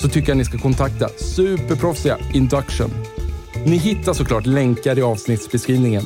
så 0.00 0.08
tycker 0.08 0.28
jag 0.28 0.36
ni 0.36 0.44
ska 0.44 0.58
kontakta 0.58 1.08
superproffsiga 1.08 2.18
Induction. 2.34 2.90
Ni 3.66 3.76
hittar 3.76 4.12
såklart 4.12 4.46
länkar 4.46 4.98
i 4.98 5.02
avsnittsbeskrivningen. 5.02 6.04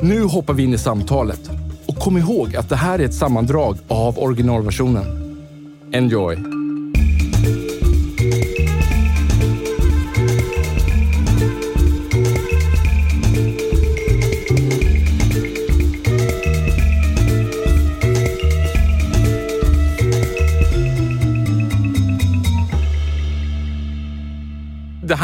Nu 0.00 0.22
hoppar 0.22 0.54
vi 0.54 0.62
in 0.62 0.74
i 0.74 0.78
samtalet 0.78 1.50
och 1.86 1.96
kom 1.96 2.16
ihåg 2.18 2.56
att 2.56 2.68
det 2.68 2.76
här 2.76 2.98
är 2.98 3.04
ett 3.04 3.14
sammandrag 3.14 3.78
av 3.88 4.18
originalversionen. 4.18 5.04
Enjoy! 5.92 6.55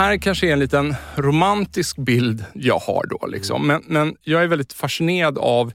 Här 0.03 0.17
kanske 0.17 0.49
är 0.49 0.53
en 0.53 0.59
liten 0.59 0.95
romantisk 1.17 1.97
bild 1.97 2.45
jag 2.55 2.79
har 2.79 3.07
då. 3.07 3.27
Liksom. 3.27 3.67
Men, 3.67 3.83
men 3.87 4.17
jag 4.23 4.43
är 4.43 4.47
väldigt 4.47 4.73
fascinerad 4.73 5.39
av 5.39 5.73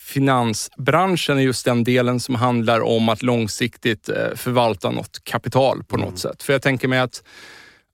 finansbranschen 0.00 1.38
i 1.38 1.42
just 1.42 1.64
den 1.64 1.84
delen 1.84 2.20
som 2.20 2.34
handlar 2.34 2.80
om 2.80 3.08
att 3.08 3.22
långsiktigt 3.22 4.08
eh, 4.08 4.34
förvalta 4.34 4.90
något 4.90 5.24
kapital 5.24 5.84
på 5.84 5.96
något 5.96 6.08
mm. 6.08 6.16
sätt. 6.16 6.42
För 6.42 6.52
jag 6.52 6.62
tänker 6.62 6.88
mig 6.88 6.98
att 6.98 7.22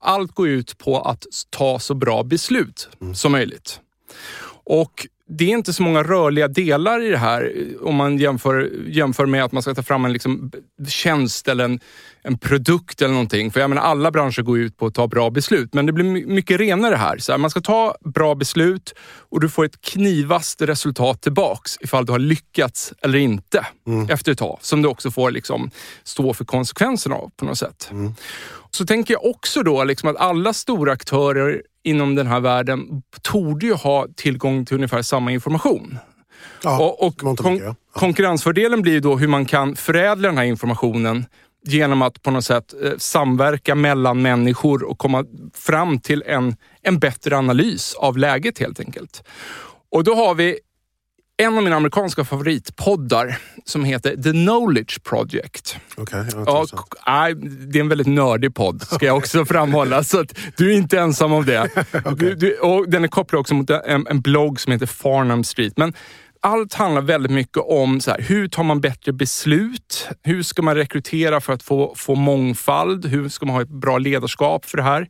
allt 0.01 0.33
går 0.33 0.49
ut 0.49 0.79
på 0.79 1.01
att 1.01 1.25
ta 1.51 1.79
så 1.79 1.95
bra 1.95 2.23
beslut 2.23 2.89
mm. 3.01 3.15
som 3.15 3.33
möjligt. 3.33 3.81
Och 4.65 5.07
det 5.29 5.45
är 5.45 5.49
inte 5.49 5.73
så 5.73 5.83
många 5.83 6.03
rörliga 6.03 6.49
delar 6.49 7.03
i 7.03 7.11
det 7.11 7.19
här 7.19 7.53
om 7.81 7.95
man 7.95 8.19
jämför, 8.19 8.71
jämför 8.87 9.27
med 9.27 9.45
att 9.45 9.53
man 9.53 9.63
ska 9.63 9.75
ta 9.75 9.83
fram 9.83 10.05
en 10.05 10.13
liksom 10.13 10.51
tjänst 10.89 11.49
eller 11.49 11.65
en, 11.65 11.81
en 12.23 12.39
produkt 12.39 13.03
eller 13.03 13.13
någonting. 13.13 13.51
För 13.51 13.61
jag 13.61 13.71
menar, 13.71 13.83
alla 13.83 14.11
branscher 14.11 14.43
går 14.43 14.59
ut 14.59 14.77
på 14.77 14.87
att 14.87 14.95
ta 14.95 15.07
bra 15.09 15.31
beslut, 15.31 15.75
men 15.75 15.87
det 15.87 15.93
blir 15.93 16.27
mycket 16.27 16.61
renare 16.61 16.95
här. 16.97 17.19
Så 17.19 17.33
här, 17.33 17.39
Man 17.39 17.51
ska 17.51 17.61
ta 17.61 17.95
bra 18.05 18.35
beslut 18.35 18.95
och 19.31 19.41
du 19.41 19.49
får 19.49 19.65
ett 19.65 19.81
knivast 19.81 20.63
resultat 20.63 21.23
tillbaks 21.23 21.77
ifall 21.81 22.07
du 22.07 22.13
har 22.13 22.19
lyckats 22.19 22.93
eller 23.03 23.19
inte 23.19 23.67
mm. 23.87 24.11
efter 24.11 24.33
ett 24.33 24.39
tag. 24.39 24.59
Som 24.61 24.83
du 24.83 24.89
också 24.89 25.11
får 25.11 25.31
liksom 25.31 25.71
stå 26.05 26.35
för 26.35 26.45
konsekvenserna 26.45 27.15
av 27.15 27.31
på 27.37 27.45
något 27.45 27.59
sätt. 27.59 27.89
Mm. 27.91 28.15
Så 28.75 28.87
tänker 28.87 29.15
jag 29.15 29.25
också 29.25 29.63
då 29.63 29.85
liksom 29.85 30.09
att 30.09 30.17
alla 30.17 30.53
stora 30.53 30.93
aktörer 30.93 31.63
inom 31.85 32.15
den 32.15 32.27
här 32.27 32.41
världen 32.41 33.03
torde 33.23 33.67
ju 33.67 33.75
ha 33.75 34.07
tillgång 34.17 34.67
till 34.67 34.75
ungefär 34.75 35.03
samma 35.03 35.33
information. 35.33 35.99
Ja, 36.63 36.97
och, 36.99 37.03
och 37.03 37.39
kon 37.39 37.57
ja. 37.57 37.75
konkurrensfördelen 37.93 38.83
blir 38.83 39.01
då 39.01 39.17
hur 39.17 39.29
man 39.29 39.47
kan 39.47 39.77
förädla 39.77 40.29
den 40.29 40.39
här 40.39 40.45
informationen 40.45 41.27
genom 41.67 42.03
att 42.03 42.23
på 42.23 42.31
något 42.31 42.45
sätt 42.45 42.75
eh, 42.85 42.93
samverka 42.99 43.75
mellan 43.75 44.23
människor 44.23 44.83
och 44.85 44.99
komma 44.99 45.25
fram 45.55 46.01
till 46.01 46.23
en, 46.27 46.57
en 46.83 46.99
bättre 46.99 47.37
analys 47.37 47.95
av 47.95 48.19
läget 48.19 48.59
helt 48.59 48.81
enkelt. 48.81 49.23
Och 49.91 50.05
då 50.05 50.15
har 50.15 50.35
vi 50.35 50.59
en 51.37 51.57
av 51.57 51.63
mina 51.63 51.77
amerikanska 51.77 52.25
favoritpoddar 52.25 53.39
som 53.65 53.85
heter 53.85 54.17
The 54.17 54.31
Knowledge 54.31 55.03
Project. 55.03 55.77
Okay, 55.97 56.25
ja, 57.07 57.35
det 57.69 57.79
är 57.79 57.81
en 57.81 57.89
väldigt 57.89 58.07
nördig 58.07 58.55
podd, 58.55 58.83
ska 58.83 59.07
jag 59.07 59.17
också 59.17 59.45
framhålla. 59.45 60.05
Så 60.05 60.21
att 60.21 60.39
du 60.57 60.73
är 60.73 60.77
inte 60.77 60.99
ensam 60.99 61.33
om 61.33 61.45
det. 61.45 61.61
okay. 61.93 62.15
du, 62.17 62.35
du, 62.35 62.59
och 62.59 62.89
den 62.89 63.05
är 63.05 63.09
kopplad 63.09 63.41
också 63.41 63.55
mot 63.55 63.71
en, 63.71 64.07
en 64.07 64.21
blogg 64.21 64.61
som 64.61 64.73
heter 64.73 64.87
Farnham 64.87 65.45
Street. 65.45 65.73
Men 65.77 65.93
allt 66.41 66.75
handlar 66.75 67.03
väldigt 67.03 67.33
mycket 67.33 67.63
om 67.63 68.01
så 68.01 68.11
här, 68.11 68.21
hur 68.21 68.49
tar 68.49 68.63
man 68.63 68.81
bättre 68.81 69.13
beslut? 69.13 70.09
Hur 70.23 70.43
ska 70.43 70.63
man 70.63 70.75
rekrytera 70.75 71.41
för 71.41 71.53
att 71.53 71.63
få, 71.63 71.95
få 71.97 72.15
mångfald? 72.15 73.07
Hur 73.07 73.29
ska 73.29 73.47
man 73.47 73.55
ha 73.55 73.63
ett 73.63 73.69
bra 73.69 73.99
ledarskap 73.99 74.65
för 74.65 74.77
det 74.77 74.83
här? 74.83 75.09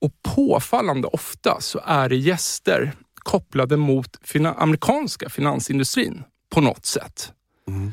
Och 0.00 0.10
påfallande 0.34 1.08
ofta 1.08 1.60
så 1.60 1.80
är 1.84 2.08
det 2.08 2.16
gäster 2.16 2.92
kopplade 3.26 3.76
mot 3.76 4.18
fina 4.22 4.54
amerikanska 4.54 5.28
finansindustrin 5.28 6.22
på 6.54 6.60
något 6.60 6.86
sätt. 6.86 7.32
Mm. 7.68 7.92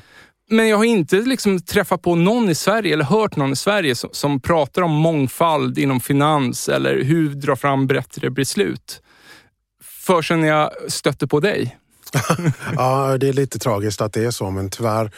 Men 0.50 0.68
jag 0.68 0.78
har 0.78 0.84
inte 0.84 1.16
liksom 1.16 1.62
träffat 1.62 2.02
på 2.02 2.16
någon 2.16 2.50
i 2.50 2.56
Sverige 2.56 2.94
eller 2.94 3.06
hört 3.06 3.36
någon 3.36 3.52
i 3.52 3.56
Sverige 3.56 3.96
som, 3.96 4.10
som 4.14 4.40
pratar 4.42 4.82
om 4.82 4.92
mångfald 4.92 5.78
inom 5.78 6.00
finans 6.00 6.70
eller 6.70 7.04
hur 7.04 7.30
dra 7.30 7.56
fram 7.56 7.88
bättre 7.88 8.30
beslut. 8.30 9.02
Förrän 9.84 10.44
jag 10.44 10.72
stötte 10.88 11.28
på 11.28 11.40
dig. 11.40 11.78
ja, 12.76 13.18
det 13.18 13.30
är 13.30 13.34
lite 13.34 13.60
tragiskt 13.60 14.02
att 14.02 14.14
det 14.14 14.26
är 14.26 14.32
så, 14.32 14.52
men 14.52 14.70
tyvärr 14.70 15.12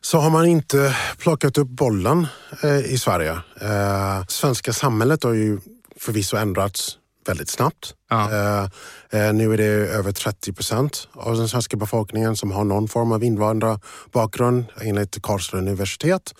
så 0.00 0.18
har 0.18 0.30
man 0.30 0.46
inte 0.46 0.96
plockat 1.18 1.58
upp 1.58 1.68
bollen 1.68 2.26
eh, 2.62 2.78
i 2.78 2.98
Sverige. 2.98 3.32
Eh, 3.60 4.26
svenska 4.28 4.72
samhället 4.72 5.24
har 5.24 5.32
ju 5.32 5.60
förvisso 5.96 6.36
ändrats 6.36 6.98
väldigt 7.26 7.48
snabbt. 7.48 7.94
Ja. 8.10 8.28
Uh, 8.30 9.20
uh, 9.20 9.32
nu 9.32 9.52
är 9.52 9.56
det 9.56 9.64
över 9.64 10.12
30 10.12 10.52
procent 10.52 11.08
av 11.12 11.36
den 11.36 11.48
svenska 11.48 11.76
befolkningen 11.76 12.36
som 12.36 12.52
har 12.52 12.64
någon 12.64 12.88
form 12.88 13.12
av 13.12 13.24
invandrarbakgrund 13.24 14.64
enligt 14.80 15.22
Karlstad 15.22 15.58
universitet. 15.58 16.34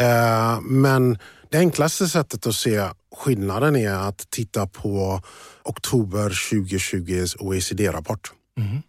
Uh, 0.00 0.60
men 0.60 1.18
det 1.50 1.58
enklaste 1.58 2.08
sättet 2.08 2.46
att 2.46 2.54
se 2.54 2.88
skillnaden 3.16 3.76
är 3.76 4.08
att 4.08 4.30
titta 4.30 4.66
på 4.66 5.20
oktober 5.62 6.30
2020s 6.30 7.36
OECD-rapport. 7.38 8.32
Mm. 8.58 8.82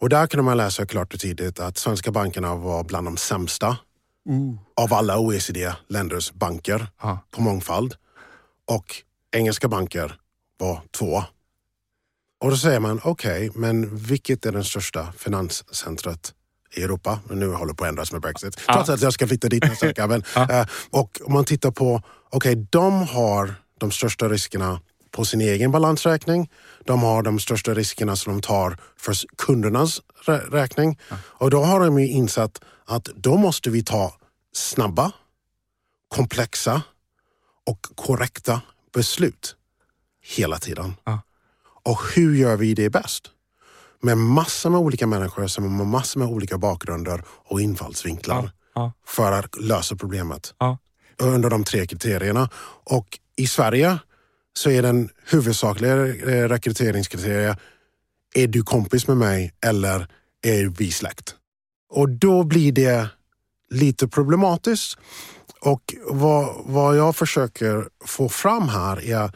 Och 0.00 0.08
där 0.08 0.26
kan 0.26 0.44
man 0.44 0.56
läsa 0.56 0.86
klart 0.86 1.14
och 1.14 1.20
tydligt 1.20 1.60
att 1.60 1.78
svenska 1.78 2.12
bankerna 2.12 2.54
var 2.54 2.84
bland 2.84 3.06
de 3.06 3.16
sämsta 3.16 3.68
uh. 4.30 4.54
av 4.76 4.94
alla 4.94 5.18
OECD-länders 5.18 6.32
banker 6.32 6.86
på 7.30 7.42
mångfald. 7.42 7.94
Och 8.66 9.02
engelska 9.32 9.68
banker 9.68 10.18
var 10.58 10.82
två. 10.98 11.22
Och 12.40 12.50
då 12.50 12.56
säger 12.56 12.80
man, 12.80 13.00
okej, 13.04 13.48
okay, 13.48 13.60
men 13.60 13.96
vilket 13.96 14.46
är 14.46 14.52
den 14.52 14.64
största 14.64 15.12
finanscentret 15.12 16.34
i 16.74 16.82
Europa? 16.82 17.20
Nu 17.30 17.52
håller 17.52 17.72
det 17.72 17.76
på 17.76 17.84
att 17.84 17.88
ändras 17.88 18.12
med 18.12 18.20
Brexit. 18.20 18.56
Trots 18.56 18.88
att 18.88 19.02
jag 19.02 19.12
ska 19.12 19.26
flytta 19.26 19.48
dit 19.48 19.64
nästa 19.64 19.86
vecka. 19.86 20.06
Men, 20.06 20.20
uh, 20.36 20.66
och 20.90 21.20
om 21.24 21.32
man 21.32 21.44
tittar 21.44 21.70
på, 21.70 22.02
okej, 22.30 22.52
okay, 22.52 22.66
de 22.70 23.06
har 23.06 23.54
de 23.78 23.90
största 23.90 24.28
riskerna 24.28 24.80
på 25.10 25.24
sin 25.24 25.40
egen 25.40 25.70
balansräkning. 25.70 26.50
De 26.84 27.02
har 27.02 27.22
de 27.22 27.40
största 27.40 27.74
riskerna 27.74 28.16
som 28.16 28.32
de 28.32 28.42
tar 28.42 28.76
för 28.96 29.14
kundernas 29.36 30.00
räkning. 30.50 30.98
Och 31.12 31.50
då 31.50 31.62
har 31.62 31.80
de 31.80 31.98
ju 31.98 32.08
insett 32.08 32.60
att 32.84 33.04
då 33.04 33.36
måste 33.36 33.70
vi 33.70 33.84
ta 33.84 34.14
snabba, 34.52 35.12
komplexa 36.08 36.82
och 37.66 37.86
korrekta 37.94 38.60
beslut 38.94 39.56
hela 40.36 40.58
tiden. 40.58 40.94
Ja. 41.04 41.20
Och 41.82 42.00
hur 42.14 42.34
gör 42.34 42.56
vi 42.56 42.74
det 42.74 42.90
bäst? 42.90 43.30
Med 44.00 44.18
massor 44.18 44.70
med 44.70 44.80
olika 44.80 45.06
människor 45.06 45.46
som 45.46 45.78
har 45.78 45.84
massor 45.84 46.20
med 46.20 46.28
olika 46.28 46.58
bakgrunder 46.58 47.22
och 47.28 47.60
infallsvinklar 47.60 48.50
ja. 48.74 48.92
För 49.06 49.32
att 49.32 49.60
lösa 49.60 49.96
problemet. 49.96 50.54
Under 51.18 51.50
de 51.50 51.64
tre 51.64 51.86
kriterierna. 51.86 52.48
Och 52.84 53.18
i 53.36 53.46
Sverige 53.46 53.98
så 54.52 54.70
är 54.70 54.82
den 54.82 55.10
huvudsakliga 55.24 55.96
rekryteringskriterien 56.48 57.56
är 58.34 58.46
du 58.46 58.62
kompis 58.62 59.08
med 59.08 59.16
mig 59.16 59.54
eller 59.66 60.06
är 60.42 60.64
vi 60.64 60.90
släkt? 60.90 61.34
Och 61.90 62.08
då 62.08 62.44
blir 62.44 62.72
det 62.72 63.08
lite 63.70 64.08
problematiskt. 64.08 64.98
Och 65.60 65.94
vad, 66.04 66.64
vad 66.64 66.96
jag 66.96 67.16
försöker 67.16 67.88
få 68.04 68.28
fram 68.28 68.68
här 68.68 69.04
är 69.04 69.32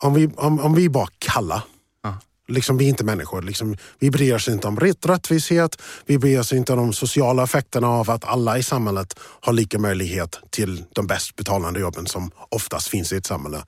om 0.00 0.14
vi, 0.14 0.30
om, 0.36 0.60
om 0.60 0.74
vi 0.74 0.88
bara 0.88 1.08
kalla. 1.18 1.62
Liksom, 2.50 2.78
vi 2.78 2.84
är 2.84 2.88
inte 2.88 3.04
människor. 3.04 3.42
Liksom, 3.42 3.76
vi 3.98 4.10
bryr 4.10 4.34
oss 4.34 4.48
inte 4.48 4.68
om 4.68 4.80
rätt, 4.80 5.06
rättvishet. 5.06 5.82
Vi 6.06 6.18
bryr 6.18 6.40
oss 6.40 6.52
inte 6.52 6.72
om 6.72 6.78
de 6.78 6.92
sociala 6.92 7.42
effekterna 7.42 7.88
av 7.88 8.10
att 8.10 8.24
alla 8.24 8.58
i 8.58 8.62
samhället 8.62 9.18
har 9.20 9.52
lika 9.52 9.78
möjlighet 9.78 10.38
till 10.50 10.84
de 10.92 11.06
bäst 11.06 11.36
betalande 11.36 11.80
jobben 11.80 12.06
som 12.06 12.30
oftast 12.48 12.88
finns 12.88 13.12
i 13.12 13.16
ett 13.16 13.26
samhälle. 13.26 13.64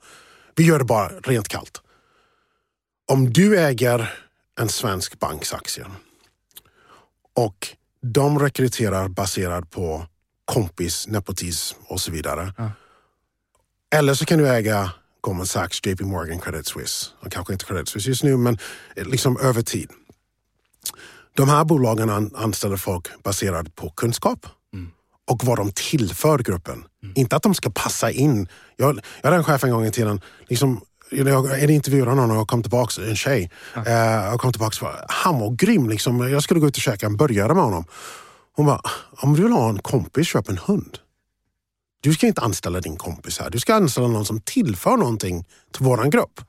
Vi 0.55 0.63
gör 0.63 0.79
det 0.79 0.85
bara 0.85 1.09
rent 1.09 1.47
kallt. 1.47 1.81
Om 3.11 3.33
du 3.33 3.59
äger 3.59 4.13
en 4.59 4.69
svensk 4.69 5.19
banks 5.19 5.53
aktier 5.53 5.87
och 7.35 7.67
de 8.01 8.39
rekryterar 8.39 9.07
baserat 9.07 9.69
på 9.69 10.05
kompis, 10.45 11.07
nepotism 11.07 11.77
och 11.87 12.01
så 12.01 12.11
vidare. 12.11 12.53
Ja. 12.57 12.71
Eller 13.95 14.13
så 14.13 14.25
kan 14.25 14.39
du 14.39 14.49
äga 14.49 14.91
Goldman 15.23 15.45
Sachs, 15.45 15.79
JP 15.85 16.03
Morgan, 16.03 16.39
Credit 16.39 16.67
Suisse. 16.67 17.11
Och 17.19 17.31
kanske 17.31 17.53
inte 17.53 17.65
Credit 17.65 17.89
Suisse 17.89 18.09
just 18.09 18.23
nu, 18.23 18.37
men 18.37 18.57
liksom 18.95 19.37
över 19.37 19.61
tid. 19.61 19.89
De 21.35 21.49
här 21.49 21.65
bolagen 21.65 22.09
an 22.09 22.31
anställer 22.35 22.77
folk 22.77 23.23
baserat 23.23 23.75
på 23.75 23.89
kunskap 23.89 24.45
och 25.27 25.43
vad 25.43 25.57
de 25.57 25.71
tillför 25.71 26.39
gruppen. 26.39 26.83
Inte 27.15 27.35
att 27.35 27.43
de 27.43 27.55
ska 27.55 27.69
passa 27.69 28.11
in. 28.11 28.47
Jag, 28.75 28.99
jag 29.21 29.29
hade 29.29 29.37
en 29.37 29.43
chef 29.43 29.63
en 29.63 29.71
gång 29.71 29.85
i 29.85 29.91
tiden, 29.91 30.21
liksom, 30.47 30.81
jag 31.09 31.69
intervjuade 31.69 32.15
någon 32.15 32.31
och 32.31 32.37
jag 32.37 32.47
kom 32.47 32.61
tillbaka, 32.61 33.01
en 33.01 33.15
tjej. 33.15 33.51
Eh, 33.75 33.93
jag 33.93 34.39
kom 34.39 34.51
bara, 34.59 35.05
han 35.07 35.39
var 35.39 35.55
grym. 35.55 35.89
Liksom. 35.89 36.29
Jag 36.31 36.43
skulle 36.43 36.59
gå 36.59 36.67
ut 36.67 36.77
och 36.77 36.81
käka 36.81 37.05
en 37.05 37.17
burgare 37.17 37.53
med 37.53 37.63
honom. 37.63 37.85
Hon 38.55 38.65
bara, 38.65 38.81
om 39.11 39.35
du 39.35 39.43
vill 39.43 39.51
ha 39.51 39.69
en 39.69 39.79
kompis, 39.79 40.27
köp 40.27 40.49
en 40.49 40.57
hund. 40.57 40.97
Du 42.03 42.13
ska 42.13 42.27
inte 42.27 42.41
anställa 42.41 42.79
din 42.79 42.97
kompis 42.97 43.39
här. 43.39 43.49
Du 43.49 43.59
ska 43.59 43.75
anställa 43.75 44.07
någon 44.07 44.25
som 44.25 44.41
tillför 44.41 44.97
någonting 44.97 45.45
till 45.71 45.85
våran 45.85 46.09
grupp. 46.09 46.41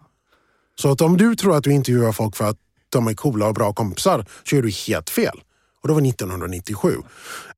Så 0.81 0.91
att 0.91 1.01
om 1.01 1.17
du 1.17 1.37
tror 1.37 1.57
att 1.57 1.65
du 1.65 1.73
intervjuar 1.73 2.13
folk 2.13 2.37
för 2.37 2.45
att 2.45 2.57
de 2.89 3.07
är 3.07 3.15
coola 3.15 3.47
och 3.47 3.55
bra 3.55 3.73
kompisar 3.73 4.27
så 4.45 4.57
är 4.57 4.63
du 4.63 4.71
helt 4.71 5.11
fel. 5.11 5.41
Och 5.83 5.89
det 5.89 5.95
var 5.95 6.09
1997. 6.09 6.97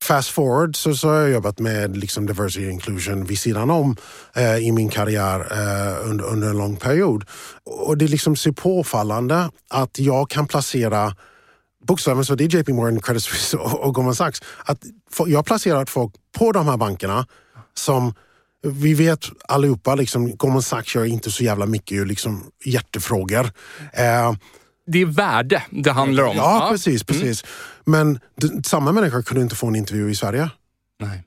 Fast 0.03 0.29
forward 0.29 0.77
så, 0.77 0.95
så 0.95 1.09
har 1.09 1.15
jag 1.15 1.31
jobbat 1.31 1.59
med 1.59 1.97
liksom 1.97 2.27
diversity 2.27 2.65
and 2.65 2.73
inclusion 2.73 3.25
vid 3.25 3.39
sidan 3.39 3.71
om 3.71 3.97
eh, 4.35 4.57
i 4.57 4.73
min 4.73 4.89
karriär 4.89 5.41
eh, 5.41 6.11
under, 6.11 6.25
under 6.25 6.49
en 6.49 6.59
lång 6.59 6.77
period. 6.77 7.25
Och 7.65 7.99
det 7.99 8.09
liksom 8.09 8.37
så 8.37 8.53
påfallande 8.53 9.51
att 9.71 9.99
jag 9.99 10.31
kan 10.31 10.47
placera 10.47 11.17
bokstavligen 11.87 12.25
så 12.25 12.35
det 12.35 12.45
är 12.45 12.59
JP 12.59 12.73
Morgan, 12.73 13.03
Credit 13.03 13.23
Suisse 13.23 13.57
och, 13.57 13.85
och 13.87 13.95
Goldman 13.95 14.15
Sachs. 14.15 14.43
Att 14.65 14.79
jag 15.19 15.39
har 15.39 15.43
placerat 15.43 15.91
folk 15.91 16.15
på 16.39 16.53
de 16.53 16.67
här 16.69 16.77
bankerna 16.77 17.27
som 17.79 18.15
vi 18.63 18.95
vet 18.95 19.21
allihopa, 19.49 19.95
liksom, 19.95 20.37
Goldman 20.37 20.63
Sachs 20.63 20.95
gör 20.95 21.05
inte 21.05 21.31
så 21.31 21.45
jävla 21.45 21.67
mycket 21.67 22.07
liksom, 22.07 22.51
hjärtefrågor. 22.65 23.45
Eh, 23.93 24.33
Det 24.87 24.99
är 25.03 25.07
värde 25.07 25.63
det 25.71 25.91
handlar 25.91 26.25
om. 26.25 26.37
ja, 26.37 26.69
precis. 26.71 27.05
precis. 27.05 27.45
Men 27.85 28.15
d- 28.15 28.49
samma 28.65 28.93
människa 28.93 29.23
kunde 29.23 29.43
inte 29.43 29.55
få 29.57 29.67
en 29.67 29.77
intervju 29.77 30.11
i 30.11 30.15
Sverige. 30.15 30.51
Nej. 31.01 31.23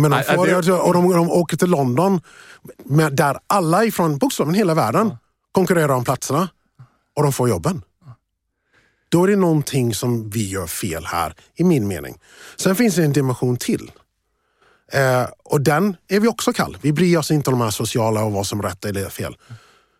Men 0.00 0.10
de, 0.10 0.22
får, 0.22 0.46
det- 0.46 0.56
alltså, 0.56 0.76
och 0.76 0.92
de, 0.94 1.10
de 1.12 1.30
åker 1.30 1.56
till 1.56 1.70
London 1.70 2.20
med, 2.84 3.16
där 3.16 3.38
alla 3.46 3.84
ifrån 3.84 4.18
bokstavligen 4.18 4.58
hela 4.58 4.74
världen 4.74 5.16
konkurrerar 5.52 5.88
om 5.94 6.04
platserna 6.04 6.48
och 7.16 7.22
de 7.22 7.32
får 7.32 7.48
jobben. 7.48 7.82
Då 9.10 9.24
är 9.24 9.28
det 9.28 9.36
någonting 9.36 9.94
som 9.94 10.30
vi 10.30 10.48
gör 10.48 10.66
fel 10.66 11.04
här, 11.06 11.34
i 11.54 11.64
min 11.64 11.88
mening. 11.88 12.18
Sen 12.56 12.76
finns 12.76 12.94
det 12.94 13.04
en 13.04 13.12
dimension 13.12 13.56
till. 13.56 13.90
Eh, 14.92 15.26
och 15.44 15.60
den 15.60 15.96
är 16.08 16.20
vi 16.20 16.28
också 16.28 16.52
kall. 16.52 16.78
Vi 16.80 16.92
bryr 16.92 17.16
oss 17.16 17.30
inte 17.30 17.50
om 17.50 17.58
de 17.58 17.64
här 17.64 17.70
sociala 17.70 18.24
och 18.24 18.32
vad 18.32 18.46
som 18.46 18.58
är 18.58 18.62
rätt 18.62 18.84
eller 18.84 19.08
fel. 19.08 19.36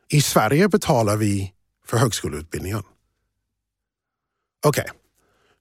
I 0.09 0.23
Sverige 0.23 0.69
betalar 0.69 1.17
vi 1.17 1.53
för 1.87 1.97
högskoleutbildningen. 1.97 2.83
Okej, 4.67 4.87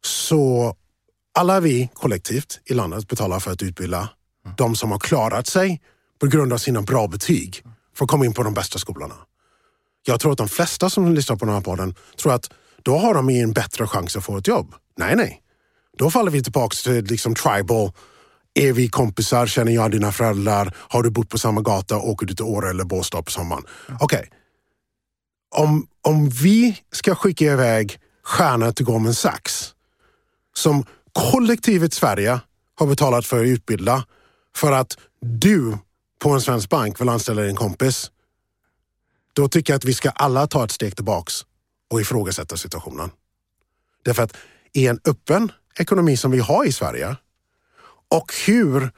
så 0.04 0.76
alla 1.34 1.60
vi 1.60 1.90
kollektivt 1.94 2.60
i 2.66 2.74
landet 2.74 3.08
betalar 3.08 3.40
för 3.40 3.52
att 3.52 3.62
utbilda 3.62 4.10
de 4.58 4.76
som 4.76 4.92
har 4.92 5.00
klarat 5.00 5.48
sig 5.48 5.82
på 6.20 6.28
grund 6.28 6.54
av 6.54 6.58
sina 6.58 6.82
bra 6.82 7.08
betyg 7.08 7.64
för 7.96 8.06
att 8.06 8.12
komma 8.12 8.26
in 8.26 8.34
på 8.34 8.44
de 8.44 8.54
bästa 8.54 8.80
skolorna. 8.80 9.16
Jag 10.06 10.20
tror 10.20 10.32
att 10.32 10.38
de 10.38 10.48
flesta 10.48 10.90
som 10.90 11.14
lyssnar 11.14 11.36
på 11.36 11.46
den 11.46 11.54
här 11.54 11.62
podden 11.62 11.96
tror 12.22 12.34
att 12.34 12.50
då 12.84 12.98
har 12.98 13.14
de 13.14 13.30
en 13.30 13.54
bättre 13.54 13.88
chans 13.88 14.16
att 14.16 14.24
få 14.24 14.38
ett 14.38 14.48
jobb. 14.48 14.76
Nej, 14.98 15.16
nej. 15.16 15.42
Då 15.98 16.12
faller 16.12 16.32
vi 16.32 16.44
tillbaka 16.44 16.76
till 16.84 17.06
liksom 17.06 17.36
tribal. 17.36 17.92
Är 18.58 18.74
vi 18.74 18.88
kompisar? 18.90 19.48
Känner 19.48 19.72
jag 19.72 19.92
dina 19.92 20.12
föräldrar? 20.12 20.76
Har 20.78 21.04
du 21.04 21.10
bott 21.10 21.30
på 21.30 21.38
samma 21.38 21.62
gata? 21.62 21.98
Åker 21.98 22.26
du 22.26 22.34
till 22.34 22.46
Åre 22.46 22.70
eller 22.70 22.84
Båstad 22.84 23.24
på 23.24 23.32
sommaren? 23.32 23.64
Okej. 24.00 24.30
Om, 25.56 25.88
om 26.02 26.30
vi 26.30 26.82
ska 26.92 27.16
skicka 27.16 27.46
iväg 27.46 28.00
stjärnor 28.24 28.72
till 28.72 28.86
Goldman 28.86 29.14
Sachs 29.14 29.74
som 30.56 30.86
kollektivet 31.32 31.94
Sverige 31.94 32.40
har 32.76 32.88
betalat 32.88 33.26
för 33.26 33.40
att 33.40 33.48
utbilda 33.48 34.06
för 34.56 34.72
att 34.72 34.98
du 35.22 35.78
på 36.20 36.30
en 36.30 36.42
svensk 36.42 36.70
bank 36.70 37.02
vill 37.02 37.10
anställa 37.10 37.42
din 37.42 37.56
kompis. 37.56 38.12
Då 39.34 39.48
tycker 39.48 39.74
jag 39.74 39.78
att 39.78 39.86
vi 39.86 39.94
ska 39.94 40.10
alla 40.10 40.48
ta 40.48 40.64
ett 40.64 40.72
steg 40.72 40.96
tillbaks 40.96 41.34
och 41.90 42.02
ifrågasätta 42.02 42.58
situationen. 42.58 43.10
Därför 44.04 44.24
att 44.24 44.38
i 44.74 44.88
en 44.88 45.00
öppen 45.06 45.52
ekonomi 45.80 46.18
som 46.18 46.32
vi 46.32 46.40
har 46.40 46.66
i 46.66 46.72
Sverige 46.72 47.16
och 48.16 48.34
hur 48.46 48.92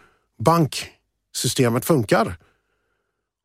banksystemet 0.43 1.85
funkar. 1.85 2.37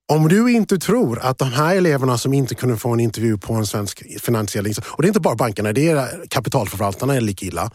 Om 0.06 0.28
du 0.28 0.52
inte 0.52 0.78
tror 0.78 1.19
att 1.19 1.38
de 1.38 1.52
här 1.52 1.76
eleverna 1.76 2.19
som 2.19 2.32
inte 2.34 2.55
kunde 2.55 2.76
få 2.76 2.93
en 2.93 3.00
intervju 3.00 3.38
på 3.38 3.55
en 3.55 3.66
svensk 3.66 4.20
finansiell 4.20 4.66
insats, 4.66 4.88
och 4.90 5.02
det 5.02 5.06
är 5.06 5.11
inte 5.11 5.20
bara 5.20 5.34
bankerna, 5.34 5.72
det 5.72 5.88
är 5.88 6.26
kapitalförvaltarna 6.28 7.14
är 7.14 7.20
lika 7.20 7.46
illa. 7.46 7.70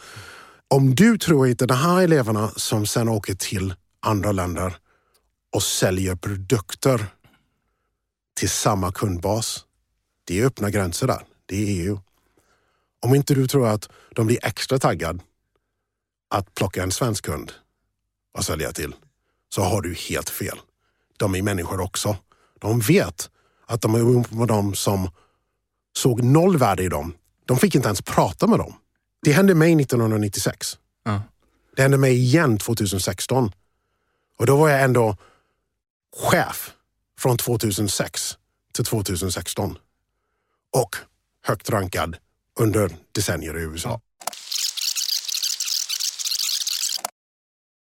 Om 0.67 0.95
du 0.95 1.17
tror 1.17 1.47
inte 1.47 1.65
de 1.65 1.73
här 1.73 2.01
eleverna 2.01 2.51
som 2.55 2.85
sen 2.85 3.09
åker 3.09 3.35
till 3.35 3.73
andra 3.99 4.31
länder 4.31 4.75
och 5.55 5.63
säljer 5.63 6.15
produkter 6.15 7.05
till 8.39 8.49
samma 8.49 8.91
kundbas. 8.91 9.65
Det 10.23 10.39
är 10.39 10.45
öppna 10.45 10.69
gränser 10.69 11.07
där. 11.07 11.25
Det 11.45 11.55
är 11.55 11.83
EU. 11.83 11.99
Om 13.01 13.15
inte 13.15 13.33
du 13.33 13.47
tror 13.47 13.67
att 13.67 13.89
de 14.15 14.27
blir 14.27 14.45
extra 14.45 14.79
taggad 14.79 15.21
att 16.29 16.53
plocka 16.53 16.83
en 16.83 16.91
svensk 16.91 17.25
kund 17.25 17.51
och 18.33 18.45
sälja 18.45 18.71
till 18.71 18.95
så 19.49 19.61
har 19.61 19.81
du 19.81 19.93
helt 19.93 20.29
fel. 20.29 20.59
De 21.17 21.35
är 21.35 21.41
människor 21.41 21.81
också. 21.81 22.17
De 22.59 22.79
vet 22.79 23.29
att 23.65 23.81
de 23.81 23.95
är 23.95 23.99
ihop 23.99 24.31
med 24.31 24.47
dem 24.47 24.75
som 24.75 25.09
såg 25.97 26.23
noll 26.23 26.57
värde 26.57 26.83
i 26.83 26.89
dem. 26.89 27.13
De 27.45 27.57
fick 27.57 27.75
inte 27.75 27.87
ens 27.87 28.01
prata 28.01 28.47
med 28.47 28.59
dem. 28.59 28.73
Det 29.21 29.31
hände 29.31 29.55
mig 29.55 29.81
1996. 29.81 30.77
Ja. 31.03 31.21
Det 31.75 31.81
hände 31.81 31.97
mig 31.97 32.13
igen 32.13 32.57
2016. 32.57 33.51
Och 34.39 34.45
då 34.45 34.57
var 34.57 34.69
jag 34.69 34.81
ändå 34.81 35.17
chef 36.17 36.73
från 37.19 37.37
2006 37.37 38.37
till 38.73 38.85
2016. 38.85 39.77
Och 40.77 40.95
högt 41.43 41.69
rankad 41.69 42.17
under 42.59 42.95
decennier 43.11 43.57
i 43.57 43.61
USA. 43.61 44.01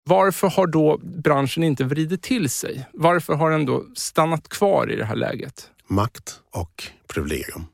Varför 0.10 0.48
har 0.50 0.68
då 0.68 0.98
branschen 1.04 1.64
inte 1.64 1.84
vridit 1.84 2.22
till 2.24 2.50
sig? 2.50 2.86
Varför 2.94 3.34
har 3.34 3.52
den 3.52 3.66
då 3.66 3.84
stannat 3.96 4.50
kvar 4.50 4.92
i 4.92 4.96
det 4.96 5.06
här 5.06 5.16
läget? 5.16 5.70
Makt 5.88 6.40
och 6.52 6.84
privilegium. 7.14 7.66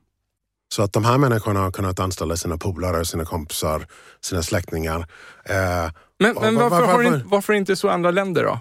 Så 0.73 0.83
att 0.83 0.93
de 0.93 1.05
här 1.05 1.17
människorna 1.17 1.59
har 1.59 1.71
kunnat 1.71 1.99
anställa 1.99 2.37
sina 2.37 2.57
polare, 2.57 3.05
sina 3.05 3.25
kompisar, 3.25 3.87
sina 4.21 4.43
släktingar. 4.43 4.99
Eh, 5.45 5.55
Men, 6.19 6.35
men 6.41 6.55
va- 6.55 6.69
varför, 6.69 6.87
varför? 6.87 7.03
inte, 7.03 7.25
varför 7.27 7.53
inte 7.53 7.75
så 7.75 7.87
i 7.87 7.91
andra 7.91 8.11
länder 8.11 8.43
då? 8.43 8.59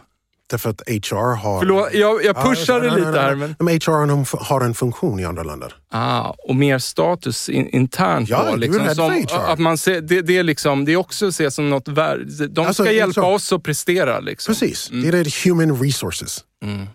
Därför 0.51 0.71
att 0.71 0.81
HR 0.89 1.35
har... 1.35 1.59
Förlåt, 1.61 1.89
jag, 1.95 2.25
jag 2.25 2.37
pushade 2.37 2.87
Ja, 2.87 2.93
nej, 2.93 3.01
lite 3.07 3.21
här. 3.21 3.35
Men, 3.35 3.55
Men 3.59 3.69
HR 3.75 3.91
har 3.91 4.03
en, 4.03 4.27
har 4.47 4.61
en 4.61 4.75
funktion 4.75 5.21
i 5.21 5.25
andra 5.25 5.43
länder. 5.43 5.75
ah, 5.91 6.35
och 6.49 6.57
mer 6.57 6.79
status 6.79 7.49
in, 7.49 7.69
internt 7.69 8.29
Ja, 8.29 8.51
då? 8.51 8.57
Liksom, 8.57 8.95
som, 8.95 9.11
HR. 9.13 9.53
att 9.53 9.59
man 9.59 9.79
ser, 9.79 10.01
det, 10.01 10.23
det, 10.23 10.39
är 10.39 10.43
liksom, 10.43 10.85
det 10.85 10.93
är 10.93 10.97
också 10.97 11.29
ses 11.29 11.55
som 11.55 11.71
något 11.71 11.89
värde. 11.89 12.47
De 12.49 12.67
Alltså, 12.67 12.83
ska 12.85 12.93
hjälpa 12.93 13.21
HR 13.21 13.25
oss 13.35 13.53
att 13.53 13.63
prestera. 13.63 14.21
Liksom. 14.21 14.55
Precis, 14.55 14.89
det 14.93 15.09
är 15.09 15.13
det 15.25 15.35
human 15.45 15.83
resources. 15.83 16.45
Mm. 16.63 16.87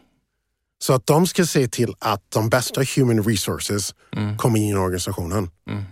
Så 0.82 0.94
att 0.94 1.08
de 1.08 1.27
ska 1.27 1.46
se 1.46 1.68
till 1.68 1.94
att 2.00 2.24
de 2.32 2.50
bästa 2.50 2.82
human 2.96 3.24
resources 3.24 3.96
Mm. 4.18 4.38
kommer 4.38 4.60
in 4.60 4.70
i 4.70 4.75
organisationen. 4.75 5.50
Mm. 5.70 5.84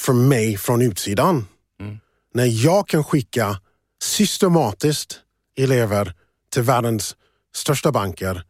För 0.00 0.12
mig 0.12 0.58
från 0.58 0.82
utsidan, 0.82 1.46
Mm. 1.80 1.98
när 2.34 2.64
jag 2.64 2.88
kan 2.88 3.04
skicka 3.04 3.60
systematiskt 4.02 5.20
elever 5.58 6.14
till 6.54 6.62
världens 6.62 7.16
största 7.54 7.92
banker 7.92 8.42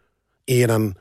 i 0.47 0.67
den 0.67 0.95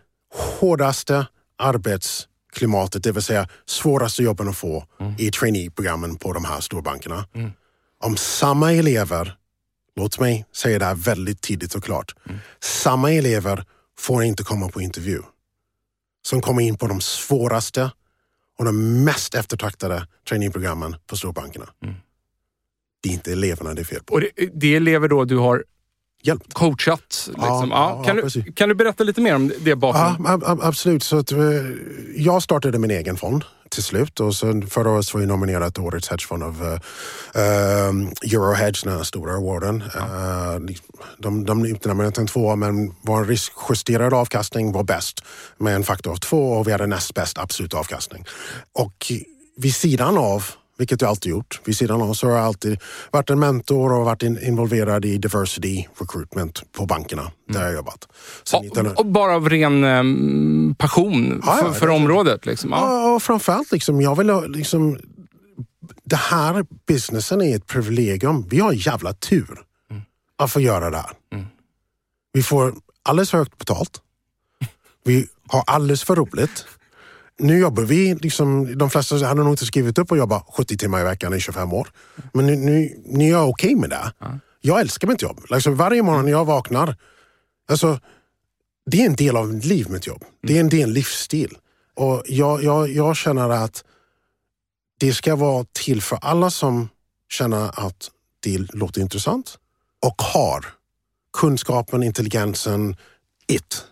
hårdaste 0.60 1.28
arbetsklimatet, 1.58 3.04
det 3.04 3.12
vill 3.12 3.24
säga 3.24 3.48
svåraste 3.66 4.24
jobben 4.24 4.50
att 4.50 4.58
få 4.58 4.88
Mm. 5.00 5.16
i 5.18 5.32
traineeprogrammen 5.32 6.16
på 6.16 6.34
de 6.34 6.46
här 6.46 6.60
storbankerna. 6.60 7.26
Om 8.00 8.18
samma 8.18 8.74
elever 8.74 9.38
Låt 9.96 10.20
mig 10.20 10.46
säga 10.56 10.80
det 10.80 10.86
här 10.86 10.96
väldigt 10.96 11.42
tidigt 11.42 11.76
och 11.76 11.84
klart. 11.84 12.16
Samma 12.60 13.12
elever 13.12 13.66
får 14.00 14.24
inte 14.24 14.44
komma 14.44 14.70
på 14.70 14.82
intervju. 14.82 15.22
Som 16.22 16.42
kommer 16.42 16.62
in 16.62 16.78
på 16.78 16.88
de 16.88 17.02
svåraste 17.02 17.92
och 18.60 18.66
de 18.66 19.04
mest 19.04 19.36
eftertraktade 19.36 20.08
trainingprogrammen 20.30 20.96
på 21.08 21.18
storbankerna. 21.18 21.66
Det 23.04 23.10
är 23.10 23.14
inte 23.14 23.32
eleverna 23.32 23.74
det 23.74 23.82
är 23.82 23.86
fel 23.86 24.04
på. 24.04 24.14
Och 24.14 24.22
det, 24.22 24.30
det 24.54 24.68
är 24.68 24.78
elever 24.78 25.08
då 25.08 25.26
du 25.26 25.38
har 25.38 25.64
Hjälp. 26.26 26.54
coachat? 26.54 27.28
Liksom. 27.28 27.70
Ja, 27.72 27.96
ja, 27.98 28.04
kan, 28.04 28.16
precis. 28.18 28.46
du, 28.46 28.52
kan 28.52 28.70
du 28.70 28.76
berätta 28.76 29.04
lite 29.04 29.22
mer 29.22 29.36
om 29.36 29.48
det? 29.48 29.70
Ja, 29.82 30.16
ab- 30.26 30.60
absolut. 30.62 31.04
Så 31.04 31.18
att, 31.18 31.32
eh, 31.32 31.40
jag 32.16 32.44
startade 32.44 32.80
min 32.80 32.92
egen 32.92 33.18
fond 33.18 33.44
till 33.70 33.84
slut 33.84 34.20
och 34.20 34.36
sen 34.36 34.68
förra 34.68 34.90
året 34.90 35.14
var 35.14 35.22
jag 35.22 35.28
nominerad 35.28 35.74
till 35.74 35.84
årets 35.84 36.10
hedgefond 36.10 36.44
av 36.44 36.64
uh, 36.64 36.80
Eurohedge, 38.34 38.82
den 38.84 38.98
här 38.98 39.04
stora 39.04 39.34
awarden. 39.34 39.84
Eh, 39.96 40.76
de, 41.18 41.46
de 41.46 41.66
utnämnde 41.66 42.12
en 42.18 42.28
tvåa 42.28 42.56
men 42.56 42.96
vår 43.02 43.26
riskjusterade 43.26 44.16
avkastning 44.16 44.72
var 44.72 44.84
bäst 44.84 45.24
med 45.58 45.76
en 45.76 45.84
faktor 45.84 46.12
av 46.12 46.16
två 46.18 46.52
och 46.52 46.68
vi 46.68 46.72
hade 46.72 46.88
näst 46.88 47.14
bäst 47.14 47.38
absolut 47.38 47.74
avkastning. 47.74 48.26
Och 48.74 49.12
vid 49.58 49.76
sidan 49.76 50.18
av 50.18 50.46
vilket 50.78 51.02
jag 51.02 51.10
alltid 51.10 51.30
gjort. 51.30 51.62
Vid 51.66 51.78
sidan 51.78 52.02
av 52.02 52.14
så 52.14 52.28
har 52.28 52.36
jag 52.36 52.46
alltid 52.46 52.80
varit 53.12 53.30
en 53.30 53.40
mentor 53.40 53.94
och 53.94 54.06
varit 54.06 54.24
in, 54.24 54.40
involverad 54.44 55.06
i 55.06 55.18
diversity 55.18 55.86
recruitment 56.00 56.72
på 56.72 56.86
bankerna 56.86 57.32
där 57.50 57.64
jag 57.64 57.74
jobbat. 57.74 58.04
Och, 58.54 58.66
1900 58.66 58.94
och 58.98 59.06
bara 59.06 59.36
av 59.36 59.50
ren 59.50 59.84
ehm, 59.84 60.76
passion 60.80 61.42
Ja, 61.46 61.58
ja, 61.62 61.66
för, 61.68 61.80
för 61.80 61.88
det- 61.88 61.94
området? 61.94 62.46
Liksom. 62.46 62.70
Ja. 62.72 62.78
Ja, 63.02 63.14
och 63.16 63.24
framförallt 63.24 63.72
liksom, 63.72 64.02
jag 64.02 64.18
vill 64.18 64.52
liksom, 64.52 65.00
det 66.04 66.16
här 66.16 66.66
businessen 66.88 67.42
är 67.42 67.56
ett 67.56 67.68
privilegium. 67.68 68.46
Vi 68.50 68.60
har 68.60 68.74
jävla 68.74 69.14
tur 69.14 69.60
att 70.38 70.52
få 70.52 70.60
göra 70.60 70.90
det 70.90 70.98
här. 70.98 71.12
Vi 72.34 72.44
får 72.44 72.74
alldeles 73.04 73.30
för 73.32 73.38
högt 73.38 73.58
betalt. 73.58 74.02
Vi 75.06 75.28
har 75.48 75.64
alldeles 75.68 76.04
för 76.04 76.16
roligt. 76.16 76.66
Nu 77.40 77.60
jobbar 77.60 77.84
vi, 77.84 78.16
liksom, 78.16 78.78
de 78.78 78.90
flesta 78.90 79.26
hade 79.26 79.44
nog 79.44 79.54
inte 79.54 79.66
skrivit 79.66 79.98
upp 79.98 80.12
och 80.12 80.18
jobba 80.18 80.44
70 80.58 80.78
timmar 80.78 81.02
i 81.02 81.04
veckan 81.04 81.34
i 81.34 81.40
25 81.40 81.74
år. 81.74 81.88
Men 82.34 82.46
nu, 82.46 82.56
nu, 82.56 83.02
nu 83.06 83.26
är 83.26 83.30
jag 83.30 83.50
okej 83.50 83.76
med 83.76 83.90
det. 83.90 84.14
Jag 84.62 84.80
älskar 84.80 85.08
mitt 85.08 85.22
jobb. 85.22 85.42
Liksom, 85.50 85.76
varje 85.76 86.04
morgon 86.04 86.26
när 86.26 86.32
jag 86.32 86.46
vaknar, 86.46 86.96
alltså, 87.70 88.00
det 88.86 89.02
är 89.02 89.06
en 89.06 89.16
del 89.16 89.38
av 89.38 89.54
mitt 89.54 89.66
liv, 89.66 89.90
mitt 89.90 90.08
jobb. 90.08 90.24
Det 90.42 90.56
är 90.56 90.60
en 90.60 90.70
del 90.70 90.90
livsstil. 90.90 91.58
Och 91.96 92.24
jag, 92.26 92.64
jag, 92.64 92.90
jag 92.90 93.16
känner 93.16 93.50
att 93.50 93.84
det 95.00 95.14
ska 95.14 95.36
vara 95.36 95.66
till 95.72 96.02
för 96.02 96.16
alla 96.22 96.50
som 96.50 96.90
känner 97.30 97.88
att 97.88 98.12
det 98.40 98.58
låter 98.74 99.02
intressant 99.02 99.58
och 100.06 100.22
har 100.22 100.66
kunskapen, 101.38 102.04
intelligensen, 102.04 102.96
it, 103.48 103.86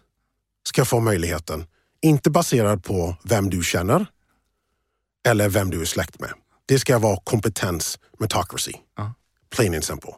ska 0.63 0.85
få 0.85 0.99
möjligheten. 0.99 1.65
Inte 2.01 2.29
baserad 2.29 2.83
på 2.83 3.15
vem 3.23 3.49
du 3.49 3.63
känner 3.63 4.05
eller 5.27 5.49
vem 5.49 5.69
du 5.69 5.81
är 5.81 5.85
släkt 5.85 6.19
med. 6.19 6.29
Det 6.65 6.79
ska 6.79 6.99
vara 6.99 7.17
kompetens, 7.23 7.99
metocracy. 8.19 8.73
Ja. 8.97 9.13
Plain 9.55 9.73
and 9.73 9.83
simple. 9.83 10.11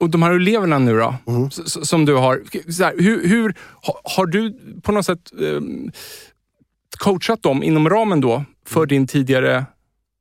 Och 0.00 0.10
de 0.10 0.22
här 0.22 0.30
eleverna 0.32 0.78
nu 0.78 0.98
då, 0.98 1.14
Mm. 1.26 1.50
som 1.66 2.04
du 2.04 2.14
har. 2.14 2.42
Så 2.72 2.84
här, 2.84 2.94
hur, 2.98 3.28
hur, 3.28 3.54
ha- 3.82 4.00
har 4.04 4.26
du 4.26 4.58
på 4.82 4.92
något 4.92 5.06
sätt 5.06 5.32
ehm, 5.42 5.90
coachat 6.98 7.42
dem 7.42 7.62
inom 7.62 7.88
ramen 7.90 8.20
då 8.20 8.44
för 8.66 8.80
Mm. 8.80 8.88
din 8.88 9.06
tidigare 9.06 9.66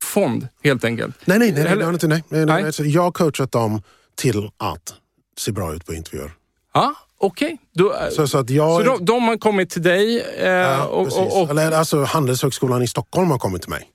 fond 0.04 0.48
helt 0.64 0.84
enkelt? 0.84 1.16
Nej, 1.26 1.40
nej, 1.40 1.52
nej, 1.52 1.64
nej, 1.64 1.76
nej, 1.78 1.98
nej, 2.10 2.24
nej. 2.30 2.46
Nej. 2.46 2.64
Alltså, 2.64 2.84
Jag 2.84 3.02
har 3.02 3.12
coachat 3.12 3.52
dem 3.52 3.82
till 4.16 4.50
att 4.58 4.94
se 5.38 5.52
bra 5.52 5.74
ut 5.76 5.86
på 5.86 5.94
intervjuer. 5.94 6.32
Ja, 6.74 6.96
okej. 7.18 7.58
Då, 7.74 7.96
Så, 8.10 8.16
Så, 8.16 8.28
så 8.28 8.38
att 8.38 8.50
jag... 8.50 8.86
de, 8.86 9.06
de 9.06 9.24
har 9.28 9.38
kommit 9.38 9.70
till 9.70 9.82
dig 9.82 10.22
eh, 10.38 10.50
ja, 10.50 10.86
och, 10.86 11.06
precis. 11.06 11.20
och, 11.20 11.42
och 11.44 11.50
Eller, 11.50 11.72
alltså, 11.72 12.04
Handelshögskolan 12.04 12.82
i 12.84 12.88
Stockholm 12.88 13.32
har 13.32 13.40
kommit 13.40 13.62
till 13.62 13.72
mig. 13.72 13.90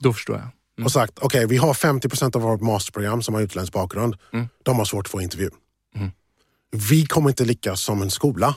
då 0.00 0.12
förstår 0.12 0.36
jag. 0.76 0.84
och 0.84 0.92
sagt 0.92 1.18
okej, 1.20 1.46
vi 1.46 1.56
har 1.56 1.74
50 1.74 2.08
procent 2.08 2.36
av 2.36 2.42
vårt 2.42 2.60
masterprogram 2.60 3.22
som 3.22 3.34
har 3.34 3.40
utländsk 3.42 3.72
bakgrund. 3.72 4.16
Mm. 4.32 4.48
De 4.62 4.78
har 4.78 4.84
svårt 4.84 5.06
att 5.06 5.10
få 5.10 5.20
intervju. 5.22 5.50
Vi 6.70 7.06
kommer 7.06 7.28
inte 7.28 7.44
lyckas 7.44 7.80
som 7.80 8.02
en 8.02 8.10
skola 8.10 8.54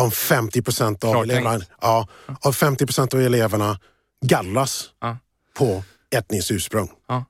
om 0.00 0.10
50 0.10 0.62
procent 0.62 1.04
av 1.04 1.12
Klart 1.12 1.24
eleverna, 1.24 1.60
ja, 1.80 2.08
av 2.40 2.52
50 2.52 2.86
procent 2.86 3.14
av 3.14 3.20
eleverna 3.20 3.80
gallras 4.26 4.90
Ja. 5.00 5.16
på 5.58 5.84
etniskt 6.10 6.50
ursprung. 6.50 6.88
Ja. 7.08 7.24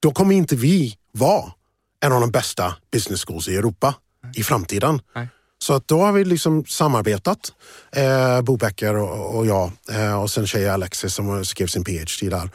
Då 0.00 0.10
kommer 0.10 0.34
inte 0.34 0.56
vi 0.56 0.98
vara 1.12 1.52
en 2.00 2.12
av 2.12 2.20
de 2.20 2.30
bästa 2.30 2.76
business 2.92 3.24
schools 3.24 3.48
i 3.48 3.56
Europa 3.56 3.94
i 4.36 4.42
framtiden. 4.42 5.00
Nej. 5.14 5.28
Så 5.58 5.74
att 5.74 5.88
då 5.88 6.00
har 6.00 6.12
vi 6.12 6.24
liksom 6.24 6.64
samarbetat, 6.64 7.52
eh, 7.92 8.42
Bo 8.42 8.56
Becker 8.56 8.96
och, 8.96 9.36
och 9.36 9.46
jag 9.46 9.70
eh, 9.90 10.22
och 10.22 10.30
sen 10.30 10.46
tjejen 10.46 10.74
Alexis 10.74 11.14
som 11.14 11.44
skrev 11.44 11.66
sin 11.66 11.84
PhD 11.84 12.30
där. 12.30 12.50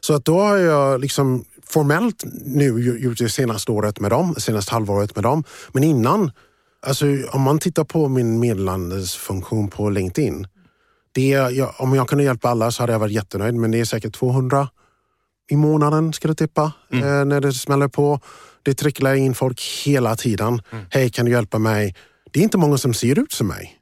Så 0.00 0.14
att 0.14 0.24
då 0.24 0.40
har 0.40 0.56
jag 0.56 1.00
liksom 1.00 1.44
formellt 1.66 2.24
nu 2.44 2.98
gjort 3.00 3.18
det 3.18 3.28
senaste 3.28 3.72
året 3.72 4.00
med 4.00 4.10
dem, 4.10 4.34
senaste 4.34 4.72
halvåret 4.72 5.14
med 5.14 5.24
dem. 5.24 5.44
Men 5.72 5.84
innan, 5.84 6.30
alltså 6.86 7.06
om 7.32 7.42
man 7.42 7.58
tittar 7.58 7.84
på 7.84 8.08
min 8.08 8.40
meddelandesfunktion 8.40 9.68
på 9.68 9.90
LinkedIn. 9.90 10.46
Det 11.12 11.32
är, 11.32 11.50
jag, 11.50 11.74
om 11.78 11.94
jag 11.94 12.08
kunde 12.08 12.24
hjälpa 12.24 12.48
alla 12.48 12.70
så 12.70 12.82
hade 12.82 12.92
jag 12.92 13.00
varit 13.00 13.12
jättenöjd 13.12 13.54
men 13.54 13.70
det 13.70 13.80
är 13.80 13.84
säkert 13.84 14.14
200 14.14 14.68
i 15.50 15.56
månaden 15.56 16.12
ska 16.12 16.28
du 16.28 16.34
tippa 16.34 16.72
eh, 16.92 17.24
när 17.24 17.40
det 17.40 17.52
smäller 17.52 17.88
på. 17.88 18.20
Det 18.64 18.74
tricklar 18.74 19.14
in 19.14 19.34
folk 19.34 19.62
hela 19.84 20.16
tiden. 20.16 20.62
Hej, 20.90 21.10
kan 21.10 21.24
du 21.26 21.32
hjälpa 21.32 21.58
mig? 21.58 21.94
Det 22.32 22.40
är 22.40 22.44
inte 22.44 22.58
många 22.58 22.78
som 22.78 22.94
ser 22.94 23.18
ut 23.18 23.32
som 23.32 23.46
mig. 23.46 23.78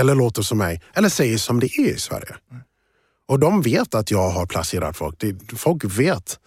Eller 0.00 0.14
låter 0.14 0.42
som 0.42 0.58
mig. 0.58 0.80
Eller 0.94 1.08
säger 1.08 1.38
som 1.38 1.60
det 1.60 1.66
är 1.66 1.88
i 1.94 1.98
Sverige. 1.98 2.34
Och 3.28 3.38
de 3.38 3.62
vet 3.62 3.94
att 3.94 4.10
jag 4.10 4.30
har 4.30 4.46
placerat 4.46 4.96
folk. 4.96 5.24
Folk 5.56 5.84
vet 5.84 6.38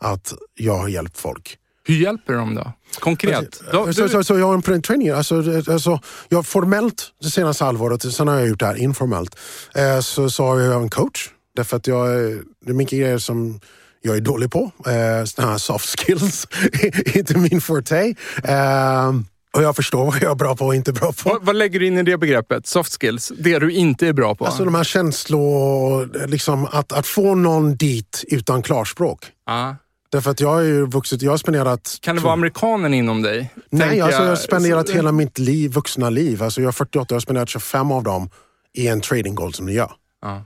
att 0.00 0.32
jag 0.54 0.76
har 0.76 0.88
hjälpt 0.88 1.18
folk. 1.18 1.56
Hur 1.84 1.94
hjälper 1.94 2.32
de 2.34 2.54
då? 2.54 2.72
Konkret? 2.98 3.62
Då, 3.72 3.92
Så, 3.92 4.02
du, 4.02 4.08
så, 4.08 4.24
så 4.24 4.38
jag 4.38 4.46
har 4.46 4.54
en 4.54 4.62
print 4.62 4.84
training. 4.84 5.08
Alltså, 5.08 5.34
alltså, 5.72 6.00
jag 6.28 6.46
formellt 6.46 7.02
det 7.22 7.30
senaste 7.30 7.64
halvåret, 7.64 8.12
sen 8.14 8.28
har 8.28 8.34
jag 8.38 8.48
gjort 8.48 8.60
det 8.60 8.66
här 8.66 8.76
informellt, 8.76 9.38
eh, 9.74 10.00
så, 10.00 10.30
så 10.30 10.44
har 10.46 10.60
jag 10.60 10.82
en 10.82 10.90
coach. 10.90 11.28
Därför 11.56 11.76
att 11.76 11.86
jag, 11.86 12.14
är- 12.14 12.42
det 12.64 12.70
är 12.70 12.74
mycket 12.74 12.98
grejer 12.98 13.18
som 13.18 13.60
jag 14.02 14.16
är 14.16 14.20
dålig 14.20 14.50
på. 14.50 14.70
Eh, 14.86 15.24
såna 15.24 15.50
här 15.50 15.58
soft 15.58 16.00
skills 16.00 16.46
inte 17.14 17.38
min 17.38 17.60
forte. 17.60 18.14
Eh, 18.44 19.12
och 19.52 19.62
jag 19.62 19.76
förstår 19.76 20.04
vad 20.04 20.14
jag 20.22 20.30
är 20.30 20.34
bra 20.34 20.56
på 20.56 20.66
och 20.66 20.74
inte 20.74 20.92
bra 20.92 21.12
på. 21.12 21.28
vad, 21.30 21.44
vad 21.44 21.56
lägger 21.56 21.80
du 21.80 21.86
in 21.86 21.98
i 21.98 22.02
det 22.02 22.18
begreppet? 22.18 22.66
Soft 22.66 23.00
skills? 23.00 23.32
Det 23.38 23.58
du 23.58 23.72
inte 23.72 24.06
är 24.06 24.12
bra 24.12 24.34
på? 24.34 24.46
Alltså 24.46 24.64
de 24.64 24.74
här 24.74 24.84
känslor, 24.84 26.26
liksom 26.26 26.66
att, 26.72 26.92
att 26.92 27.06
få 27.06 27.34
någon 27.34 27.76
dit 27.76 28.24
utan 28.28 28.62
klarspråk. 28.62 29.26
ja. 29.46 29.76
Därför 30.10 30.30
att 30.30 30.40
jag 30.40 30.48
har 30.48 30.60
ju 30.60 30.86
vuxit, 30.86 31.22
jag 31.22 31.30
har 31.30 31.38
spenderat... 31.38 31.98
Kan 32.00 32.16
det 32.16 32.22
vara 32.22 32.32
amerikanen 32.32 32.94
inom 32.94 33.22
dig? 33.22 33.54
Nej, 33.70 34.00
alltså 34.00 34.22
jag 34.22 34.28
har 34.28 34.36
spenderat 34.36 34.88
så- 34.88 34.94
hela 34.94 35.12
mitt 35.12 35.38
liv, 35.38 35.70
vuxna 35.72 36.10
liv. 36.10 36.42
Alltså 36.42 36.60
jag 36.60 36.68
är 36.68 36.72
48, 36.72 37.06
jag 37.08 37.16
har 37.16 37.20
spenderat 37.20 37.48
25 37.48 37.92
av 37.92 38.02
dem 38.02 38.30
i 38.74 38.88
en 38.88 39.00
trading 39.00 39.34
goal 39.34 39.54
som 39.54 39.66
ni 39.66 39.72
gör. 39.72 39.92
Ja. 40.22 40.44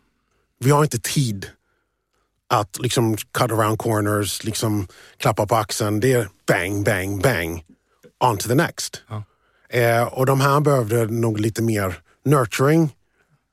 Vi 0.64 0.70
har 0.70 0.82
inte 0.82 0.98
tid 0.98 1.46
att 2.52 2.78
liksom 2.80 3.16
cut 3.16 3.52
around 3.52 3.78
corners, 3.78 4.44
liksom 4.44 4.86
klappa 5.16 5.46
på 5.46 5.56
axeln. 5.56 6.00
Det 6.00 6.12
är 6.12 6.28
bang, 6.46 6.84
bang, 6.84 7.22
bang. 7.22 7.64
On 8.24 8.36
to 8.36 8.48
the 8.48 8.54
next. 8.54 9.02
Ja. 9.08 9.24
Eh, 9.78 10.02
och 10.02 10.26
de 10.26 10.40
här 10.40 10.60
behövde 10.60 11.06
nog 11.06 11.40
lite 11.40 11.62
mer 11.62 11.98
nurturing. 12.24 12.90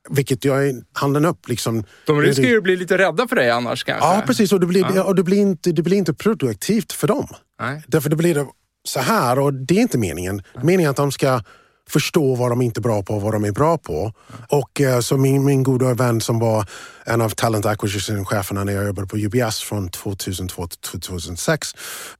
Vilket 0.09 0.45
jag 0.45 0.67
är 0.67 0.75
handen 0.93 1.25
upp. 1.25 1.47
Liksom. 1.47 1.83
De 2.05 2.21
riskerar 2.21 2.47
ju 2.47 2.57
att 2.57 2.63
bli 2.63 2.75
lite 2.75 2.97
rädda 2.97 3.27
för 3.27 3.35
dig 3.35 3.49
annars 3.49 3.83
kanske. 3.83 4.07
Ja, 4.07 4.23
precis. 4.27 4.53
Och 4.53 4.59
det 4.59 4.65
blir, 4.65 5.07
och 5.07 5.15
det 5.15 5.23
blir, 5.23 5.37
inte, 5.37 5.71
det 5.71 5.81
blir 5.81 5.97
inte 5.97 6.13
produktivt 6.13 6.91
för 6.91 7.07
dem. 7.07 7.27
Nej. 7.59 7.83
Därför 7.87 8.09
det 8.09 8.15
blir 8.15 8.45
så 8.83 8.99
här 8.99 9.39
och 9.39 9.53
det 9.53 9.77
är 9.77 9.81
inte 9.81 9.97
meningen. 9.97 10.41
Meningen 10.63 10.85
är 10.85 10.89
att 10.89 10.95
de 10.95 11.11
ska 11.11 11.41
förstå 11.89 12.35
vad 12.35 12.51
de 12.51 12.61
inte 12.61 12.79
är 12.79 12.81
bra 12.81 13.03
på 13.03 13.15
och 13.15 13.21
vad 13.21 13.33
de 13.33 13.45
är 13.45 13.51
bra 13.51 13.77
på. 13.77 14.13
Och 14.49 14.81
eh, 14.81 14.99
så 14.99 15.17
min, 15.17 15.45
min 15.45 15.63
goda 15.63 15.93
vän 15.93 16.21
som 16.21 16.39
var 16.39 16.65
en 17.05 17.21
av 17.21 17.29
talent 17.29 17.65
acquisition-cheferna 17.65 18.63
när 18.63 18.73
jag 18.73 18.85
jobbade 18.85 19.07
på 19.07 19.17
UBS 19.17 19.59
från 19.59 19.89
2002 19.89 20.67
till 20.67 21.01
2006. 21.01 21.75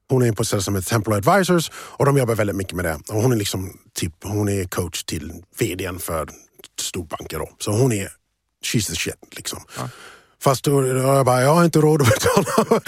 Hon 0.10 0.22
är 0.22 0.28
en 0.28 0.36
på 0.36 0.42
ett 0.42 0.48
ställe 0.48 0.62
som 0.62 0.76
heter 0.76 0.90
Temple 0.90 1.16
Advisors 1.16 1.72
och 1.74 2.06
de 2.06 2.18
jobbar 2.18 2.36
väldigt 2.36 2.56
mycket 2.56 2.74
med 2.74 2.86
det. 2.86 3.00
Och 3.10 3.22
hon 3.22 3.32
är 3.32 3.36
liksom 3.36 3.78
typ, 3.94 4.14
hon 4.24 4.50
är 4.50 4.66
coach 4.66 5.04
till 5.04 5.34
vdn 5.60 6.00
för 6.00 6.30
storbanker 6.80 7.40
då. 7.40 7.50
Så 7.60 7.72
hon 7.72 7.92
är, 7.92 8.08
she's 8.66 8.88
the 8.88 8.96
shit 8.96 9.16
liksom. 9.36 9.60
Fast 10.44 10.64
då, 10.64 10.88
jag 10.88 11.26
bara, 11.26 11.42
jag 11.42 11.54
har 11.54 11.66
inte 11.66 11.80
råd 11.80 12.02
att 12.02 12.08
betala 12.08 12.80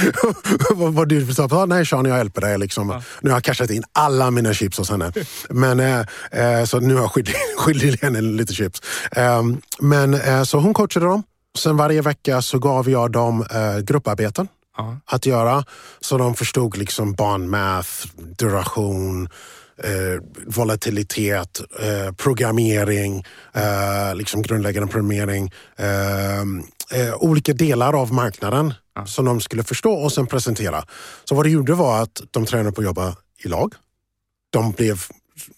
vad, 0.75 0.93
vad 0.93 1.07
du 1.09 1.25
betalar. 1.25 1.67
Nej 1.67 1.85
Sean, 1.85 2.05
jag 2.05 2.17
hjälper 2.17 2.41
dig. 2.41 2.57
Liksom. 2.57 3.01
Nu 3.21 3.29
har 3.29 3.35
jag 3.37 3.43
cashat 3.43 3.69
in 3.69 3.83
alla 3.93 4.31
mina 4.31 4.53
chips 4.53 4.77
hos 4.77 4.89
henne. 4.89 5.11
Men, 5.49 5.79
eh, 5.79 5.99
eh, 6.31 6.65
så 6.65 6.79
nu 6.79 6.93
har 6.95 7.01
jag 7.01 7.11
skyldig- 7.11 7.35
skyldig 7.57 7.97
henne 8.01 8.21
lite 8.21 8.53
chips. 8.53 8.81
Um, 9.15 9.61
men, 9.79 10.13
eh, 10.13 10.43
så 10.43 10.59
hon 10.59 10.73
coachade 10.73 11.05
dem. 11.05 11.23
Sen 11.57 11.77
varje 11.77 12.01
vecka 12.01 12.41
så 12.41 12.59
gav 12.59 12.89
jag 12.89 13.11
dem 13.11 13.45
eh, 13.51 13.77
grupparbeten 13.79 14.47
Ja. 14.77 14.97
att 15.05 15.25
göra. 15.25 15.63
Så 16.01 16.17
de 16.17 16.35
förstod 16.35 16.77
liksom 16.77 17.13
barnmath, 17.13 17.89
duration, 18.37 19.29
eh, 19.83 20.23
volatilitet, 20.47 21.61
eh, 21.79 22.13
programmering, 22.13 23.25
eh, 23.53 24.15
liksom 24.15 24.41
grundläggande 24.41 24.91
programmering. 24.91 25.51
Eh, 26.91 27.15
olika 27.15 27.53
delar 27.53 27.93
av 28.01 28.13
marknaden 28.13 28.73
Ja. 28.95 29.05
som 29.05 29.25
de 29.25 29.41
skulle 29.41 29.63
förstå 29.63 29.93
och 29.93 30.11
sen 30.11 30.27
presentera. 30.27 30.85
Så 31.25 31.35
vad 31.35 31.45
de 31.45 31.49
gjorde 31.49 31.73
var 31.73 32.01
att 32.01 32.21
de 32.31 32.45
tränade 32.45 32.71
på 32.71 32.81
att 32.81 32.85
jobba 32.85 33.15
i 33.43 33.47
lag. 33.47 33.73
De 34.49 34.71
blev 34.71 35.01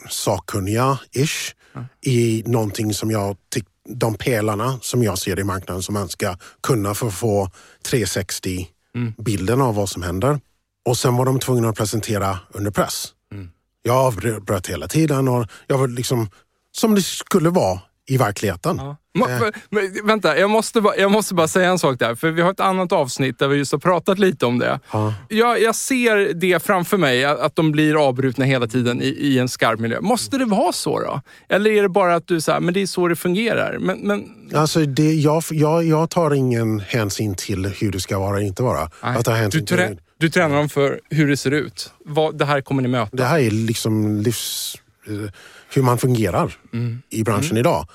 sakkunniga-ish 0.09 1.53
i 2.01 2.43
någonting 2.45 2.93
som 2.93 3.11
jag 3.11 3.35
tyckte 3.51 3.71
de 3.89 4.15
pelarna 4.15 4.79
som 4.81 5.03
jag 5.03 5.17
ser 5.17 5.39
i 5.39 5.43
marknaden 5.43 5.83
som 5.83 5.93
man 5.93 6.09
ska 6.09 6.35
kunna 6.63 6.93
för 6.93 7.07
att 7.07 7.13
få 7.13 7.51
360 7.85 8.69
Mm. 8.95 9.13
bilden 9.17 9.61
av 9.61 9.75
vad 9.75 9.89
som 9.89 10.03
händer. 10.03 10.39
Och 10.85 10.97
sen 10.97 11.15
var 11.15 11.25
de 11.25 11.39
tvungna 11.39 11.69
att 11.69 11.75
presentera 11.75 12.39
under 12.49 12.71
press. 12.71 13.07
Mm. 13.31 13.49
Jag 13.83 13.95
avbröt 13.95 14.67
hela 14.67 14.87
tiden 14.87 15.27
och 15.27 15.47
jag 15.67 15.77
var 15.77 15.87
liksom 15.87 16.29
som 16.71 16.95
det 16.95 17.01
skulle 17.01 17.49
vara 17.49 17.79
i 18.05 18.17
verkligheten. 18.17 18.77
Ja. 18.77 18.97
Må, 19.15 19.27
men, 19.69 19.97
vänta, 20.03 20.37
jag 20.37 20.49
måste, 20.49 20.81
bara, 20.81 20.95
jag 20.97 21.11
måste 21.11 21.33
bara 21.33 21.47
säga 21.47 21.69
en 21.69 21.79
sak 21.79 21.99
där. 21.99 22.15
För 22.15 22.31
vi 22.31 22.41
har 22.41 22.51
ett 22.51 22.59
annat 22.59 22.91
avsnitt 22.91 23.39
där 23.39 23.47
vi 23.47 23.57
just 23.57 23.71
har 23.71 23.79
pratat 23.79 24.19
lite 24.19 24.45
om 24.45 24.59
det. 24.59 24.79
Ja. 24.91 25.13
Jag, 25.29 25.61
jag 25.61 25.75
ser 25.75 26.33
det 26.33 26.63
framför 26.63 26.97
mig, 26.97 27.25
att 27.25 27.55
de 27.55 27.71
blir 27.71 28.07
avbrutna 28.07 28.45
hela 28.45 28.67
tiden 28.67 29.01
i, 29.01 29.07
i 29.07 29.39
en 29.39 29.49
skarp 29.49 29.79
miljö. 29.79 30.01
Måste 30.01 30.37
det 30.37 30.45
vara 30.45 30.71
så 30.71 30.99
då? 30.99 31.21
Eller 31.49 31.71
är 31.71 31.81
det 31.81 31.89
bara 31.89 32.15
att 32.15 32.27
du 32.27 32.41
säger, 32.41 32.59
men 32.59 32.73
det 32.73 32.81
är 32.81 32.87
så 32.87 33.07
det 33.07 33.15
fungerar? 33.15 33.77
Men, 33.79 33.99
men, 33.99 34.29
Alltså 34.55 34.79
det, 34.79 35.13
jag, 35.13 35.43
jag, 35.49 35.83
jag 35.83 36.09
tar 36.09 36.33
ingen 36.33 36.79
hänsyn 36.79 37.35
till 37.35 37.65
hur 37.65 37.91
det 37.91 37.99
ska 37.99 38.19
vara 38.19 38.35
och 38.35 38.41
inte 38.41 38.63
vara. 38.63 38.89
nej. 39.03 39.13
Jag 39.15 39.25
tar 39.25 39.49
du, 39.49 39.61
trä, 39.61 39.97
du 40.17 40.29
tränar 40.29 40.55
dem 40.55 40.69
för 40.69 40.99
hur 41.09 41.27
det 41.27 41.37
ser 41.37 41.51
ut. 41.51 41.91
Vad, 42.05 42.37
det 42.37 42.45
här 42.45 42.61
kommer 42.61 42.81
ni 42.81 42.87
möta. 42.87 43.17
det 43.17 43.23
här 43.23 43.39
är 43.39 43.51
liksom 43.51 44.17
livs, 44.17 44.75
eh, 45.07 45.31
hur 45.75 45.81
man 45.83 45.97
fungerar 45.97 46.55
Mm. 46.73 47.01
i 47.09 47.23
branschen 47.23 47.57
idag. 47.57 47.87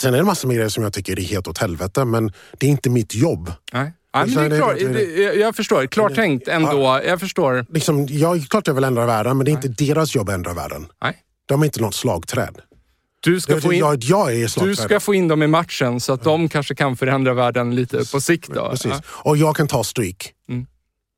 Sen 0.00 0.14
är 0.14 0.18
det 0.18 0.24
massor 0.24 0.48
med 0.48 0.56
grejer 0.56 0.68
som 0.68 0.82
jag 0.82 0.92
tycker 0.92 1.18
är 1.18 1.22
helt 1.22 1.48
åt 1.48 1.58
helvete 1.58 2.04
men 2.04 2.32
det 2.58 2.66
är 2.66 2.70
inte 2.70 2.90
mitt 2.90 3.14
jobb. 3.14 3.52
Nej. 3.72 3.92
Ja, 4.12 4.26
men 4.26 4.34
det 4.34 4.40
är 4.40 4.48
det- 4.50 4.56
klart, 4.56 4.76
det- 4.78 4.88
det- 4.88 5.16
det, 5.16 5.34
jag, 5.34 5.56
förstår. 5.56 5.86
Klart 5.86 6.14
tänkt 6.14 6.48
ändå. 6.48 7.00
Jag 7.06 7.20
förstår. 7.20 7.66
Liksom, 7.72 8.06
jag, 8.10 8.46
klart 8.48 8.66
jag 8.66 8.74
vill 8.74 8.84
ändra 8.84 9.06
världen 9.06 9.36
men 9.36 9.44
det 9.44 9.50
är 9.50 9.52
inte 9.52 9.68
deras 9.68 10.14
jobb 10.14 10.28
att 10.28 10.34
ändra 10.34 10.54
världen. 10.54 10.86
Nej. 11.02 11.16
De 11.46 11.60
är 11.62 11.64
inte 11.66 11.80
något 11.80 11.94
slagträd. 11.94 12.58
Du 13.22 13.40
ska, 13.40 13.52
Jag, 13.52 13.62
få 13.62 13.72
in, 13.72 13.78
jag, 13.78 14.04
jag 14.04 14.48
du 14.60 14.76
ska 14.76 15.00
få 15.00 15.14
in 15.14 15.28
dem 15.28 15.42
i 15.42 15.46
matchen 15.46 16.00
så 16.00 16.12
att 16.12 16.24
de 16.24 16.48
kanske 16.48 16.74
kan 16.74 16.96
förändra 16.96 17.34
världen 17.34 17.74
lite 17.74 18.04
på 18.12 18.20
sikt. 18.20 18.48
Då. 18.54 18.68
Precis. 18.70 18.92
Ja. 18.92 19.00
Och 19.06 19.36
jag 19.36 19.56
kan 19.56 19.66
ta 19.68 19.84
stryk. 19.84 20.32
Mm. 20.48 20.66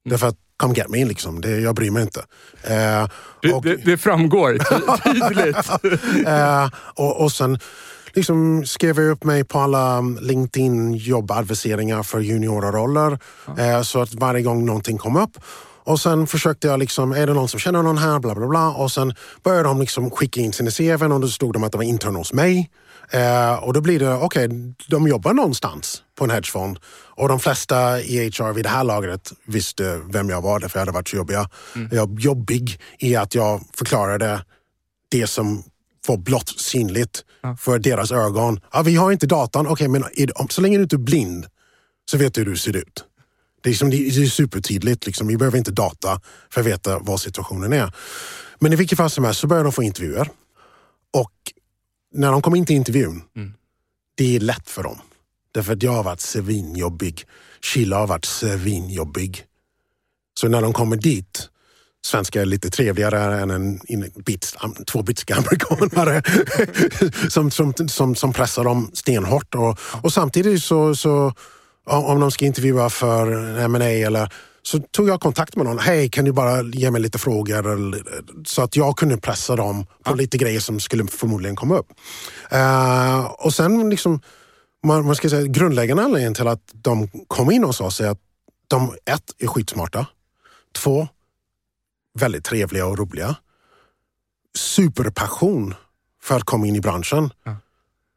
Därför 0.04 0.26
att, 0.26 0.36
come 0.56 0.74
get 0.74 0.88
me 0.88 1.04
liksom. 1.04 1.40
Det, 1.40 1.50
jag 1.60 1.74
bryr 1.74 1.90
mig 1.90 2.02
inte. 2.02 2.20
Eh, 2.62 3.08
Det, 3.42 3.52
och, 3.52 3.62
det, 3.62 3.76
det 3.76 3.96
framgår 3.98 4.52
ty- 4.58 5.12
tydligt. 5.12 6.26
eh, 6.26 6.68
och, 6.94 7.20
och 7.24 7.32
sen 7.32 7.58
liksom 8.14 8.66
skrev 8.66 9.00
jag 9.00 9.10
upp 9.10 9.24
mig 9.24 9.44
på 9.44 9.58
alla 9.58 10.00
LinkedIn 10.00 10.94
jobbadviseringar 10.94 12.02
för 12.02 12.20
juniorroller. 12.20 13.18
Eh, 13.58 13.82
så 13.82 14.00
att 14.02 14.14
varje 14.14 14.42
gång 14.42 14.66
någonting 14.66 14.98
kom 14.98 15.16
upp 15.16 15.36
och 15.84 16.00
sen 16.00 16.26
försökte 16.26 16.66
jag 16.68 16.78
liksom, 16.78 17.12
är 17.12 17.26
det 17.26 17.34
någon 17.34 17.48
som 17.48 17.60
känner 17.60 17.82
någon 17.82 17.98
här? 17.98 18.18
Bla 18.18 18.34
bla 18.34 18.46
bla. 18.48 18.70
Och 18.70 18.92
sen 18.92 19.14
började 19.42 19.68
de 19.68 19.80
liksom 19.80 20.10
skicka 20.10 20.40
in 20.40 20.52
sina 20.52 20.70
CVn 20.70 21.12
och 21.12 21.20
då 21.20 21.28
stod 21.28 21.52
de 21.52 21.64
att 21.64 21.72
de 21.72 21.78
var 21.78 21.84
intern 21.84 22.16
hos 22.16 22.32
mig. 22.32 22.70
Eh, 23.10 23.54
och 23.64 23.72
då 23.72 23.80
blir 23.80 23.98
det, 23.98 24.14
okej, 24.14 24.48
de 24.88 25.08
jobbar 25.08 25.32
någonstans 25.32 26.02
på 26.18 26.24
en 26.24 26.30
hedgefond. 26.30 26.78
Och 27.16 27.28
de 27.28 27.40
flesta 27.40 28.00
i 28.00 28.28
HR 28.30 28.52
vid 28.52 28.64
det 28.64 28.68
här 28.68 28.84
lagret 28.84 29.32
visste 29.46 30.00
vem 30.12 30.28
jag 30.30 30.42
var 30.42 30.60
därför 30.60 30.78
jag 30.78 30.80
hade 30.80 30.92
varit 30.92 31.08
så 31.08 31.16
jobbiga. 31.16 31.48
Jag, 31.90 32.20
jobbig 32.20 32.80
i 32.98 33.16
att 33.16 33.34
jag 33.34 33.60
förklarade 33.74 34.44
det 35.10 35.26
som 35.26 35.62
var 36.06 36.16
blott 36.16 36.48
synligt 36.60 37.24
för 37.58 37.78
deras 37.78 38.12
ögon. 38.12 38.60
Ja, 38.72 38.82
vi 38.82 38.96
har 38.96 39.12
inte 39.12 39.26
datan, 39.26 39.66
okej 39.66 39.88
men 39.88 40.04
är, 40.16 40.40
om- 40.40 40.48
så 40.48 40.60
länge 40.60 40.76
du 40.76 40.82
inte 40.82 40.96
är 40.96 40.98
blind 40.98 41.46
så 42.10 42.16
vet 42.18 42.34
du 42.34 42.40
hur 42.40 42.50
du 42.50 42.56
ser 42.56 42.76
ut. 42.76 43.04
Det 43.62 43.68
är, 43.68 43.70
liksom, 43.70 43.90
det 43.90 43.96
är 43.96 44.26
supertydligt, 44.26 45.06
liksom. 45.06 45.26
vi 45.26 45.36
behöver 45.36 45.58
inte 45.58 45.70
data 45.70 46.20
för 46.50 46.60
att 46.60 46.66
veta 46.66 46.98
vad 46.98 47.20
situationen 47.20 47.72
är. 47.72 47.92
Men 48.58 48.72
i 48.72 48.76
vilket 48.76 48.98
fall 48.98 49.10
som 49.10 49.24
helst 49.24 49.40
så 49.40 49.46
börjar 49.46 49.64
de 49.64 49.72
få 49.72 49.82
intervjuer. 49.82 50.28
Och 51.12 51.32
när 52.14 52.32
de 52.32 52.42
kommer 52.42 52.56
in 52.56 52.66
till 52.66 52.76
intervjun, 52.76 53.22
det 54.14 54.36
är 54.36 54.40
lätt 54.40 54.70
för 54.70 54.82
dem. 54.82 54.98
Därför 55.52 55.72
att 55.72 55.82
jag 55.82 55.92
har 55.92 56.02
varit 56.02 56.20
svinjobbig. 56.20 57.24
Sheila 57.62 57.98
har 57.98 58.06
varit 58.06 58.24
svinjobbig. 58.24 59.44
Så 60.40 60.48
när 60.48 60.62
de 60.62 60.72
kommer 60.72 60.96
dit, 60.96 61.48
svenska 62.04 62.40
är 62.40 62.46
lite 62.46 62.70
trevligare 62.70 63.40
än 63.40 63.50
en, 63.50 63.80
en 63.88 64.10
bits, 64.16 64.56
två 64.86 65.02
bitska 65.02 65.36
amerikanare 65.36 66.22
som, 67.30 67.50
som, 67.50 67.74
som, 67.88 68.14
som 68.14 68.32
pressar 68.32 68.64
dem 68.64 68.90
stenhårt. 68.94 69.54
Och, 69.54 69.78
och 70.02 70.12
samtidigt 70.12 70.62
så, 70.62 70.94
så 70.94 71.34
om 71.84 72.20
de 72.20 72.30
ska 72.30 72.44
intervjua 72.44 72.90
för 72.90 73.32
M&A 73.58 73.84
eller 73.84 74.32
så 74.62 74.78
tog 74.78 75.08
jag 75.08 75.20
kontakt 75.20 75.56
med 75.56 75.66
någon. 75.66 75.78
Hej, 75.78 76.08
kan 76.08 76.24
du 76.24 76.32
bara 76.32 76.62
ge 76.62 76.90
mig 76.90 77.00
lite 77.00 77.18
frågor? 77.18 78.02
Så 78.46 78.62
att 78.62 78.76
jag 78.76 78.96
kunde 78.96 79.16
pressa 79.16 79.56
dem 79.56 79.86
på 80.02 80.14
lite 80.14 80.38
grejer 80.38 80.60
som 80.60 80.80
skulle 80.80 81.06
förmodligen 81.06 81.56
komma 81.56 81.76
upp. 81.76 81.86
Eh, 82.50 83.24
och 83.24 83.54
sen 83.54 83.90
liksom, 83.90 84.20
man, 84.86 85.06
man 85.06 85.16
ska 85.16 85.30
säga 85.30 85.46
grundläggande 85.46 86.02
anledningen 86.02 86.34
till 86.34 86.48
att 86.48 86.70
de 86.72 87.08
kom 87.26 87.50
in 87.50 87.64
hos 87.64 87.80
oss 87.80 88.00
är 88.00 88.08
att 88.08 88.20
de 88.68 88.96
ett, 89.04 89.34
är 89.38 89.46
skitsmarta. 89.46 90.06
Två, 90.74 91.08
väldigt 92.18 92.44
trevliga 92.44 92.86
och 92.86 92.98
roliga. 92.98 93.36
Superpassion 94.58 95.74
för 96.22 96.36
att 96.36 96.44
komma 96.44 96.66
in 96.66 96.76
i 96.76 96.80
branschen. 96.80 97.30
Ja. 97.44 97.56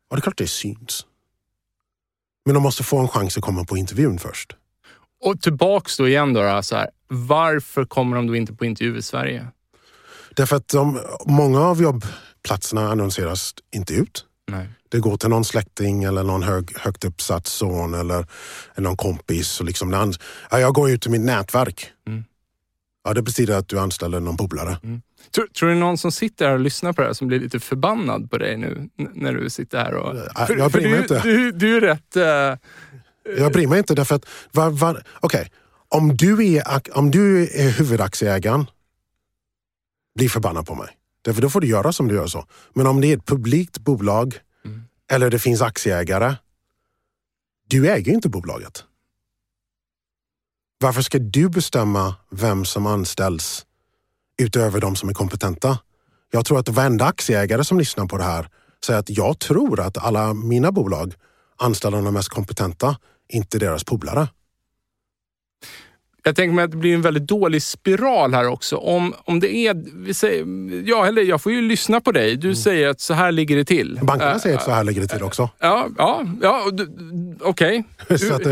Och 0.09 0.15
det 0.15 0.19
är 0.19 0.21
klart 0.21 0.37
det 0.37 0.47
syns. 0.47 1.05
Men 2.45 2.53
de 2.53 2.63
måste 2.63 2.83
få 2.83 2.97
en 2.99 3.07
chans 3.07 3.37
att 3.37 3.43
komma 3.43 3.63
på 3.65 3.77
intervjun 3.77 4.19
först. 4.19 4.55
Och 5.23 5.41
tillbaks 5.41 5.97
då 5.97 6.07
igen 6.07 6.33
då, 6.33 6.41
då 6.43 6.63
så 6.63 6.75
här, 6.75 6.89
varför 7.07 7.85
kommer 7.85 8.15
de 8.15 8.27
då 8.27 8.35
inte 8.35 8.53
på 8.53 8.65
intervju 8.65 8.97
i 8.97 9.01
Sverige? 9.01 9.47
Därför 10.35 10.55
att 10.55 10.67
de, 10.67 10.99
många 11.25 11.59
av 11.61 11.81
jobbplatserna 11.81 12.89
annonseras 12.91 13.53
inte 13.75 13.93
ut. 13.93 14.25
Nej. 14.47 14.69
Det 14.89 14.99
går 14.99 15.17
till 15.17 15.29
någon 15.29 15.45
släkting 15.45 16.03
eller 16.03 16.23
någon 16.23 16.43
hög, 16.43 16.77
högt 16.77 17.05
uppsatt 17.05 17.47
son 17.47 17.93
eller, 17.93 18.27
eller 18.75 18.87
någon 18.89 18.97
kompis. 18.97 19.59
Och 19.59 19.65
liksom, 19.65 19.89
när 19.91 19.97
han- 19.97 20.13
ja, 20.51 20.59
jag 20.59 20.73
går 20.73 20.89
ut 20.91 21.01
till 21.01 21.11
mitt 21.11 21.21
nätverk. 21.21 21.91
Mm. 22.07 22.23
Ja, 23.03 23.13
det 23.13 23.21
betyder 23.21 23.57
att 23.57 23.67
du 23.67 23.79
anställer 23.79 24.19
någon 24.19 24.37
polare. 24.37 24.77
Tror, 25.31 25.47
tror 25.47 25.69
du 25.69 25.75
någon 25.75 25.97
som 25.97 26.11
sitter 26.11 26.45
här 26.47 26.53
och 26.53 26.59
lyssnar 26.59 26.93
på 26.93 27.01
det 27.01 27.07
här 27.07 27.13
som 27.13 27.27
blir 27.27 27.39
lite 27.39 27.59
förbannad 27.59 28.31
på 28.31 28.37
dig 28.37 28.57
nu 28.57 28.89
när 28.95 29.33
du 29.33 29.49
sitter 29.49 29.77
här? 29.77 29.93
Och, 29.93 30.15
Ja, 30.35 30.47
jag 30.57 30.71
bryr 30.71 30.83
mig 30.83 30.91
du, 30.91 30.97
inte. 31.01 31.21
Du, 31.23 31.51
du 31.51 31.77
är 31.77 31.81
rätt... 31.81 32.15
eh, 32.15 33.33
Jag 33.37 33.51
bryr 33.51 33.67
mig 33.67 33.79
inte 33.79 33.95
därför 33.95 34.15
att, 34.15 34.25
var, 34.51 34.69
var, 34.69 35.03
okej, 35.19 35.51
om, 35.89 36.17
du 36.17 36.53
är, 36.55 36.63
om 36.97 37.11
du 37.11 37.43
är 37.43 37.69
huvudaktieägaren, 37.69 38.65
bli 40.15 40.29
förbannad 40.29 40.65
på 40.67 40.75
mig. 40.75 40.87
Därför 41.21 41.41
då 41.41 41.49
får 41.49 41.61
du 41.61 41.67
göra 41.67 41.91
som 41.93 42.07
du 42.07 42.15
gör 42.15 42.27
så. 42.27 42.45
Men 42.73 42.87
om 42.87 43.01
det 43.01 43.07
är 43.11 43.17
ett 43.17 43.25
publikt 43.25 43.77
bolag 43.79 44.39
Mm. 44.65 44.83
eller 45.11 45.29
det 45.29 45.39
finns 45.39 45.61
aktieägare, 45.61 46.35
du 47.67 47.89
äger 47.91 48.11
inte 48.13 48.29
bolaget. 48.29 48.83
Varför 50.79 51.01
ska 51.01 51.19
du 51.19 51.49
bestämma 51.49 52.15
vem 52.31 52.65
som 52.65 52.85
anställs 52.87 53.64
utöver 54.41 54.81
de 54.81 54.95
som 54.95 55.09
är 55.09 55.13
kompetenta? 55.13 55.79
Jag 56.31 56.45
tror 56.45 56.59
att 56.59 56.69
varenda 56.69 57.05
aktieägare 57.05 57.63
som 57.63 57.77
lyssnar 57.77 58.05
på 58.05 58.17
det 58.17 58.23
här 58.23 58.49
säger 58.85 58.99
att 58.99 59.09
jag 59.09 59.39
tror 59.39 59.79
att 59.79 59.97
alla 59.97 60.33
mina 60.33 60.71
bolag 60.71 61.13
anställer 61.57 62.01
de 62.01 62.13
mest 62.13 62.29
kompetenta, 62.29 62.97
inte 63.29 63.59
deras 63.59 63.83
polare. 63.83 64.27
Jag 66.27 66.35
tänker 66.35 66.53
mig 66.55 66.65
att 66.65 66.71
det 66.71 66.77
blir 66.77 66.93
en 66.93 67.01
väldigt 67.01 67.27
dålig 67.27 67.63
spiral 67.63 68.33
här 68.33 68.47
också. 68.47 68.75
Om, 68.75 69.13
om 69.25 69.39
det 69.39 69.55
är... 69.55 70.13
Säger, 70.13 70.45
ja, 70.89 71.05
eller 71.07 71.21
jag 71.21 71.41
får 71.41 71.51
ju 71.51 71.61
lyssna 71.61 72.01
på 72.01 72.11
dig. 72.11 72.35
Du 72.35 72.55
säger 72.55 72.87
att 72.89 72.99
så 73.01 73.13
här 73.13 73.31
ligger 73.31 73.55
det 73.55 73.65
till. 73.65 73.91
Mm. 73.91 74.05
Bankerna 74.05 74.31
Eh, 74.31 74.37
säger 74.37 74.57
att 74.57 74.63
så 74.63 74.71
här 74.71 74.83
ligger 74.83 75.01
det 75.01 75.07
till 75.07 75.23
också. 75.23 75.49
Ja, 75.59 75.87
ja, 75.97 76.23
ja 76.41 76.61
du- 76.73 76.89
okej. 77.41 77.83
Så 78.17 78.33
att, 78.33 78.45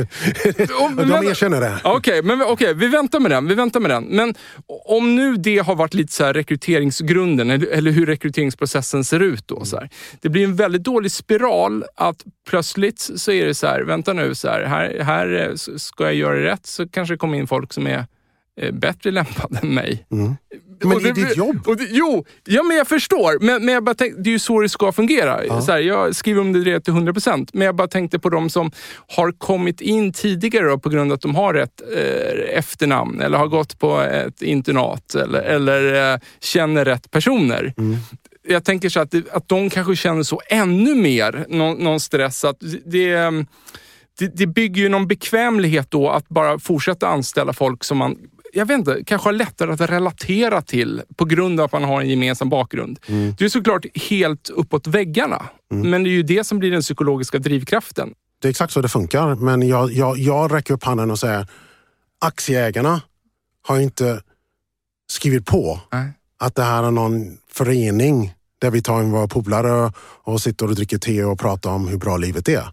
Om- 0.82 0.96
de 0.96 1.28
erkänner 1.28 1.62
det. 1.62 1.80
Okej, 1.84 2.22
men 2.24 2.42
okej, 2.42 2.74
vi 2.74 2.88
väntar 2.88 3.20
med 3.20 3.32
den. 3.32 3.48
Vi 3.48 3.56
väntar 3.56 3.80
med 3.80 3.92
den. 3.92 4.04
Men 4.04 4.36
om 4.86 5.16
nu 5.16 5.36
det 5.38 5.58
har 5.58 5.76
varit 5.76 5.94
lite 5.94 6.14
så 6.14 6.24
här 6.24 6.34
rekryteringsgrunden, 6.34 7.50
eller, 7.50 7.92
hur 7.92 8.06
rekryteringsprocessen 8.06 9.04
ser 9.04 9.20
ut 9.20 9.48
då. 9.48 9.66
Så 9.66 9.78
här. 9.78 9.90
Det 10.22 10.30
blir 10.30 10.44
en 10.44 10.56
väldigt 10.56 10.84
dålig 10.84 11.12
spiral 11.12 11.84
att 11.96 12.24
plötsligt 12.50 13.00
så 13.16 13.32
är 13.32 13.46
det 13.46 13.54
så 13.54 13.68
här, 13.68 13.82
vänta 13.82 14.14
nu, 14.14 14.36
så 14.36 14.48
här, 14.48 14.64
här, 14.66 15.00
här 15.04 15.48
eh, 15.50 15.56
ska 15.78 16.04
jag 16.04 16.16
göra 16.16 16.44
rätt 16.44 16.66
så 16.66 16.88
kanske 16.88 17.14
det 17.14 17.18
kommer 17.18 17.38
in 17.38 17.48
folk 17.48 17.63
som 17.72 17.88
är 17.88 18.06
är 18.56 18.72
bättre 18.72 19.12
lämpad 19.12 19.60
än 19.64 19.74
mig. 19.74 20.06
Mm. 20.12 20.36
Men 20.84 21.04
det 21.04 21.10
är 21.10 21.14
ditt 21.14 21.38
jobb. 21.38 21.78
Det, 21.78 21.88
jo, 21.90 22.26
ja, 22.46 22.64
men 22.64 22.78
jag 22.78 22.88
förstår. 22.88 23.40
Men, 23.40 23.66
men 23.66 23.74
jag 23.74 23.84
bara 23.84 23.96
tänk, 23.96 24.14
det 24.18 24.30
är 24.30 24.32
ju 24.32 24.40
så 24.40 24.62
det 24.62 24.70
ska 24.70 24.92
fungera. 24.92 25.62
Så 25.62 25.72
här, 25.72 25.80
jag 25.80 26.16
skriver 26.16 26.42
om 26.42 26.64
det 26.64 26.80
till 26.80 26.94
100 26.94 27.14
procent, 27.14 27.54
men 27.54 27.66
jag 27.66 27.76
bara 27.76 27.88
tänkte 27.88 28.20
på 28.20 28.30
de 28.30 28.50
som 28.50 28.72
har 29.08 29.32
kommit 29.32 29.82
in 29.82 30.14
tidigare 30.14 30.68
då, 30.68 30.80
på 30.80 30.90
grund 30.90 31.12
av 31.12 31.16
att 31.16 31.22
de 31.22 31.36
har 31.36 31.54
rätt 31.54 31.82
eh, 31.96 32.58
efternamn 32.58 33.22
eller 33.22 33.38
har 33.38 33.48
gått 33.48 33.80
på 33.80 34.00
ett 34.00 34.42
internat 34.42 35.16
eller, 35.16 35.42
eller 35.42 36.14
eh, 36.14 36.20
känner 36.40 36.86
rätt 36.86 37.12
personer. 37.12 37.74
Jag 38.48 38.64
tänker 38.66 38.90
så 38.90 39.00
att, 39.00 39.14
att 39.32 39.48
de 39.48 39.70
kanske 39.70 39.96
känner 39.96 40.24
så 40.24 40.42
ännu 40.48 40.96
mer, 40.96 41.46
någon, 41.50 41.78
någon 41.78 42.00
stress. 42.00 42.46
Att 42.46 42.58
det, 42.86 43.46
det, 44.20 44.28
det 44.28 44.48
bygger 44.48 44.82
ju 44.82 44.90
någon 44.90 45.08
bekvämlighet 45.08 45.92
då 45.92 46.10
att 46.10 46.30
bara 46.30 46.60
fortsätta 46.60 47.08
anställa 47.08 47.54
folk 47.54 47.84
som 47.84 47.98
man 47.98 48.18
jag 48.56 48.66
vet 48.66 48.78
inte, 48.78 49.04
kanske 49.06 49.28
har 49.28 49.34
lättare 49.34 49.72
att 49.72 49.82
relatera 49.82 50.62
till 50.62 51.02
på 51.16 51.26
grund 51.26 51.60
av 51.60 51.66
att 51.66 51.72
man 51.72 51.84
har 51.84 52.02
en 52.02 52.10
gemensam 52.10 52.50
bakgrund. 52.50 53.00
Det 53.38 53.46
är 53.46 53.50
såklart 53.50 53.86
helt 54.10 54.50
uppåt 54.50 54.88
väggarna, 54.88 55.46
men 55.70 56.04
det 56.04 56.10
är 56.10 56.12
ju 56.12 56.24
det 56.24 56.44
som 56.44 56.60
blir 56.60 56.72
den 56.72 56.82
psykologiska 56.82 57.40
drivkraften. 57.40 58.14
Det 58.42 58.48
är 58.48 58.50
exakt 58.50 58.74
så 58.74 58.82
det 58.82 58.90
funkar. 58.90 59.36
Men 59.36 59.68
jag, 59.68 59.92
jag, 59.92 60.18
jag 60.18 60.54
räcker 60.54 60.74
upp 60.74 60.84
handen 60.84 61.12
och 61.12 61.20
säger 61.20 61.48
aktieägarna 62.20 63.02
har 63.62 63.80
inte 63.80 64.22
skrivit 65.08 65.46
på 65.46 65.80
Nej. 65.92 66.12
att 66.40 66.56
det 66.56 66.64
här 66.64 66.84
är 66.84 66.92
någon 66.92 67.38
förening 67.52 68.34
där 68.62 68.72
vi 68.72 68.82
tar 68.82 69.02
in 69.02 69.12
våra 69.12 69.28
polare 69.28 69.92
och 70.24 70.42
sitter 70.42 70.68
och 70.68 70.76
dricker 70.76 70.98
te 70.98 71.24
och 71.24 71.40
pratar 71.40 71.70
om 71.70 71.88
hur 71.88 71.98
bra 71.98 72.18
livet 72.18 72.50
är. 72.50 72.68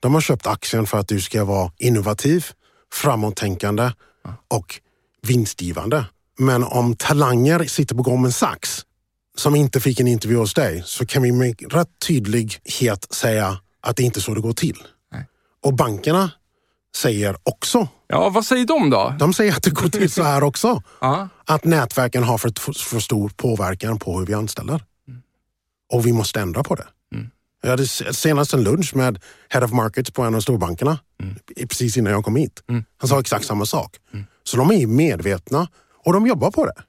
De 0.00 0.14
har 0.14 0.20
köpt 0.20 0.46
aktien 0.46 0.86
för 0.86 0.98
att 0.98 1.08
du 1.08 1.20
ska 1.20 1.44
vara 1.44 1.72
innovativ, 1.78 2.46
framåttänkande 2.92 3.92
och 4.48 4.80
vinstgivande. 5.22 6.04
Men 6.38 6.64
om 6.64 6.96
talanger 6.96 7.64
sitter 7.64 7.94
på 7.94 8.02
Goldman 8.02 8.32
Sachs 8.32 8.84
som 9.36 9.54
inte 9.54 9.80
fick 9.80 10.00
en 10.00 10.06
intervju 10.08 10.36
hos 10.36 10.54
dig 10.54 10.82
så 10.86 11.06
kan 11.06 11.22
vi 11.22 11.32
med 11.32 11.72
rätt 11.72 11.88
tydlighet 12.06 13.06
säga 13.14 13.58
att 13.80 13.96
det 13.96 14.02
inte 14.02 14.18
är 14.18 14.20
så 14.20 14.34
det 14.34 14.40
går 14.40 14.52
till. 14.52 14.82
Och 15.62 15.74
bankerna 15.74 16.30
säger 16.96 17.36
också, 17.42 17.88
Ja, 18.06 18.28
vad 18.28 18.44
säger 18.46 18.66
de 18.66 18.90
då? 18.90 19.14
de 19.18 19.34
säger 19.34 19.52
att 19.52 19.62
det 19.62 19.70
går 19.70 19.88
till 19.88 20.10
så 20.10 20.22
här 20.22 20.42
också. 20.42 20.82
Att 21.44 21.64
nätverken 21.64 22.22
har 22.22 22.38
för, 22.38 22.72
för 22.72 23.00
stor 23.00 23.28
påverkan 23.28 23.98
på 23.98 24.18
hur 24.18 24.26
vi 24.26 24.34
anställer. 24.34 24.84
Och 25.92 26.06
vi 26.06 26.12
måste 26.12 26.40
ändra 26.40 26.62
på 26.62 26.74
det. 26.74 26.86
Jag 27.62 27.70
hade 27.70 27.86
se- 27.86 28.14
senast 28.14 28.52
en 28.54 28.62
lunch 28.62 28.94
med 28.96 29.22
Head 29.48 29.64
of 29.64 29.72
Markets 29.72 30.10
på 30.10 30.22
en 30.22 30.34
av 30.34 30.40
storbankerna 30.40 30.98
i- 31.56 31.66
precis 31.66 31.96
innan 31.96 32.12
jag 32.12 32.24
kom 32.24 32.36
hit. 32.36 32.62
Han 32.98 33.08
sa 33.08 33.20
exakt 33.20 33.44
samma 33.46 33.66
sak. 33.66 33.96
Så 34.44 34.56
de 34.56 34.70
är 34.70 34.74
ju 34.74 34.86
medvetna 34.86 35.68
och 36.04 36.12
de 36.12 36.26
jobbar 36.26 36.50
på 36.50 36.66
det. 36.66 36.82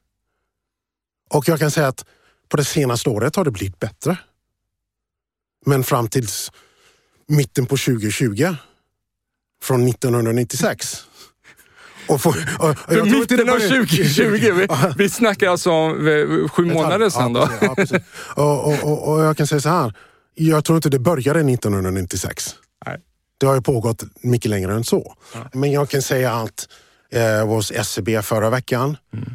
Och 1.29 1.47
jag 1.47 1.59
kan 1.59 1.71
säga 1.71 1.87
att 1.87 2.05
på 2.49 2.57
det 2.57 2.65
senaste 2.65 3.09
året 3.09 3.35
har 3.35 3.45
det 3.45 3.51
blivit 3.51 3.79
bättre. 3.79 4.17
Men 5.65 5.83
fram 5.83 6.07
till 6.07 6.27
mitten 7.27 7.65
på 7.65 7.77
2020, 7.77 8.55
från 9.63 9.87
1996. 9.87 11.05
Och 12.07 12.21
för, 12.21 12.29
och, 12.59 12.69
och 12.69 12.75
jag 12.87 13.05
mitten 13.11 13.39
av 13.39 13.45
började- 13.45 13.85
2020, 13.85 14.51
vi, 14.53 14.67
vi 14.97 15.09
snackar 15.09 15.49
alltså 15.49 15.71
om 15.71 16.07
eh, 16.07 16.49
sju 16.49 16.65
månader 16.65 17.09
sedan 17.09 17.33
då. 17.33 17.39
Ja, 17.39 17.47
precis, 17.47 17.61
ja, 17.61 17.75
precis. 17.75 17.97
och, 18.35 18.65
och, 18.67 18.83
och, 18.83 19.13
och 19.13 19.21
jag 19.23 19.37
kan 19.37 19.47
säga 19.47 19.61
så 19.61 19.69
här. 19.69 19.93
Jag 20.35 20.65
tror 20.65 20.75
inte 20.75 20.89
det 20.89 20.99
började 20.99 21.39
1996. 21.39 22.55
Nej. 22.85 22.97
Det 23.37 23.45
har 23.45 23.55
ju 23.55 23.61
pågått 23.61 24.03
mycket 24.21 24.49
längre 24.51 24.73
än 24.73 24.83
så. 24.83 25.15
Men 25.53 25.71
jag 25.71 25.89
kan 25.89 26.01
säga 26.01 26.33
att 26.33 26.67
eh, 27.11 27.47
hos 27.47 27.71
SCB 27.71 28.21
förra 28.21 28.49
veckan, 28.49 28.97
Mm. 29.13 29.29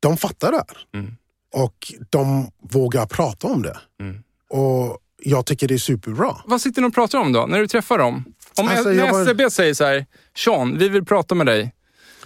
de 0.00 0.16
fattar 0.16 0.52
det 0.52 0.56
här. 0.92 1.06
Och 1.54 1.92
de 2.10 2.50
vågar 2.70 3.06
prata 3.06 3.46
om 3.46 3.62
det. 3.62 3.78
Mm. 4.00 4.22
Och 4.50 4.98
jag 5.22 5.46
tycker 5.46 5.68
det 5.68 5.74
är 5.74 5.78
superbra. 5.78 6.36
Vad 6.46 6.60
sitter 6.60 6.82
ni 6.82 6.88
och 6.88 6.94
pratar 6.94 7.18
om 7.18 7.32
då, 7.32 7.46
när 7.46 7.58
du 7.58 7.66
träffar 7.68 7.98
dem? 7.98 8.24
Om 8.56 8.68
Alltså, 8.68 8.88
när 8.88 9.12
var- 9.12 9.20
SCB 9.22 9.50
säger 9.50 9.74
så 9.74 9.84
här, 9.84 10.06
Sean, 10.36 10.78
vi 10.78 10.88
vill 10.88 11.04
prata 11.04 11.34
med 11.34 11.46
dig. 11.46 11.74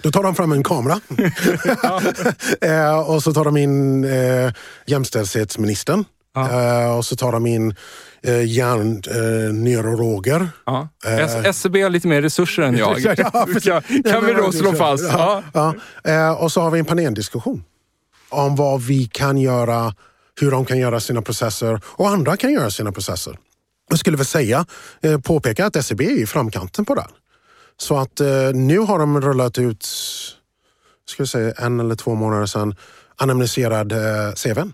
Då 0.02 0.10
tar 0.10 0.22
de 0.22 0.34
fram 0.34 0.52
en 0.52 0.62
kamera 0.62 1.00
eh, 2.60 2.98
och 3.10 3.22
så 3.22 3.32
tar 3.34 3.44
de 3.44 3.56
in 3.56 4.04
eh, 4.04 4.52
jämställdhetsministern. 4.86 6.04
Eh, 6.36 6.96
och 6.96 7.04
så 7.04 7.16
tar 7.16 7.32
de 7.32 7.46
in 7.46 7.74
eh, 8.22 8.44
hjärnneurologer. 8.44 10.48
Ja. 10.66 10.88
S- 11.06 11.46
SCB 11.46 11.82
har 11.82 11.90
lite 11.90 12.08
mer 12.08 12.22
resurser 12.22 12.62
än 12.62 12.76
jag. 12.76 12.98
Eh. 13.06 13.14
Ja, 13.18 13.30
kan, 13.60 13.82
kan 14.02 14.26
vi 14.26 14.32
då 14.32 14.52
slå 14.52 14.72
fast? 14.72 15.04
Ja. 15.12 15.42
Ja, 15.54 15.74
eh, 16.04 16.30
och 16.42 16.52
så 16.52 16.60
har 16.60 16.70
vi 16.70 16.78
en 16.78 16.84
paneldiskussion 16.84 17.64
om 18.28 18.56
vad 18.56 18.82
vi 18.82 19.06
kan 19.06 19.38
göra, 19.38 19.94
hur 20.40 20.50
de 20.50 20.64
kan 20.64 20.78
göra 20.78 21.00
sina 21.00 21.22
processer 21.22 21.80
och 21.86 22.08
andra 22.08 22.36
kan 22.36 22.52
göra 22.52 22.70
sina 22.70 22.92
processer. 22.92 23.38
Jag 23.90 23.98
skulle 23.98 24.16
väl 24.16 24.26
säga, 24.26 24.66
eh, 25.02 25.20
påpeka 25.20 25.66
att 25.66 25.84
SEB 25.84 26.00
är 26.00 26.22
i 26.22 26.26
framkanten 26.26 26.84
på 26.84 26.94
det. 26.94 27.06
Så 27.76 27.98
att 27.98 28.20
eh, 28.20 28.26
nu 28.54 28.78
har 28.78 28.98
de 28.98 29.20
rullat 29.20 29.58
ut, 29.58 29.84
ska 31.08 31.20
jag 31.20 31.28
säga 31.28 31.52
en 31.58 31.80
eller 31.80 31.94
två 31.94 32.14
månader 32.14 32.46
sedan, 32.46 32.74
anamneserad 33.16 33.92
eh, 33.92 33.98
CVn. 34.36 34.72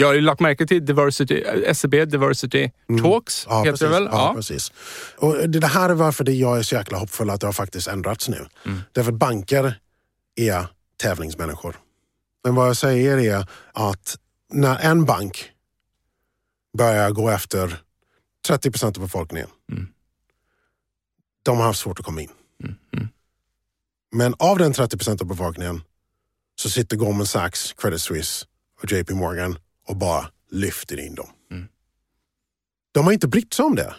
Jag 0.00 0.06
har 0.06 0.14
ju 0.14 0.20
lagt 0.20 0.40
märke 0.40 0.66
till 0.66 0.84
Diversity, 0.86 1.42
SCB 1.66 2.04
Diversity 2.04 2.70
Talks, 3.02 3.46
Mm. 3.46 3.56
Ja, 3.56 3.64
heter 3.64 3.70
precis. 3.72 3.80
det 3.80 3.88
väl? 3.88 4.04
Ja, 4.04 4.10
Ja. 4.28 4.34
precis. 4.34 4.72
Och 5.16 5.48
det 5.50 5.66
här 5.66 5.90
är 5.90 5.94
varför 5.94 6.24
det 6.24 6.32
jag 6.32 6.58
är 6.58 6.62
så 6.62 6.74
jäkla 6.74 6.98
hoppfull 6.98 7.30
att 7.30 7.40
det 7.40 7.46
har 7.46 7.52
faktiskt 7.52 7.88
ändrats 7.88 8.28
nu. 8.28 8.46
Mm. 8.66 8.78
Därför 8.92 9.12
att 9.12 9.18
banker 9.18 9.80
är 10.36 10.66
tävlingsmänniskor. 10.96 11.76
Men 12.44 12.54
vad 12.54 12.68
jag 12.68 12.76
säger 12.76 13.18
är 13.18 13.46
att 13.72 14.16
när 14.52 14.78
en 14.78 15.04
bank 15.04 15.50
börjar 16.78 17.10
gå 17.10 17.28
efter 17.30 17.82
30 18.46 18.70
procent 18.70 18.96
av 18.96 19.02
befolkningen. 19.02 19.48
Mm. 19.72 19.88
De 21.42 21.56
har 21.58 21.64
haft 21.64 21.80
svårt 21.80 21.98
att 21.98 22.04
komma 22.06 22.22
in. 22.22 22.30
Men 24.12 24.34
av 24.38 24.58
den 24.58 24.72
30 24.72 24.96
procent 24.96 25.20
av 25.20 25.26
befolkningen 25.26 25.82
så 26.60 26.70
sitter 26.70 26.96
Goldman 26.96 27.26
Sachs, 27.26 27.72
Credit 27.72 28.00
Suisse 28.02 28.46
och 28.82 28.92
JP 28.92 29.14
Morgan 29.14 29.58
och 29.88 29.96
bara 29.96 30.30
lyfter 30.50 31.00
in 31.00 31.14
dem. 31.14 31.28
De 32.92 33.04
har 33.04 33.12
inte 33.12 33.28
brytt 33.28 33.54
sig 33.54 33.64
om 33.64 33.74
det. 33.74 33.94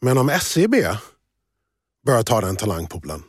Men 0.00 0.18
om 0.18 0.38
SEB 0.40 0.74
börjar 2.06 2.22
ta 2.22 2.40
den 2.40 2.56
talangpoolen. 2.56 3.22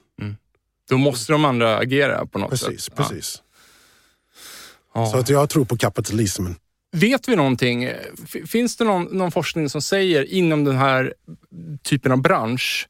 Då 0.90 0.98
måste 0.98 1.32
de 1.32 1.46
andra 1.46 1.78
agera 1.78 2.26
på 2.26 2.40
något 2.40 2.50
Precis, 2.50 2.82
sätt. 2.84 2.96
precis. 2.96 3.42
Ja. 4.94 5.06
Så 5.12 5.18
att 5.18 5.30
jag 5.30 5.50
tror 5.50 5.66
på 5.66 5.78
kapitalismen. 5.78 6.56
Vet 6.92 7.28
vi 7.28 7.36
någonting? 7.36 7.90
Finns 8.48 8.78
det 8.78 8.84
någon, 8.84 9.04
någon 9.04 9.32
forskning 9.32 9.70
som 9.70 9.82
säger 9.82 10.24
inom 10.24 10.64
den 10.64 10.76
här 10.76 11.14
typen 11.84 12.12
av 12.12 12.22
bransch 12.22 12.90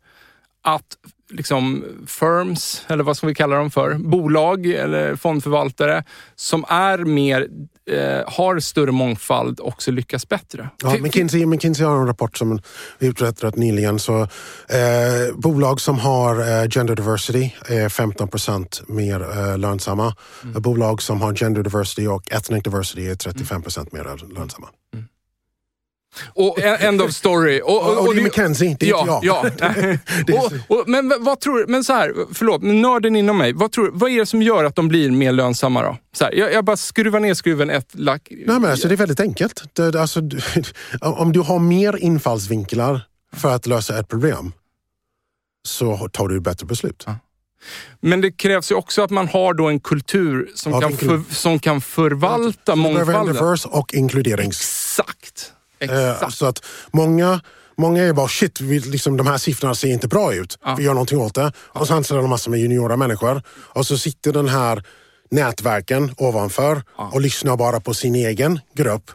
att 0.61 0.97
liksom 1.31 1.83
firms, 2.07 2.85
eller 2.87 3.03
vad 3.03 3.17
ska 3.17 3.27
vi 3.27 3.35
kalla 3.35 3.55
dem 3.55 3.71
för, 3.71 3.93
bolag 3.93 4.65
eller 4.65 5.15
fondförvaltare 5.15 6.03
som 6.35 6.65
är 6.67 6.97
mer, 6.97 7.47
eh, 7.91 8.33
har 8.33 8.59
större 8.59 8.91
mångfald 8.91 9.59
också 9.59 9.91
lyckas 9.91 10.29
bättre? 10.29 10.69
Ja, 10.83 10.97
McKinsey, 10.99 11.45
McKinsey 11.45 11.85
har 11.85 11.95
en 11.95 12.07
rapport 12.07 12.37
som 12.37 12.59
utrett 12.99 13.43
rätt 13.43 13.55
nyligen. 13.55 13.99
Så, 13.99 14.21
eh, 14.21 15.35
bolag 15.35 15.81
som 15.81 15.99
har 15.99 16.39
eh, 16.39 16.69
gender 16.69 16.95
diversity 16.95 17.51
är 17.67 17.89
15 17.89 18.27
procent 18.27 18.81
mer 18.87 19.21
eh, 19.21 19.57
lönsamma. 19.57 20.15
Mm. 20.43 20.61
Bolag 20.61 21.01
som 21.01 21.21
har 21.21 21.35
gender 21.35 21.63
diversity 21.63 22.07
och 22.07 22.31
ethnic 22.31 22.63
diversity 22.63 23.07
är 23.09 23.15
35 23.15 23.61
procent 23.61 23.91
mer 23.91 24.33
lönsamma. 24.33 24.67
Och 26.33 26.59
en- 26.59 26.75
end 26.81 27.01
of 27.01 27.11
story. 27.11 27.61
Och, 27.61 27.83
Och, 27.87 28.07
och, 28.07 28.15
det 28.15 28.21
är 28.21 28.23
McKinsey, 28.23 28.75
det 28.79 28.85
är 28.85 28.89
ja, 28.89 29.19
jag. 29.23 29.51
Ja. 29.59 29.73
och, 30.67 30.77
och, 30.79 30.83
men 30.89 31.13
vad 31.19 31.39
tror 31.39 31.65
men 31.67 31.83
så 31.83 31.93
här, 31.93 32.13
förlåt, 32.33 32.61
nörden 32.61 33.15
inom 33.15 33.37
mig. 33.37 33.53
Vad, 33.53 33.71
tror, 33.71 33.91
vad 33.93 34.11
är 34.11 34.17
det 34.17 34.25
som 34.25 34.41
gör 34.41 34.63
att 34.63 34.75
de 34.75 34.87
blir 34.87 35.11
mer 35.11 35.31
lönsamma 35.31 35.81
då? 35.83 35.97
Så 36.13 36.23
här, 36.23 36.33
jag, 36.35 36.53
jag 36.53 36.65
bara 36.65 36.77
skruvar 36.77 37.19
ner 37.19 37.33
skruven 37.33 37.69
ett 37.69 37.89
lack. 37.91 38.27
Nej, 38.31 38.59
men 38.59 38.65
alltså, 38.71 38.87
det 38.87 38.93
är 38.95 38.97
väldigt 38.97 39.19
enkelt. 39.19 39.63
Det, 39.73 40.01
alltså, 40.01 40.21
du- 40.21 40.39
om 41.01 41.31
du 41.31 41.39
har 41.39 41.59
mer 41.59 41.97
infallsvinklar 41.97 43.01
för 43.35 43.55
att 43.55 43.65
lösa 43.67 43.99
ett 43.99 44.07
problem 44.07 44.53
så 45.67 46.09
tar 46.13 46.27
du 46.27 46.39
bättre 46.39 46.65
beslut. 46.65 47.05
Men 48.01 48.21
det 48.21 48.31
krävs 48.31 48.71
ju 48.71 48.75
också 48.75 49.01
att 49.01 49.09
man 49.11 49.27
har 49.27 49.53
då 49.53 49.67
en 49.67 49.79
kultur 49.79 50.51
som, 50.55 50.71
Ja, 50.71 50.79
kan, 50.81 50.97
för, 50.97 51.21
som 51.33 51.59
kan 51.59 51.81
förvalta 51.81 52.75
mångfalden. 52.75 53.33
diverse 53.35 53.67
och 53.69 53.93
inkluderings... 53.93 54.57
Exakt. 54.61 55.53
Eh, 55.81 56.11
Exakt. 56.11 56.33
så 56.33 56.45
att 56.45 56.65
många, 56.93 57.41
många 57.77 58.03
är 58.03 58.13
bara 58.13 58.27
shit, 58.27 58.61
vi, 58.61 58.79
liksom, 58.79 59.17
de 59.17 59.27
här 59.27 59.37
siffrorna 59.37 59.75
ser 59.75 59.87
inte 59.87 60.07
bra 60.07 60.33
ut. 60.33 60.57
Vi 60.77 60.83
gör 60.83 60.93
någonting 60.93 61.19
åt 61.19 61.35
det. 61.35 61.51
Och 61.57 61.87
så 61.87 61.93
anställer 61.93 62.21
de 62.21 62.29
massor 62.29 62.51
med 62.51 62.59
juniora 62.59 62.97
människor. 62.97 63.41
Och 63.49 63.87
så 63.87 63.97
sitter 63.97 64.33
den 64.33 64.49
här 64.49 64.83
nätverken 65.31 66.13
ovanför 66.17 66.83
och 66.95 67.21
lyssnar 67.21 67.57
bara 67.57 67.79
på 67.79 67.93
sin 67.93 68.15
egen 68.15 68.59
grupp. 68.73 69.11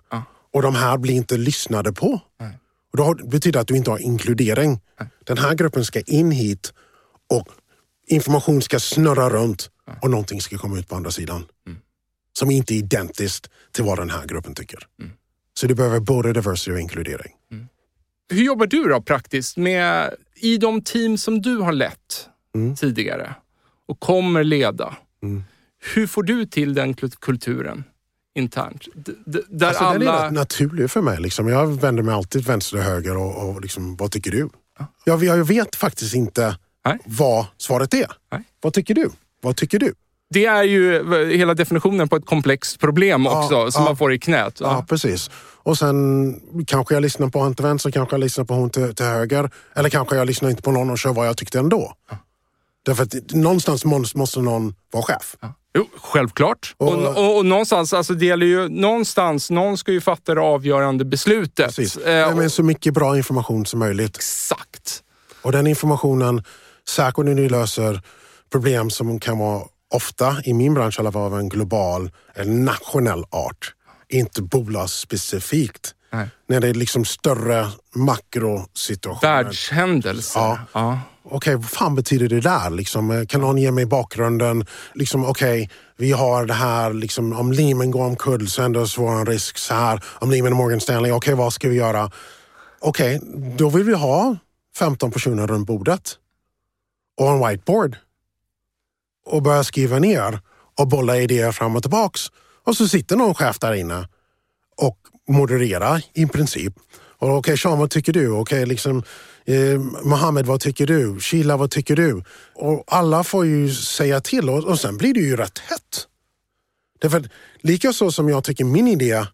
Och 0.55 0.63
de 0.63 0.75
här 0.75 0.99
blir 0.99 1.15
inte 1.15 1.37
lyssnade 1.37 1.93
på. 1.93 2.21
Och 2.93 2.97
då 2.97 3.15
betyder 3.29 3.61
att 3.61 3.67
du 3.69 3.77
inte 3.77 3.91
har 3.91 3.99
inkludering. 3.99 4.81
Den 5.25 5.39
här 5.39 5.55
gruppen 5.55 5.85
ska 5.85 6.01
in 6.01 6.31
hit 6.31 6.73
och 7.31 7.49
information 8.09 8.63
ska 8.63 8.81
snurra 8.81 9.31
runt 9.31 9.71
och 10.03 10.11
någonting 10.11 10.41
ska 10.41 10.59
komma 10.59 10.79
ut 10.79 10.89
på 10.89 10.97
andra 10.97 11.11
sidan. 11.11 11.45
Som 12.39 12.51
inte 12.51 12.75
är 12.75 12.77
identiskt 12.77 13.51
till 13.73 13.85
vad 13.85 13.99
den 13.99 14.11
här 14.11 14.27
gruppen 14.27 14.55
tycker. 14.55 14.79
Så 15.59 15.67
du 15.67 15.75
behöver 15.75 16.01
både 16.01 16.33
diversity 16.33 16.73
och 16.73 16.81
inkludering. 16.81 17.33
Hur 18.31 18.43
jobbar 18.43 18.67
du 18.67 18.85
då 18.89 19.01
praktiskt 19.03 19.57
med, 19.57 20.15
i 20.35 20.59
de 20.59 20.83
team 20.83 21.19
som 21.19 21.43
du 21.43 21.57
har 21.57 21.73
lett 21.73 22.29
tidigare 22.81 23.35
och 23.89 24.01
kommer 24.01 24.45
leda? 24.45 24.97
Hur 25.95 26.07
får 26.07 26.23
du 26.23 26.47
till 26.47 26.75
den 26.75 26.95
kul- 26.95 27.11
kulturen 27.11 27.85
internt? 28.35 28.85
D- 28.95 29.13
där 29.49 29.67
Alltså, 29.69 29.85
Den 29.85 30.03
är 30.03 30.07
alla... 30.07 30.27
rätt 30.27 30.33
naturlig 30.33 30.91
för 30.91 31.03
mig. 31.03 31.21
Liksom. 31.21 31.49
Jag 31.49 31.81
vänder 31.81 32.03
mig 32.03 32.15
alltid 32.15 32.45
vänster 32.45 32.77
och 32.77 32.83
höger 32.83 33.17
och, 33.17 33.49
och 33.51 33.61
liksom, 33.61 33.97
vad 33.97 34.11
tycker 34.13 34.31
du? 34.31 34.49
Jag, 35.05 35.25
jag 35.25 35.45
vet 35.45 35.77
faktiskt 35.77 36.15
inte 36.15 36.57
Nej. 36.85 36.99
vad 37.05 37.47
svaret 37.57 37.95
är. 37.95 38.13
Nej. 38.33 38.43
Vad 38.61 38.73
tycker 38.75 38.95
du? 38.95 39.11
Vad 39.41 39.57
tycker 39.57 39.79
du? 39.79 39.95
Det 40.31 40.47
är 40.47 40.63
ju 40.63 41.05
hela 41.37 41.55
definitionen 41.55 42.09
på 42.09 42.17
ett 42.17 42.27
komplext 42.27 42.81
problem 42.81 43.27
också, 43.27 43.71
som 43.71 43.83
ja. 43.83 43.89
man 43.89 43.97
får 43.97 44.13
i 44.13 44.19
knät. 44.19 44.59
Ja, 44.61 44.85
precis. 44.89 45.31
Och 45.63 45.79
sen 45.79 46.41
kanske 46.67 46.95
jag 46.95 47.01
lyssnar 47.01 47.29
på 47.29 47.41
han 47.41 47.55
till 47.55 47.65
vänster, 47.65 47.91
kanske 47.91 48.15
jag 48.15 48.21
lyssnar 48.21 48.45
på 48.45 48.55
hon 48.55 48.71
till, 48.71 48.95
till 48.95 49.07
höger. 49.07 49.51
Eller 49.75 49.89
kanske 49.89 50.17
jag 50.17 50.27
lyssnar 50.27 50.51
inte 50.51 50.63
på 50.63 50.71
någon 50.73 50.91
och 50.91 50.99
kör 50.99 51.13
vad 51.13 51.27
jag 51.27 51.37
tyckte 51.37 51.59
ändå. 51.59 51.93
Därför 52.87 53.03
att 53.03 53.15
någonstans 53.33 53.85
måste, 54.15 54.41
någon 54.41 54.75
vara 54.93 55.03
chef. 55.03 55.37
Jo, 55.75 55.87
självklart. 56.03 56.75
Och, 56.77 56.89
Och- 56.95 57.17
och, 57.17 57.37
och, 57.37 57.47
någonstans, 57.47 57.93
alltså 57.93 58.15
det 58.15 58.27
gäller 58.27 58.47
ju, 58.47 58.69
någonstans, 58.69 59.51
någon 59.51 59.79
ska 59.79 59.93
ju 59.93 60.01
fatta 60.01 60.35
det 60.35 60.41
avgörande 60.41 61.05
beslutet. 61.05 61.67
Precis. 61.67 61.97
Eh, 61.97 62.37
men 62.37 62.51
så 62.51 62.63
mycket 62.63 62.95
bra 62.95 63.17
information 63.17 63.67
som 63.67 63.79
möjligt. 63.79 64.17
Exakt. 64.17 65.03
Och 65.43 65.53
den 65.53 65.67
informationen, 65.67 66.45
särskilt 66.89 67.27
när 67.27 67.35
ni 67.35 67.49
löser 67.49 68.01
problem 68.53 68.91
som 68.91 69.21
kan 69.21 69.39
vara 69.39 69.63
ofta, 69.95 70.37
i 70.45 70.55
min 70.55 70.75
bransch 70.75 70.99
i 70.99 71.01
alla 71.01 71.13
fall, 71.13 71.23
av 71.23 71.39
en 71.39 71.49
global 71.49 72.11
eller 72.35 72.53
nationell 72.53 73.25
art. 73.31 73.75
Inte 74.09 74.43
bolagsspecifikt. 74.43 75.95
Nej. 76.13 76.29
När 76.49 76.61
det 76.61 76.69
är 76.69 76.75
liksom 76.75 77.05
större 77.05 77.67
makrosituationer. 77.95 79.43
Världshändelser. 79.43 80.41
Ja. 80.41 80.59
Ja. 80.73 81.01
Okej, 81.31 81.57
vad 81.57 81.71
fan 81.71 81.95
betyder 81.95 82.29
det 82.29 82.41
där? 82.41 82.71
Liksom, 82.71 83.27
kan 83.29 83.41
någon 83.41 83.59
ge 83.59 83.71
mig 83.71 83.87
bakgrunden? 83.87 84.67
Liksom, 84.95 85.25
Okej, 85.25 85.71
vi 85.97 86.13
har 86.13 86.47
det 86.47 86.55
här, 86.55 86.93
liksom, 86.93 87.33
om 87.33 87.53
Lehman 87.53 87.91
går 87.91 88.05
omkull 88.05 88.49
så 88.49 88.63
ändå 88.63 88.87
så 88.87 89.03
vår 89.03 89.27
risk 89.27 89.59
så 89.59 89.75
här. 89.75 90.05
Om 90.05 90.31
Lehman 90.31 90.53
och 90.53 90.57
Morgan 90.57 90.81
Stanley, 90.81 91.13
okej 91.13 91.35
vad 91.35 91.53
ska 91.53 91.69
vi 91.69 91.77
göra? 91.77 92.11
Okej, 92.81 93.21
då 93.59 93.69
vill 93.69 93.85
vi 93.85 93.95
ha 93.95 94.37
15 94.79 95.11
personer 95.11 95.47
runt 95.47 95.67
bordet 95.67 96.19
och 97.17 97.31
en 97.31 97.49
whiteboard 97.49 97.97
och 99.27 99.43
börjar 99.43 99.63
skriva 99.63 99.99
ner 99.99 100.41
och 100.79 100.89
bolla 100.89 101.19
idéer 101.19 101.53
fram 101.53 101.77
och 101.77 101.83
tillbaks. 101.83 102.21
Och 102.65 102.77
så 102.77 102.89
sitter 102.89 103.17
någon 103.17 103.35
chef 103.35 103.59
där 103.59 103.75
inne 103.75 104.09
och 104.77 104.99
moderera 105.29 106.01
i 106.15 106.27
princip. 106.27 106.75
Och 107.19 107.37
Okej, 107.37 107.59
Sean, 107.59 107.79
vad 107.79 107.91
tycker 107.91 108.13
du? 108.13 108.31
Okej, 108.31 108.67
liksom, 108.67 109.03
eh, 109.45 109.81
Mohammed, 110.05 110.47
vad 110.47 110.61
tycker 110.61 110.87
du? 110.87 111.21
Sheila, 111.21 111.57
vad 111.57 111.71
tycker 111.71 111.97
du? 111.97 112.23
Och 112.55 112.85
alla 112.87 113.25
får 113.25 113.47
ju 113.47 113.75
säga 113.75 114.21
till 114.21 114.51
och, 114.51 114.65
och 114.65 114.81
sen 114.81 114.97
blir 114.97 115.15
det 115.15 115.21
ju 115.21 115.37
rätt 115.37 115.59
hett. 115.59 116.07
Därför 117.01 117.19
att 117.19 117.27
lika 117.61 117.93
så 117.93 118.13
som 118.13 118.29
jag 118.29 118.45
tycker 118.45 118.65
min 118.65 118.89
idé 118.89 119.11
är, 119.11 119.27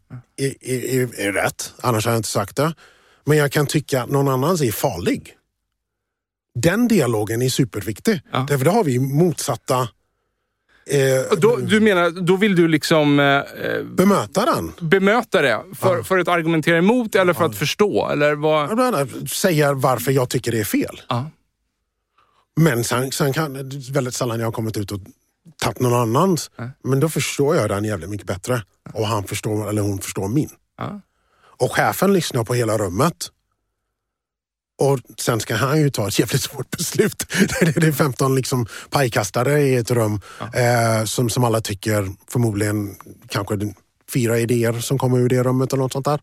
är, 0.61 0.85
är, 0.85 1.21
är 1.21 1.33
rätt, 1.33 1.73
annars 1.83 2.05
har 2.05 2.13
jag 2.13 2.19
inte 2.19 2.29
sagt 2.29 2.57
det, 2.57 2.75
men 3.25 3.39
jag 3.39 3.53
kan 3.53 3.67
tycka 3.67 4.03
att 4.03 4.11
någon 4.11 4.29
annans 4.29 4.61
är 4.61 4.73
farlig. 4.73 5.37
Den 6.55 6.89
dialogen 6.89 7.43
är 7.43 7.49
superviktig. 7.49 8.21
Ja. 8.33 8.47
Därför 8.49 8.67
har 8.67 8.85
vi 8.85 8.99
motsatta 8.99 9.89
eh, 10.87 11.39
Då, 11.39 11.57
du 11.57 11.81
menar, 11.81 12.11
då 12.11 12.37
vill 12.37 12.57
du 12.57 12.69
liksom 12.69 13.21
eh, 13.21 13.27
eh, 13.27 13.83
bemöta 13.85 14.45
den. 14.45 14.73
bemöta 14.89 15.43
det 15.43 15.61
för, 15.75 16.03
för 16.03 16.19
att 16.19 16.29
argumentera 16.29 16.79
emot 16.79 17.15
eller 17.15 17.33
för 17.33 17.45
att 17.45 17.57
förstå? 17.57 18.09
Eller 18.09 18.35
vad? 18.35 18.77
Menar, 18.77 19.27
Säga 19.27 19.73
varför 19.73 20.13
jag 20.13 20.29
tycker 20.29 20.53
det 20.53 20.61
är 20.61 20.65
fel. 20.65 21.01
Ja. 21.09 21.31
Men 22.57 22.85
sen, 22.85 23.13
sen 23.13 23.33
kan, 23.33 23.71
väldigt 23.93 24.15
sällan 24.15 24.41
jag 24.41 24.47
har 24.47 24.53
kommit 24.53 24.77
ut 24.77 24.93
och 24.93 25.01
tagit 25.63 25.81
någon 25.81 25.95
annans. 26.01 26.51
Men 26.85 27.01
då 27.01 27.09
förstår 27.09 27.57
jag 27.57 27.69
den 27.69 27.85
jävligt 27.85 28.11
mycket 28.11 28.27
bättre. 28.27 28.63
Och 28.95 29.07
han 29.07 29.25
förstår, 29.25 29.69
eller 29.69 29.83
hon 29.83 29.99
förstår 29.99 30.29
min. 30.29 30.51
Ja. 30.79 31.01
Och 31.59 31.73
chefen 31.73 32.13
lyssnar 32.13 32.45
på 32.45 32.55
hela 32.55 32.79
rummet. 32.79 33.29
Och 34.83 35.01
sen 35.19 35.41
ska 35.41 35.55
han 35.55 35.81
ju 35.81 35.91
ta 35.91 36.09
ett 36.09 36.19
jävligt 36.19 36.43
svårt 36.43 36.71
beslut. 36.71 37.27
Det 37.61 37.87
är 37.87 37.93
15 37.93 38.35
liksom 38.35 38.67
pajkastare 38.91 39.63
i 39.63 39.77
ett 39.77 39.91
rum 39.91 40.21
eh, 40.55 41.05
som, 41.05 41.31
som 41.31 41.45
alla 41.45 41.61
tycker 41.61 42.09
förmodligen 42.33 42.97
kanske 43.29 43.75
fyra 44.13 44.39
idéer 44.39 44.73
som 44.73 44.99
kommer 44.99 45.19
ur 45.19 45.29
det 45.29 45.43
rummet 45.43 45.73
eller 45.73 45.83
något 45.83 45.93
sånt 45.93 46.05
där. 46.05 46.21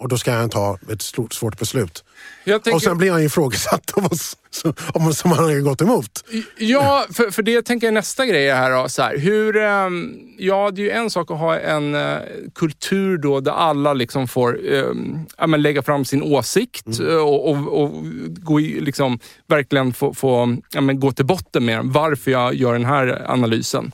Och 0.00 0.08
då 0.08 0.18
ska 0.18 0.32
han 0.32 0.50
ta 0.50 0.78
ett 0.92 1.02
stort, 1.02 1.32
svårt 1.32 1.58
beslut. 1.58 2.04
Tänker, 2.44 2.74
Och 2.74 2.82
sen 2.82 2.98
blir 2.98 3.10
han 3.12 3.22
ifrågasatt 3.22 3.90
av 3.96 4.04
oss 4.06 4.36
som, 4.50 4.74
om- 4.94 5.14
som 5.14 5.30
han 5.32 5.44
har 5.44 5.60
gått 5.60 5.80
emot. 5.82 6.24
Ja, 6.58 7.06
för, 7.12 7.30
för 7.30 7.42
det 7.42 7.62
tänker 7.62 7.86
jag 7.86 7.94
nästa 7.94 8.26
grej 8.26 8.50
här. 8.50 8.70
Då, 8.82 8.88
så 8.88 9.02
här 9.02 9.18
hur, 9.18 9.56
ehm, 9.56 10.14
ja, 10.38 10.70
det 10.74 10.80
är 10.80 10.84
ju 10.84 10.90
en 10.90 11.10
sak 11.10 11.30
att 11.30 11.38
ha 11.38 11.58
en 11.58 11.94
eh, 11.94 12.18
kultur 12.54 13.18
då 13.18 13.40
där 13.40 13.52
alla 13.52 13.92
liksom 13.94 14.28
får 14.28 14.60
ehm, 14.72 15.18
ja, 15.38 15.46
men 15.46 15.62
lägga 15.62 15.82
fram 15.82 16.04
sin 16.04 16.22
åsikt 16.22 17.00
eh, 17.00 17.06
och, 17.16 17.50
och, 17.50 17.82
och 17.82 17.90
gå 18.26 18.60
i, 18.60 18.80
liksom, 18.80 19.18
verkligen 19.48 19.92
få, 19.92 20.14
få 20.14 20.56
ja, 20.72 20.80
men 20.80 21.00
gå 21.00 21.12
till 21.12 21.26
botten 21.26 21.64
med 21.64 21.80
varför 21.84 22.30
jag 22.30 22.54
gör 22.54 22.72
den 22.72 22.84
här 22.84 23.24
analysen. 23.28 23.92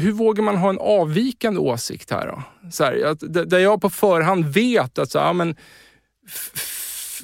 Hur 0.00 0.12
vågar 0.12 0.42
man 0.42 0.56
ha 0.56 0.70
en 0.70 0.78
avvikande 0.78 1.60
åsikt 1.60 2.10
här 2.10 2.26
då? 2.26 2.42
Så 2.70 2.84
här, 2.84 3.04
att, 3.04 3.50
där 3.50 3.58
jag 3.58 3.80
på 3.80 3.90
förhand 3.90 4.44
vet 4.44 4.98
att 4.98 5.10
så, 5.10 5.18
ja, 5.18 5.32
men, 5.32 5.56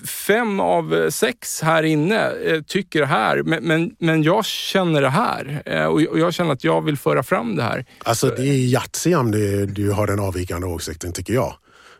fem 0.06 0.60
av 0.60 0.94
eh, 0.94 1.10
sex 1.10 1.62
här 1.62 1.82
inne 1.82 2.30
eh, 2.30 2.62
tycker 2.62 3.00
det 3.00 3.06
här, 3.06 3.42
men, 3.42 3.64
men, 3.64 3.96
men 3.98 4.22
jag 4.22 4.44
känner 4.44 5.02
det 5.02 5.10
här 5.10 5.62
eh, 5.66 5.84
och, 5.84 6.02
och 6.02 6.18
jag 6.18 6.34
känner 6.34 6.52
att 6.52 6.64
jag 6.64 6.84
vill 6.84 6.96
föra 6.96 7.22
fram 7.22 7.56
det 7.56 7.62
här. 7.62 7.84
Alltså 8.04 8.28
det 8.28 8.42
är 8.42 8.54
Yatzy 8.54 9.14
om 9.14 9.30
du, 9.30 9.66
du 9.66 9.90
har 9.90 10.06
den 10.06 10.20
avvikande 10.20 10.66
åsikten 10.66 11.12
tycker 11.12 11.32
jag. 11.32 11.54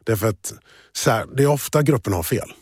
Därför 0.04 0.28
att 0.28 0.54
så 0.92 1.10
här, 1.10 1.26
det 1.36 1.42
är 1.42 1.46
ofta 1.46 1.82
gruppen 1.82 2.12
har 2.12 2.22
fel. 2.22 2.52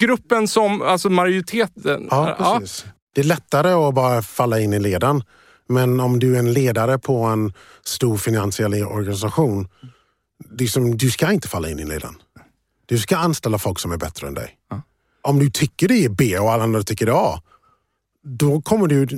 Gruppen 0.00 0.48
som, 0.48 0.82
alltså 0.82 1.10
majoriteten. 1.10 2.08
Ja, 2.10 2.58
precis. 2.60 2.84
Det 3.14 3.20
är 3.20 3.24
lättare 3.24 3.72
att 3.72 3.94
bara 3.94 4.22
falla 4.22 4.60
in 4.60 4.72
i 4.72 4.78
ledan. 4.78 5.22
Men 5.68 6.00
om 6.00 6.18
du 6.18 6.34
är 6.34 6.38
en 6.38 6.52
ledare 6.52 6.98
på 6.98 7.24
en 7.24 7.52
stor 7.84 8.16
finansiell 8.16 8.74
organisation, 8.74 9.68
det 10.50 10.64
är 10.64 10.68
som, 10.68 10.96
du 10.96 11.10
ska 11.10 11.32
inte 11.32 11.48
falla 11.48 11.70
in 11.70 11.78
i 11.78 11.84
ledan. 11.84 12.16
Du 12.86 12.98
ska 12.98 13.16
anställa 13.16 13.58
folk 13.58 13.78
som 13.78 13.92
är 13.92 13.96
bättre 13.96 14.26
än 14.26 14.34
dig. 14.34 14.58
Ja. 14.70 14.82
Om 15.22 15.38
du 15.38 15.50
tycker 15.50 15.88
det 15.88 16.04
är 16.04 16.08
B 16.08 16.38
och 16.38 16.52
alla 16.52 16.62
andra 16.64 16.82
tycker 16.82 17.06
det 17.06 17.12
är 17.12 17.34
A, 17.34 17.42
då 18.24 18.62
kommer 18.62 18.86
du... 18.86 19.08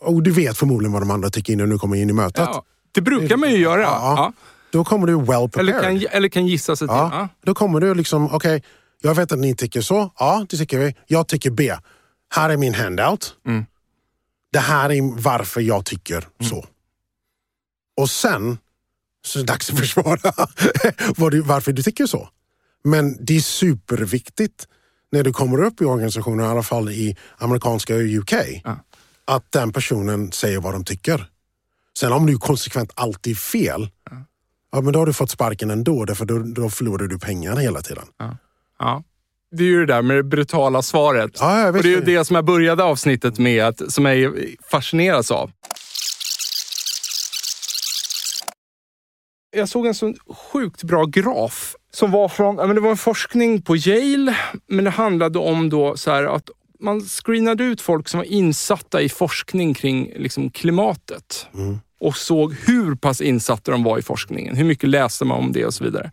Och 0.00 0.22
du 0.22 0.30
vet 0.30 0.58
förmodligen 0.58 0.92
vad 0.92 1.02
de 1.02 1.10
andra 1.10 1.30
tycker 1.30 1.52
innan 1.52 1.68
du 1.68 1.78
kommer 1.78 1.96
in 1.96 2.10
i 2.10 2.12
mötet. 2.12 2.48
Ja, 2.52 2.64
det 2.92 3.00
brukar 3.00 3.36
man 3.36 3.50
ju 3.50 3.56
göra. 3.56 3.82
Ja. 3.82 4.32
Då 4.70 4.84
kommer 4.84 5.06
du 5.06 5.16
well 5.16 5.26
prepared. 5.26 5.68
Eller, 5.68 5.82
kan, 5.82 6.08
eller 6.10 6.28
kan 6.28 6.46
gissa 6.46 6.76
sig 6.76 6.88
till. 6.88 6.96
Ja. 6.96 7.28
Då 7.44 7.54
kommer 7.54 7.80
du 7.80 7.94
liksom, 7.94 8.34
okej, 8.34 8.62
jag 9.02 9.14
vet 9.14 9.32
att 9.32 9.38
ni 9.38 9.56
tycker 9.56 9.80
så. 9.80 10.12
Ja, 10.18 10.46
det 10.48 10.56
tycker 10.56 10.78
vi. 10.78 10.94
Jag 11.06 11.28
tycker 11.28 11.50
B. 11.50 11.72
Här 12.34 12.50
är 12.50 12.56
min 12.56 12.74
handout. 12.74 13.36
Mm. 13.46 13.66
Det 14.56 14.60
här 14.60 14.92
är 14.92 15.22
varför 15.22 15.60
jag 15.60 15.84
tycker 15.84 16.28
så. 16.40 16.66
Och 17.96 18.10
sen 18.10 18.58
så 19.26 19.38
är 19.38 19.42
det 19.42 19.46
dags 19.52 19.70
att 19.70 19.78
försvara 19.78 20.32
varför 21.44 21.72
du 21.72 21.82
tycker 21.82 22.06
så. 22.06 22.28
Men 22.84 23.24
det 23.24 23.36
är 23.36 23.40
superviktigt 23.40 24.68
när 25.12 25.22
du 25.22 25.32
kommer 25.32 25.62
upp 25.64 25.80
i 25.80 25.84
organisationer, 25.84 26.44
i 26.44 26.46
alla 26.46 26.62
fall 26.62 26.90
i 26.90 27.16
amerikanska 27.38 27.94
och 27.94 28.02
UK, 28.02 28.32
Ja. 28.64 28.78
att 29.24 29.52
den 29.52 29.72
personen 29.72 30.32
säger 30.32 30.60
vad 30.60 30.74
de 30.74 30.84
tycker. 30.84 31.30
Sen 31.98 32.12
om 32.12 32.26
du 32.26 32.38
konsekvent 32.38 32.92
alltid 32.94 33.38
fel, 33.38 33.90
ja. 34.72 34.80
men 34.80 34.92
då 34.92 34.98
har 34.98 35.06
du 35.06 35.12
fått 35.12 35.30
sparken 35.30 35.70
ändå, 35.70 36.04
därför 36.04 36.24
då, 36.24 36.38
då 36.38 36.70
förlorar 36.70 37.06
du 37.06 37.18
pengar 37.18 37.56
hela 37.56 37.82
tiden. 37.82 38.04
Ja. 38.78 39.02
Det 39.56 39.64
är 39.64 39.66
ju 39.66 39.86
det 39.86 39.94
där 39.94 40.02
med 40.02 40.16
det 40.16 40.22
brutala 40.22 40.82
svaret. 40.82 41.30
Ja, 41.40 41.60
jag 41.60 41.76
och 41.76 41.82
det 41.82 41.88
är 41.88 41.90
ju 41.90 42.00
det. 42.00 42.24
som 42.24 42.36
jag 42.36 42.44
började 42.44 42.84
avsnittet 42.84 43.38
med, 43.38 43.64
att, 43.64 43.92
som 43.92 44.06
jag 44.06 44.34
fascineras 44.70 45.30
av. 45.30 45.50
Jag 49.56 49.68
såg 49.68 49.86
en 49.86 49.94
så 49.94 50.14
sjukt 50.52 50.82
bra 50.82 51.04
graf 51.04 51.74
som 51.92 52.10
var 52.10 52.28
från, 52.28 52.56
ja, 52.56 52.66
men 52.66 52.74
det 52.74 52.80
var 52.80 52.90
en 52.90 52.96
forskning 52.96 53.62
på 53.62 53.76
Yale, 53.76 54.36
men 54.66 54.84
det 54.84 54.90
handlade 54.90 55.38
om 55.38 55.68
då 55.70 55.96
så 55.96 56.10
här 56.10 56.24
att 56.24 56.50
man 56.80 57.00
screenade 57.00 57.64
ut 57.64 57.80
folk 57.80 58.08
som 58.08 58.18
var 58.18 58.24
insatta 58.24 59.02
i 59.02 59.08
forskning 59.08 59.74
kring 59.74 60.12
liksom, 60.16 60.50
klimatet 60.50 61.46
och 62.00 62.16
såg 62.16 62.54
hur 62.66 62.94
pass 62.94 63.20
insatta 63.20 63.72
de 63.72 63.82
var 63.82 63.98
i 63.98 64.02
forskningen. 64.02 64.56
Hur 64.56 64.64
mycket 64.64 64.88
läste 64.88 65.24
man 65.24 65.38
om 65.38 65.52
det 65.52 65.66
och 65.66 65.74
så 65.74 65.84
vidare. 65.84 66.10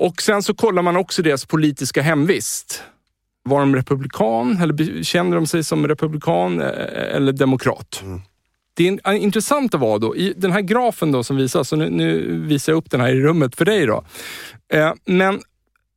Och 0.00 0.22
sen 0.22 0.42
så 0.42 0.54
kollar 0.54 0.82
man 0.82 0.96
också 0.96 1.22
deras 1.22 1.46
politiska 1.46 2.02
hemvist. 2.02 2.82
Var 3.42 3.60
de 3.60 3.76
republikan 3.76 4.58
eller 4.62 5.02
kände 5.02 5.36
de 5.36 5.46
sig 5.46 5.64
som 5.64 5.88
republikan 5.88 6.60
eh, 6.60 7.16
eller 7.16 7.32
demokrat? 7.32 8.02
det 8.74 8.98
intressanta 9.06 9.78
var 9.78 9.98
då, 9.98 10.16
i 10.16 10.34
den 10.36 10.52
här 10.52 10.60
grafen 10.60 11.12
då 11.12 11.24
som 11.24 11.36
visas, 11.36 11.68
så 11.68 11.76
nu, 11.76 11.90
nu 11.90 12.38
visar 12.40 12.72
jag 12.72 12.78
upp 12.78 12.90
den 12.90 13.00
här 13.00 13.08
i 13.08 13.20
rummet 13.20 13.56
för 13.56 13.64
dig. 13.64 13.86
då. 13.86 14.04
Eh, 14.72 14.92
men 15.04 15.40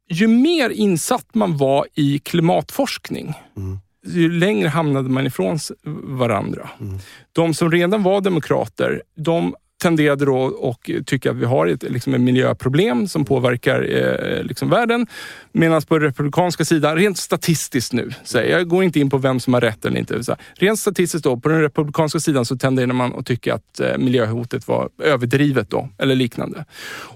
ju 0.09 0.27
mer 0.27 0.69
insatt 0.69 1.35
man 1.35 1.57
var 1.57 1.87
i 1.93 2.19
klimatforskning, 2.19 3.33
mm. 3.57 3.79
ju 4.05 4.31
längre 4.31 4.67
hamnade 4.67 5.09
man 5.09 5.27
ifrån 5.27 5.59
varandra. 6.03 6.69
Mm. 6.79 6.99
De 7.31 7.53
som 7.53 7.71
redan 7.71 8.03
var 8.03 8.21
demokrater, 8.21 9.03
de 9.15 9.55
tenderade 9.83 10.25
då 10.25 10.69
att 10.69 11.05
tycka 11.05 11.31
att 11.31 11.37
vi 11.37 11.45
har 11.45 11.67
ett, 11.67 11.83
liksom 11.83 12.13
ett 12.13 12.21
miljöproblem 12.21 13.07
som 13.07 13.25
påverkar 13.25 13.81
eh, 13.81 14.43
liksom 14.43 14.69
världen. 14.69 15.07
Medan 15.51 15.81
på 15.81 15.97
den 15.97 16.07
republikanska 16.07 16.65
sidan, 16.65 16.95
rent 16.95 17.17
statistiskt 17.17 17.93
nu, 17.93 18.11
så 18.23 18.37
jag 18.37 18.67
går 18.67 18.83
inte 18.83 18.99
in 18.99 19.09
på 19.09 19.17
vem 19.17 19.39
som 19.39 19.53
har 19.53 19.61
rätt 19.61 19.85
eller 19.85 19.99
inte. 19.99 20.23
Så 20.23 20.35
rent 20.53 20.79
statistiskt 20.79 21.23
då, 21.23 21.37
på 21.37 21.49
den 21.49 21.61
republikanska 21.61 22.19
sidan 22.19 22.45
så 22.45 22.57
tenderade 22.57 22.93
man 22.93 23.15
att 23.15 23.25
tycka 23.25 23.55
att 23.55 23.79
eh, 23.79 23.97
miljöhotet 23.97 24.67
var 24.67 24.89
överdrivet 25.03 25.69
då, 25.69 25.89
eller 25.97 26.15
liknande. 26.15 26.65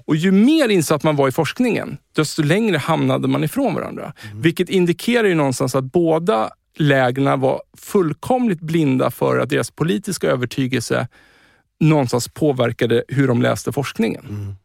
Och 0.06 0.16
ju 0.16 0.32
mer 0.32 0.70
insatt 0.70 1.04
man 1.04 1.16
var 1.16 1.28
i 1.28 1.32
forskningen, 1.32 1.98
desto 2.16 2.44
längre 2.44 2.78
hamnade 2.78 3.28
man 3.28 3.44
ifrån 3.44 3.74
varandra. 3.74 4.14
Mm. 4.26 4.42
Vilket 4.42 4.70
indikerar 4.70 5.28
ju 5.28 5.36
någonstans 5.36 5.76
att 5.76 5.84
båda 5.84 6.50
lägena 6.78 7.36
var 7.36 7.62
fullkomligt 7.78 8.60
blinda 8.62 9.12
för 9.12 9.40
att 9.40 9.50
deras 9.50 9.72
politiska 9.72 10.28
övertygelse 10.28 11.08
någonstans 11.80 12.28
påverkade 12.28 13.04
hur 13.08 13.28
de 13.28 13.42
läste 13.42 13.72
forskningen. 13.72 14.26
Mm. 14.30 14.56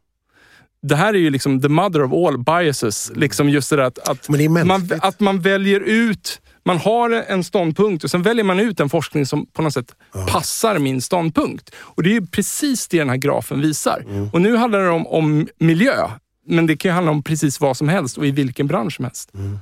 Det 0.81 0.95
här 0.95 1.13
är 1.13 1.17
ju 1.17 1.29
liksom 1.29 1.61
the 1.61 1.69
mother 1.69 2.03
of 2.03 2.13
all 2.13 2.37
biases. 2.37 3.09
Mm. 3.09 3.19
Liksom 3.19 3.49
just 3.49 3.69
det 3.69 3.85
att, 3.85 4.09
att, 4.09 4.29
man, 4.65 4.89
att 5.01 5.19
man 5.19 5.41
väljer 5.41 5.79
ut 5.79 6.41
man 6.65 6.77
har 6.77 7.09
en 7.11 7.43
ståndpunkt 7.43 8.03
och 8.03 8.11
sen 8.11 8.21
väljer 8.21 8.43
man 8.43 8.59
ut 8.59 8.79
en 8.79 8.89
forskning 8.89 9.25
som 9.25 9.45
på 9.45 9.61
något 9.61 9.73
sätt 9.73 9.95
ja. 10.13 10.25
passar 10.29 10.79
min 10.79 11.01
ståndpunkt. 11.01 11.75
Och 11.75 12.03
Det 12.03 12.09
är 12.09 12.13
ju 12.13 12.25
precis 12.25 12.87
det 12.87 12.97
den 12.97 13.09
här 13.09 13.17
grafen 13.17 13.61
visar. 13.61 14.05
Mm. 14.09 14.29
Och 14.33 14.41
Nu 14.41 14.55
handlar 14.55 14.79
det 14.79 14.89
om, 14.89 15.07
om, 15.07 15.47
miljö, 15.57 16.09
men 16.47 16.67
det 16.67 16.77
kan 16.77 16.89
ju 16.89 16.93
handla 16.93 17.11
om 17.11 17.23
precis 17.23 17.59
vad 17.59 17.77
som 17.77 17.89
helst 17.89 18.17
och 18.17 18.25
i 18.25 18.31
vilken 18.31 18.67
bransch 18.67 18.95
som 18.95 19.05
helst. 19.05 19.33
Mm. 19.33 19.59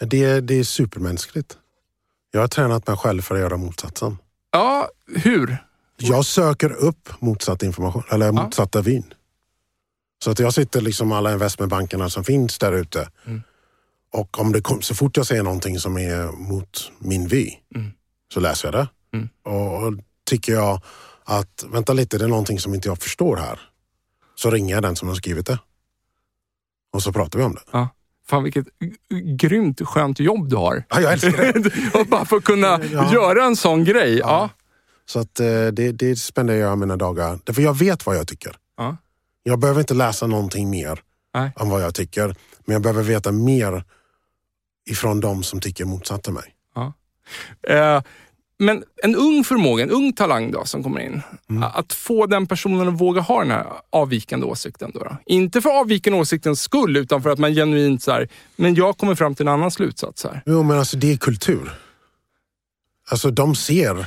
Det, 0.00 0.40
det 0.40 0.54
är 0.54 0.64
supermänskligt. 0.64 1.56
Jag 2.30 2.40
har 2.40 2.48
tränat 2.48 2.86
mig 2.86 2.96
själv 2.96 3.22
för 3.22 3.34
att 3.34 3.40
göra 3.40 3.56
motsatsen. 3.56 4.18
Ja, 4.52 4.88
hur? 5.14 5.58
Jag 6.00 6.24
söker 6.24 6.72
upp 6.72 7.08
motsatt 7.20 7.62
information, 7.62 8.02
eller 8.10 8.26
ja. 8.26 8.32
motsatta 8.32 8.80
vin. 8.80 9.14
Så 10.24 10.30
att 10.30 10.38
jag 10.38 10.54
sitter 10.54 10.80
liksom 10.80 11.12
alla 11.12 11.32
investmentbankerna 11.32 12.10
som 12.10 12.24
finns 12.24 12.58
där 12.58 12.72
ute. 12.72 13.08
Mm. 13.26 13.42
Och 14.12 14.40
om 14.40 14.52
det 14.52 14.60
kom, 14.60 14.82
så 14.82 14.94
fort 14.94 15.16
jag 15.16 15.26
ser 15.26 15.42
någonting 15.42 15.78
som 15.78 15.98
är 15.98 16.32
mot 16.32 16.92
min 16.98 17.28
vy 17.28 17.50
mm. 17.74 17.90
så 18.32 18.40
läser 18.40 18.68
jag 18.68 18.74
det. 18.74 18.88
Mm. 19.16 19.28
Och, 19.42 19.82
och 19.82 19.94
tycker 20.26 20.52
jag 20.52 20.80
att, 21.24 21.64
vänta 21.72 21.92
lite, 21.92 22.18
det 22.18 22.24
är 22.24 22.28
någonting 22.28 22.58
som 22.58 22.74
inte 22.74 22.88
jag 22.88 22.98
förstår 22.98 23.36
här. 23.36 23.60
Så 24.34 24.50
ringer 24.50 24.74
jag 24.74 24.82
den 24.82 24.96
som 24.96 25.08
har 25.08 25.14
skrivit 25.14 25.46
det. 25.46 25.58
Och 26.92 27.02
så 27.02 27.12
pratar 27.12 27.38
vi 27.38 27.44
om 27.44 27.54
det. 27.54 27.60
Ja. 27.70 27.88
Fan 28.26 28.42
vilket 28.42 28.66
grymt 29.38 29.80
skönt 29.88 30.20
jobb 30.20 30.48
du 30.48 30.56
har. 30.56 30.84
Ja, 30.88 31.00
jag 31.00 31.12
älskar 31.12 31.52
det. 31.52 32.04
bara 32.08 32.24
få 32.24 32.40
kunna 32.40 32.80
ja. 32.92 33.12
göra 33.12 33.44
en 33.44 33.56
sån 33.56 33.84
grej. 33.84 34.18
Ja. 34.18 34.26
ja. 34.26 34.50
Så 35.08 35.18
att, 35.18 35.40
eh, 35.40 35.66
det, 35.66 35.92
det 35.92 36.16
spenderar 36.16 36.58
jag 36.58 36.78
mina 36.78 36.96
dagar. 36.96 37.38
Därför 37.44 37.62
jag 37.62 37.78
vet 37.78 38.06
vad 38.06 38.16
jag 38.16 38.28
tycker. 38.28 38.56
Ja. 38.76 38.96
Jag 39.42 39.58
behöver 39.58 39.80
inte 39.80 39.94
läsa 39.94 40.26
någonting 40.26 40.70
mer 40.70 41.00
Nej. 41.34 41.52
om 41.56 41.70
vad 41.70 41.82
jag 41.82 41.94
tycker. 41.94 42.36
Men 42.64 42.72
jag 42.72 42.82
behöver 42.82 43.02
veta 43.02 43.32
mer 43.32 43.84
ifrån 44.90 45.20
de 45.20 45.42
som 45.42 45.60
tycker 45.60 45.84
motsatta 45.84 46.30
mig. 46.30 46.54
Ja. 46.74 46.92
Eh, 47.68 48.02
men 48.58 48.84
en 49.02 49.16
ung 49.16 49.44
förmåga, 49.44 49.82
en 49.82 49.90
ung 49.90 50.12
talang 50.12 50.50
då, 50.50 50.64
som 50.64 50.82
kommer 50.82 51.00
in. 51.00 51.20
Mm. 51.50 51.62
Att 51.62 51.92
få 51.92 52.26
den 52.26 52.46
personen 52.46 52.88
att 52.88 53.00
våga 53.00 53.20
ha 53.20 53.40
den 53.40 53.50
här 53.50 53.66
avvikande 53.90 54.46
åsikten. 54.46 54.90
Då, 54.94 55.00
då. 55.00 55.16
Inte 55.26 55.60
för 55.60 55.80
avvikande 55.80 56.18
åsiktens 56.18 56.60
skull, 56.60 56.96
utan 56.96 57.22
för 57.22 57.30
att 57.30 57.38
man 57.38 57.54
genuint 57.54 58.02
så 58.02 58.12
här, 58.12 58.28
men 58.56 58.74
jag 58.74 58.98
kommer 58.98 59.14
fram 59.14 59.34
till 59.34 59.46
en 59.46 59.52
annan 59.52 59.70
slutsats. 59.70 60.24
Här. 60.24 60.42
Jo, 60.46 60.62
men 60.62 60.78
alltså 60.78 60.96
det 60.96 61.12
är 61.12 61.16
kultur. 61.16 61.70
Alltså 63.10 63.30
de 63.30 63.54
ser 63.54 64.06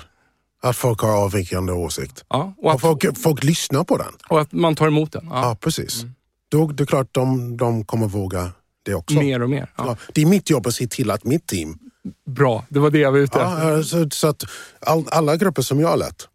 att 0.62 0.78
folk 0.78 1.00
har 1.00 1.10
avvikande 1.10 1.74
åsikt. 1.74 2.24
Ja, 2.30 2.54
och, 2.58 2.74
att, 2.74 2.82
folk, 2.82 3.18
folk 3.18 3.44
lyssnar 3.44 3.84
på 3.84 3.98
den. 3.98 4.14
Och 4.30 4.42
att 4.42 4.52
man 4.52 4.76
tar 4.76 4.88
emot 4.88 5.12
den. 5.12 5.28
Ja, 5.30 5.42
ja 5.42 5.56
precis. 5.56 6.02
Mm. 6.02 6.16
Då 6.50 6.68
det 6.68 6.84
är 6.84 6.86
klart 6.86 7.08
de, 7.12 7.58
de 7.58 7.86
kommer 7.86 8.08
våga 8.08 8.52
det 8.84 8.94
också. 8.96 9.16
Mer 9.16 9.42
och 9.42 9.50
mer. 9.50 9.72
Ja. 9.76 9.98
det 10.14 10.22
är 10.22 10.26
mitt 10.26 10.50
jobb 10.50 10.68
att 10.68 10.76
se 10.76 10.88
till 10.88 11.12
att 11.12 11.24
mitt 11.24 11.48
team... 11.48 11.78
Bra, 12.26 12.66
det 12.70 12.80
var 12.80 12.90
det 12.90 13.00
jag 13.00 13.12
var 13.12 13.20
ute 13.20 13.42
efter. 13.42 13.70
Ja, 13.70 13.84
så, 13.84 14.10
så, 14.10 14.28
att 14.28 14.44
all, 14.80 15.06
alla 15.12 15.36
grupper 15.36 15.62
som 15.62 15.80
jag 15.80 15.88
har 15.88 15.98
lett, 15.98 16.28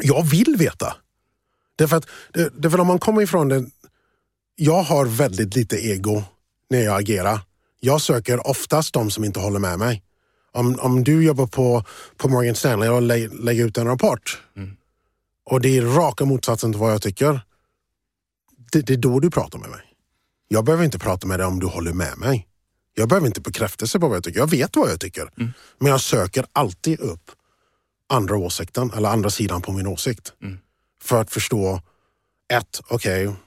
jag 0.00 0.22
vill 0.22 0.56
veta. 0.58 0.96
Därför 1.76 1.96
att, 1.96 2.06
därför 2.52 2.80
om 2.80 2.86
man 2.86 2.98
kommer 2.98 3.22
ifrån 3.22 3.48
det, 3.48 3.64
jag 4.56 4.82
har 4.82 5.06
väldigt 5.06 5.56
lite 5.56 5.76
ego 5.76 6.22
när 6.70 6.80
jag 6.80 7.00
agerar. 7.00 7.40
Jag 7.80 8.00
söker 8.00 8.46
oftast 8.46 8.94
de 8.94 9.10
som 9.10 9.24
inte 9.24 9.40
håller 9.40 9.58
med 9.58 9.78
mig 9.78 10.02
om, 10.52 10.78
om 10.80 11.04
du 11.04 11.24
jobbar 11.24 11.46
på, 11.46 11.84
på 12.16 12.28
Morgan 12.28 12.54
Stanley 12.54 12.88
och 12.88 13.02
lä, 13.02 13.28
lägger 13.28 13.66
ut 13.66 13.78
en 13.78 13.86
rapport 13.86 14.42
mm. 14.56 14.76
och 15.44 15.60
det 15.60 15.78
är 15.78 15.82
raka 15.82 16.24
motsatsen 16.24 16.72
till 16.72 16.80
vad 16.80 16.92
jag 16.92 17.02
tycker. 17.02 17.40
Det, 18.72 18.80
det, 18.80 18.92
är 18.92 18.96
då 18.96 19.20
du 19.20 19.30
pratar 19.30 19.58
med 19.58 19.70
mig. 19.70 19.80
Jag 20.48 20.64
behöver 20.64 20.84
inte 20.84 20.98
prata 20.98 21.26
med 21.26 21.38
dig 21.38 21.46
om 21.46 21.60
du 21.60 21.66
håller 21.66 21.92
med 21.92 22.18
mig. 22.18 22.48
Jag 22.94 23.08
behöver 23.08 23.26
inte 23.26 23.40
bekräftelse 23.40 24.00
på 24.00 24.08
vad 24.08 24.16
jag 24.16 24.24
tycker. 24.24 24.38
Jag 24.38 24.50
vet 24.50 24.76
vad 24.76 24.90
jag 24.90 25.00
tycker. 25.00 25.30
Mm. 25.38 25.52
Men 25.78 25.90
jag 25.90 26.00
söker 26.00 26.46
alltid 26.52 27.00
upp 27.00 27.30
andra 28.08 28.36
åsikten 28.36 28.90
eller 28.96 29.08
andra 29.08 29.30
sidan 29.30 29.62
på 29.62 29.72
min 29.72 29.86
åsikt. 29.86 30.32
Mm. 30.42 30.58
För 31.02 31.20
att 31.20 31.30
förstå, 31.30 31.80
ett, 32.52 32.80
okej, 32.88 33.28
okay, 33.28 33.38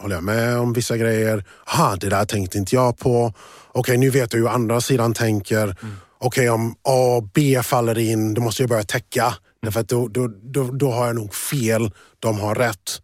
håller 0.00 0.14
jag 0.14 0.24
med 0.24 0.58
om 0.58 0.72
vissa 0.72 0.96
grejer? 0.96 1.44
Ha, 1.66 1.96
det 1.96 2.08
där 2.08 2.24
tänkte 2.24 2.58
inte 2.58 2.74
jag 2.74 2.98
på. 2.98 3.26
Okej, 3.26 3.80
okay, 3.80 3.96
nu 3.96 4.10
vet 4.10 4.32
jag 4.32 4.40
hur 4.40 4.48
andra 4.48 4.80
sidan 4.80 5.14
tänker. 5.14 5.76
Mm 5.82 5.96
okej 6.26 6.50
okay, 6.50 6.64
om 6.64 6.74
A 6.82 7.16
och 7.16 7.28
B 7.34 7.62
faller 7.62 7.98
in, 7.98 8.34
då 8.34 8.42
måste 8.42 8.62
jag 8.62 8.70
börja 8.70 8.82
täcka. 8.82 9.34
Därför 9.62 9.80
att 9.80 9.88
då, 9.88 10.08
då, 10.08 10.28
då, 10.42 10.64
då 10.64 10.90
har 10.90 11.06
jag 11.06 11.14
nog 11.14 11.34
fel, 11.34 11.90
de 12.18 12.40
har 12.40 12.54
rätt. 12.54 13.02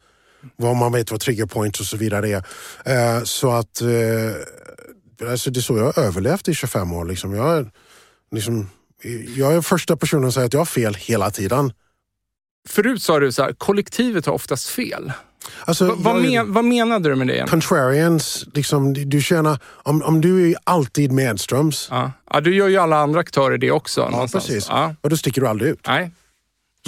Vad 0.56 0.76
man 0.76 0.92
vet 0.92 1.11
vad 1.11 1.20
trigger 1.20 1.46
points 1.46 1.80
och 1.80 1.87
så 1.87 1.96
vidare 1.96 2.28
är. 2.28 2.42
Eh, 2.85 3.22
så 3.24 3.50
att 3.50 3.80
eh, 3.80 5.28
alltså 5.30 5.50
det 5.50 5.61
är 5.61 5.62
så 5.62 5.76
jag 5.76 5.85
har 5.85 5.98
överlevt 6.02 6.48
i 6.48 6.54
25 6.54 6.92
år. 6.92 7.04
Liksom. 7.04 7.35
Jag, 7.35 7.70
liksom, 8.30 8.70
jag 9.37 9.54
är 9.54 9.61
första 9.61 9.96
personen 9.96 10.22
som 10.22 10.33
säger 10.33 10.46
att 10.46 10.52
jag 10.52 10.61
har 10.61 10.64
fel 10.64 10.94
hela 10.94 11.30
tiden. 11.30 11.72
Förut 12.68 13.02
sa 13.02 13.18
du 13.18 13.33
så 13.33 13.42
här, 13.42 13.52
kollektivet 13.52 14.26
har 14.26 14.33
oftast 14.33 14.68
fel. 14.68 15.12
Alltså, 15.64 15.87
Va, 15.87 15.94
vad, 15.98 16.22
men, 16.22 16.53
vad 16.53 16.64
menade 16.64 17.09
du 17.09 17.16
med 17.16 17.26
det? 17.26 17.46
Contrarians, 17.50 18.46
liksom, 18.55 18.94
du 18.94 19.22
känner, 19.22 19.59
om, 19.64 20.03
om 20.03 20.20
du 20.20 20.50
är 20.50 20.57
alltid 20.64 21.12
medströms. 21.12 21.88
Ja. 21.90 22.12
ja, 22.31 22.40
du 22.40 22.55
gör 22.55 22.68
ju 22.68 22.76
alla 22.76 22.96
andra 22.96 23.20
aktörer 23.20 23.59
det 23.59 23.70
också. 23.70 24.00
Ja, 24.00 24.11
någonstans. 24.11 24.46
precis. 24.46 24.66
Ja. 24.68 24.94
Och 25.00 25.11
då 25.11 25.16
sticker 25.16 25.40
du 25.40 25.48
aldrig 25.48 25.70
ut. 25.70 25.87
Nej. 25.87 26.11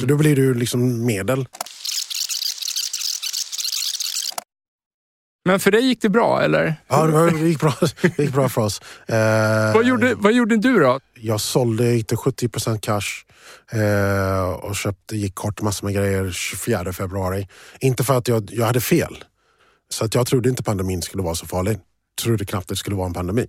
Så 0.01 0.07
då 0.07 0.17
blir 0.17 0.37
du 0.37 0.55
liksom 0.55 1.07
medel. 1.07 1.47
Men 5.45 5.61
för 5.61 5.71
dig 5.71 5.87
gick 5.87 6.03
det 6.03 6.09
bra, 6.09 6.43
eller? 6.43 6.75
Ja, 6.89 7.07
det 7.07 7.39
gick 7.39 7.61
bra, 7.61 7.75
det 8.03 8.19
gick 8.19 8.33
bra 8.33 8.49
för 8.49 8.63
oss. 8.63 8.81
Eh, 9.07 9.75
vad, 9.75 9.85
gjorde, 9.85 10.15
vad 10.15 10.33
gjorde 10.33 10.57
du 10.57 10.79
då? 10.79 11.01
Jag 11.15 11.41
sålde, 11.41 12.03
till 12.03 12.17
70% 12.17 12.81
cash 12.81 13.25
eh, 13.73 14.51
och 14.51 14.77
köpte, 14.77 15.17
gick 15.17 15.35
kort 15.35 15.63
massor 15.63 15.87
med 15.87 15.95
grejer 15.95 16.31
24 16.31 16.93
februari. 16.93 17.49
Inte 17.81 18.05
för 18.05 18.19
att 18.19 18.29
jag, 18.29 18.51
jag 18.53 18.67
hade 18.67 18.81
fel. 18.81 19.25
Så 19.89 20.05
att 20.05 20.15
jag 20.15 20.27
trodde 20.27 20.49
inte 20.49 20.63
pandemin 20.63 21.03
skulle 21.03 21.23
vara 21.23 21.35
så 21.35 21.47
farlig. 21.47 21.73
Jag 21.73 22.25
trodde 22.25 22.45
knappt 22.45 22.69
det 22.69 22.77
skulle 22.77 22.97
vara 22.97 23.07
en 23.07 23.15
pandemi. 23.15 23.47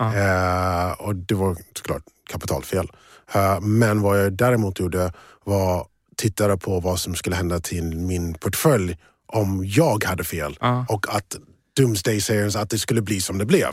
Eh, 0.00 0.92
och 0.92 1.16
det 1.16 1.34
var 1.34 1.56
såklart 1.76 2.02
kapitalfel. 2.30 2.90
Eh, 3.34 3.60
men 3.60 4.02
vad 4.02 4.24
jag 4.24 4.32
däremot 4.32 4.80
gjorde 4.80 5.12
var 5.44 5.86
tittade 6.16 6.56
på 6.56 6.80
vad 6.80 7.00
som 7.00 7.14
skulle 7.14 7.36
hända 7.36 7.60
till 7.60 7.96
min 7.96 8.34
portfölj 8.34 8.96
om 9.26 9.64
jag 9.66 10.04
hade 10.04 10.24
fel 10.24 10.58
och 10.88 11.16
att 11.16 11.36
Doomsday 11.76 12.20
sayers 12.20 12.56
att 12.56 12.70
det 12.70 12.78
skulle 12.78 13.02
bli 13.02 13.20
som 13.20 13.38
det 13.38 13.46
blev. 13.46 13.72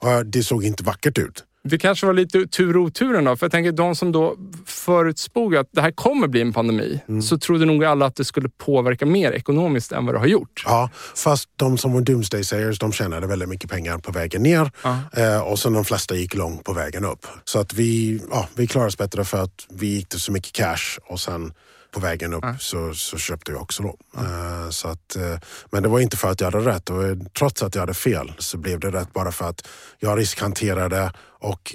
Och 0.00 0.26
det 0.26 0.42
såg 0.42 0.64
inte 0.64 0.84
vackert 0.84 1.18
ut. 1.18 1.44
Det 1.64 1.78
kanske 1.78 2.06
var 2.06 2.12
lite 2.12 2.46
tur 2.46 2.76
och 2.76 2.82
oturen 2.82 3.24
då. 3.24 3.36
För 3.36 3.46
jag 3.46 3.52
tänker 3.52 3.72
de 3.72 3.94
som 3.94 4.12
då 4.12 4.36
förutspog 4.66 5.56
att 5.56 5.68
det 5.72 5.80
här 5.80 5.90
kommer 5.90 6.28
bli 6.28 6.40
en 6.40 6.52
pandemi, 6.52 7.00
mm. 7.08 7.22
så 7.22 7.38
trodde 7.38 7.64
nog 7.64 7.84
alla 7.84 8.06
att 8.06 8.16
det 8.16 8.24
skulle 8.24 8.48
påverka 8.48 9.06
mer 9.06 9.32
ekonomiskt 9.32 9.92
än 9.92 10.06
vad 10.06 10.14
det 10.14 10.18
har 10.18 10.26
gjort. 10.26 10.62
Ja, 10.66 10.90
fast 11.16 11.48
de 11.56 11.78
som 11.78 11.92
var 11.92 12.00
Doomsday 12.00 12.44
sayers, 12.44 12.78
de 12.78 12.92
tjänade 12.92 13.26
väldigt 13.26 13.48
mycket 13.48 13.70
pengar 13.70 13.98
på 13.98 14.12
vägen 14.12 14.42
ner. 14.42 14.70
Ja. 14.82 14.98
Eh, 15.12 15.40
och 15.40 15.58
sen 15.58 15.72
de 15.72 15.84
flesta 15.84 16.14
gick 16.14 16.34
långt 16.34 16.64
på 16.64 16.72
vägen 16.72 17.04
upp. 17.04 17.26
Så 17.44 17.58
att 17.58 17.72
vi, 17.72 18.20
ja, 18.30 18.48
vi 18.54 18.66
klarade 18.66 18.88
oss 18.88 18.98
bättre 18.98 19.24
för 19.24 19.42
att 19.42 19.66
vi 19.70 19.86
gick 19.86 20.08
till 20.08 20.20
så 20.20 20.32
mycket 20.32 20.52
cash 20.52 20.98
och 21.06 21.20
sen 21.20 21.52
på 21.90 22.00
vägen 22.00 22.34
upp 22.34 22.44
ja. 22.44 22.56
så, 22.58 22.94
så 22.94 23.18
köpte 23.18 23.52
jag 23.52 23.62
också 23.62 23.82
då. 23.82 23.96
Uh, 24.20 24.70
så 24.70 24.88
att, 24.88 25.16
uh, 25.16 25.38
men 25.70 25.82
det 25.82 25.88
var 25.88 26.00
inte 26.00 26.16
för 26.16 26.30
att 26.30 26.40
jag 26.40 26.50
hade 26.50 26.70
rätt. 26.70 26.90
Och 26.90 27.02
trots 27.38 27.62
att 27.62 27.74
jag 27.74 27.82
hade 27.82 27.94
fel 27.94 28.32
så 28.38 28.58
blev 28.58 28.80
det 28.80 28.90
rätt 28.90 29.12
bara 29.12 29.32
för 29.32 29.48
att 29.48 29.68
jag 29.98 30.18
riskhanterade 30.18 31.12
och 31.40 31.74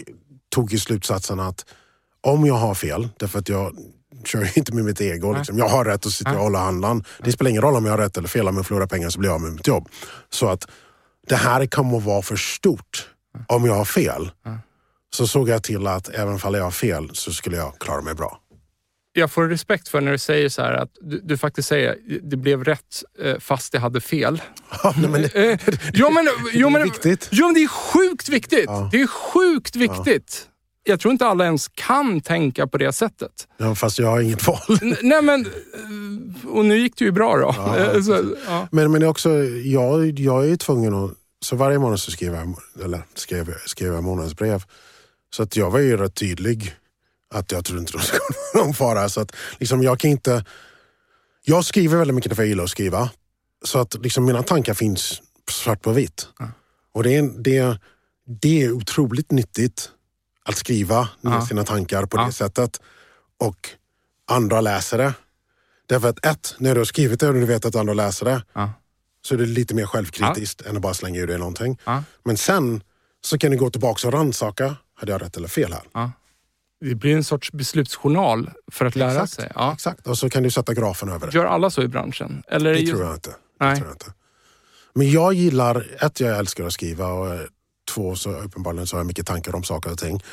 tog 0.49 0.73
i 0.73 0.79
slutsatsen 0.79 1.39
att 1.39 1.65
om 2.21 2.45
jag 2.45 2.53
har 2.53 2.75
fel, 2.75 3.09
därför 3.19 3.39
att 3.39 3.49
jag 3.49 3.75
kör 4.25 4.41
ju 4.41 4.51
inte 4.55 4.73
med 4.73 4.85
mitt 4.85 5.01
ego. 5.01 5.33
Liksom. 5.33 5.57
Jag 5.57 5.69
har 5.69 5.85
rätt 5.85 6.05
att 6.05 6.11
sitta 6.11 6.31
och 6.31 6.43
hålla 6.43 6.59
andan. 6.59 7.03
Det 7.23 7.31
spelar 7.31 7.49
ingen 7.49 7.61
roll 7.61 7.75
om 7.75 7.85
jag 7.85 7.91
har 7.91 7.97
rätt 7.97 8.17
eller 8.17 8.27
fel. 8.27 8.47
Om 8.47 8.55
jag 8.55 8.65
förlorar 8.65 8.87
pengar 8.87 9.09
så 9.09 9.19
blir 9.19 9.29
jag 9.29 9.35
av 9.35 9.41
med 9.41 9.51
mitt 9.51 9.67
jobb. 9.67 9.89
Så 10.29 10.49
att 10.49 10.67
det 11.27 11.35
här 11.35 11.65
kommer 11.65 11.97
att 11.97 12.03
vara 12.03 12.21
för 12.21 12.35
stort 12.35 13.09
om 13.47 13.65
jag 13.65 13.73
har 13.73 13.85
fel. 13.85 14.31
Så 15.13 15.27
såg 15.27 15.49
jag 15.49 15.63
till 15.63 15.87
att 15.87 16.09
även 16.09 16.33
om 16.43 16.53
jag 16.53 16.63
har 16.63 16.71
fel 16.71 17.09
så 17.13 17.31
skulle 17.31 17.57
jag 17.57 17.79
klara 17.79 18.01
mig 18.01 18.13
bra. 18.13 18.39
Jag 19.15 19.31
får 19.31 19.47
respekt 19.47 19.87
för 19.87 20.01
när 20.01 20.11
du 20.11 20.17
säger 20.17 20.49
så 20.49 20.61
här 20.61 20.73
att 20.73 20.89
du, 21.01 21.19
du 21.23 21.37
faktiskt 21.37 21.67
säger 21.67 21.97
det 22.23 22.37
blev 22.37 22.63
rätt 22.63 23.03
eh, 23.21 23.39
fast 23.39 23.73
jag 23.73 23.81
hade 23.81 24.01
fel. 24.01 24.41
Ja, 24.83 24.93
men 25.09 25.11
det, 25.21 25.35
Eh, 25.35 25.59
jo, 25.93 26.09
men, 26.11 26.27
jo, 26.53 26.69
det 26.69 26.79
är 26.79 26.83
viktigt. 26.83 27.29
Jo, 27.31 27.45
men 27.45 27.53
det 27.53 27.63
är 27.63 27.67
sjukt 27.67 28.29
viktigt. 28.29 28.65
Ja. 28.67 28.89
Det 28.91 29.01
är 29.01 29.07
sjukt 29.07 29.75
viktigt. 29.75 30.47
Jag 30.83 30.99
tror 30.99 31.11
inte 31.11 31.25
alla 31.25 31.45
ens 31.45 31.67
kan 31.67 32.21
tänka 32.21 32.67
på 32.67 32.77
det 32.77 32.93
sättet. 32.93 33.47
Ja, 33.57 33.75
fast 33.75 33.99
jag 33.99 34.07
har 34.07 34.19
inget 34.21 34.47
val. 34.47 34.59
Nej, 35.01 35.21
men... 35.21 35.45
eh, 35.45 36.49
Och 36.49 36.65
nu 36.65 36.77
gick 36.77 36.97
det 36.97 37.05
ju 37.05 37.11
bra 37.11 37.37
då. 37.37 37.49
Eh, 37.77 38.01
så, 38.01 38.35
ja. 38.47 38.67
Men, 38.71 38.91
men 38.91 39.01
det 39.01 39.07
också, 39.07 39.29
jag, 39.63 40.19
jag 40.19 40.49
är 40.49 40.55
tvungen 40.55 40.93
att... 40.93 41.11
Så 41.45 41.55
varje 41.55 41.79
månad 41.79 41.99
så 41.99 42.11
skriver 42.11 42.37
jag, 42.37 42.55
eller 42.85 43.01
skriver, 43.15 43.57
skriver 43.65 43.95
jag 43.95 44.03
månadsbrev. 44.03 44.63
Så 45.35 45.43
att 45.43 45.55
jag 45.57 45.71
var 45.71 45.79
ju 45.79 45.97
rätt 45.97 46.15
tydlig 46.15 46.73
att 47.33 47.51
jag 47.51 47.65
tror 47.65 47.79
inte 47.79 47.97
det 47.97 48.03
ska 48.03 48.17
vara 48.53 48.65
någon 48.65 48.73
fara. 48.73 49.09
Så 49.09 49.21
att 49.21 49.35
liksom 49.59 49.83
jag 49.83 49.99
kan 49.99 50.09
inte... 50.11 50.45
Jag 51.45 51.65
skriver 51.65 51.97
väldigt 51.97 52.15
mycket 52.15 52.35
för 52.35 52.43
jag 52.43 52.47
gillar 52.49 52.63
att 52.63 52.69
skriva. 52.69 53.09
Så 53.65 53.79
att 53.79 53.95
liksom 54.03 54.25
mina 54.25 54.43
tankar 54.43 54.73
finns 54.73 55.21
svart 55.51 55.81
på 55.81 55.91
vitt. 55.91 56.27
Och 56.93 57.03
det 57.03 57.15
är, 57.15 57.21
det, 57.43 57.79
det 58.41 58.63
är 58.63 58.71
otroligt 58.71 59.31
nyttigt 59.31 59.89
att 60.45 60.55
skriva 60.57 61.09
Ja. 61.21 61.45
sina 61.45 61.63
tankar 61.63 62.05
på 62.05 62.17
Ja. 62.17 62.25
det 62.25 62.31
sättet. 62.31 62.81
Och 63.39 63.69
andra 64.27 64.61
läser 64.61 64.97
det. 64.97 65.13
Därför 65.87 66.09
att 66.09 66.25
ett, 66.25 66.55
när 66.57 66.73
du 66.73 66.79
har 66.79 66.85
skrivit 66.85 67.19
det 67.19 67.27
och 67.27 67.33
du 67.33 67.45
vet 67.45 67.65
att 67.65 67.75
andra 67.75 67.93
läser 67.93 68.25
det 68.25 68.43
Ja. 68.53 68.73
så 69.21 69.33
är 69.33 69.37
det 69.37 69.45
lite 69.45 69.75
mer 69.75 69.85
självkritiskt 69.85 70.61
än 70.61 70.75
att 70.75 70.81
bara 70.81 70.93
slänga 70.93 71.19
ur 71.19 71.27
dig 71.27 71.37
någonting. 71.37 71.79
Men 72.25 72.37
sen 72.37 72.83
så 73.21 73.37
kan 73.37 73.51
du 73.51 73.57
gå 73.57 73.69
tillbaka 73.69 74.07
och 74.07 74.13
rannsaka. 74.13 74.75
Hade 74.95 75.11
jag 75.11 75.21
rätt 75.21 75.37
eller 75.37 75.47
fel 75.47 75.73
här? 75.73 76.11
Det 76.89 76.95
blir 76.95 77.15
en 77.15 77.23
sorts 77.23 77.51
beslutsjournal 77.51 78.49
för 78.71 78.85
att 78.85 78.95
lära 78.95 79.11
Exakt. 79.11 79.31
sig. 79.33 79.51
Ja. 79.55 79.73
Exakt. 79.73 80.07
Och 80.07 80.17
så 80.17 80.29
kan 80.29 80.43
du 80.43 80.51
sätta 80.51 80.73
grafen 80.73 81.09
över 81.09 81.27
det. 81.31 81.37
Gör 81.37 81.45
alla 81.45 81.69
så 81.69 81.81
i 81.83 81.87
branschen? 81.87 82.43
Eller 82.47 82.73
Det 82.73 82.79
just- 82.79 82.91
tror 82.93 83.05
jag 83.05 83.13
inte. 83.15 83.29
Det 83.29 83.65
Nej. 83.65 83.75
tror 83.75 83.87
jag 83.87 83.95
inte. 83.95 84.13
Men 84.95 85.11
jag 85.11 85.33
gillar, 85.33 85.87
ett, 86.05 86.19
jag 86.19 86.37
älskar 86.37 86.63
att 86.65 86.73
skriva 86.73 87.07
och 87.07 87.33
eh, 87.33 87.41
två, 87.93 88.15
så 88.15 88.31
uppenbarligen 88.31 88.87
så 88.87 88.95
har 88.95 88.99
jag 88.99 89.07
mycket 89.07 89.27
tankar 89.27 89.55
om 89.55 89.63
saker 89.63 89.91
och 89.91 89.97
ting. 89.97 90.23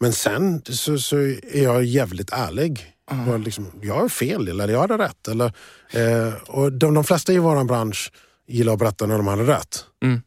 Men 0.00 0.12
sen 0.12 0.62
så, 0.64 0.98
så 0.98 1.16
är 1.16 1.62
jag 1.62 1.84
jävligt 1.84 2.30
ärlig. 2.32 2.92
Och 3.28 3.40
liksom, 3.40 3.72
jag 3.82 3.94
har 3.94 4.08
fel 4.08 4.48
eller 4.48 4.68
jag 4.68 4.80
hade 4.80 4.98
rätt. 4.98 5.28
Eller, 5.28 5.52
eh, 5.90 6.34
och 6.46 6.72
de, 6.72 6.94
de 6.94 7.04
flesta 7.04 7.32
i 7.32 7.38
vår 7.38 7.64
bransch 7.64 8.12
gillar 8.48 8.72
att 8.72 8.78
berätta 8.78 9.06
när 9.06 9.16
de 9.16 9.26
hade 9.26 9.42
rätt. 9.42 9.84
Mm. 10.02 10.22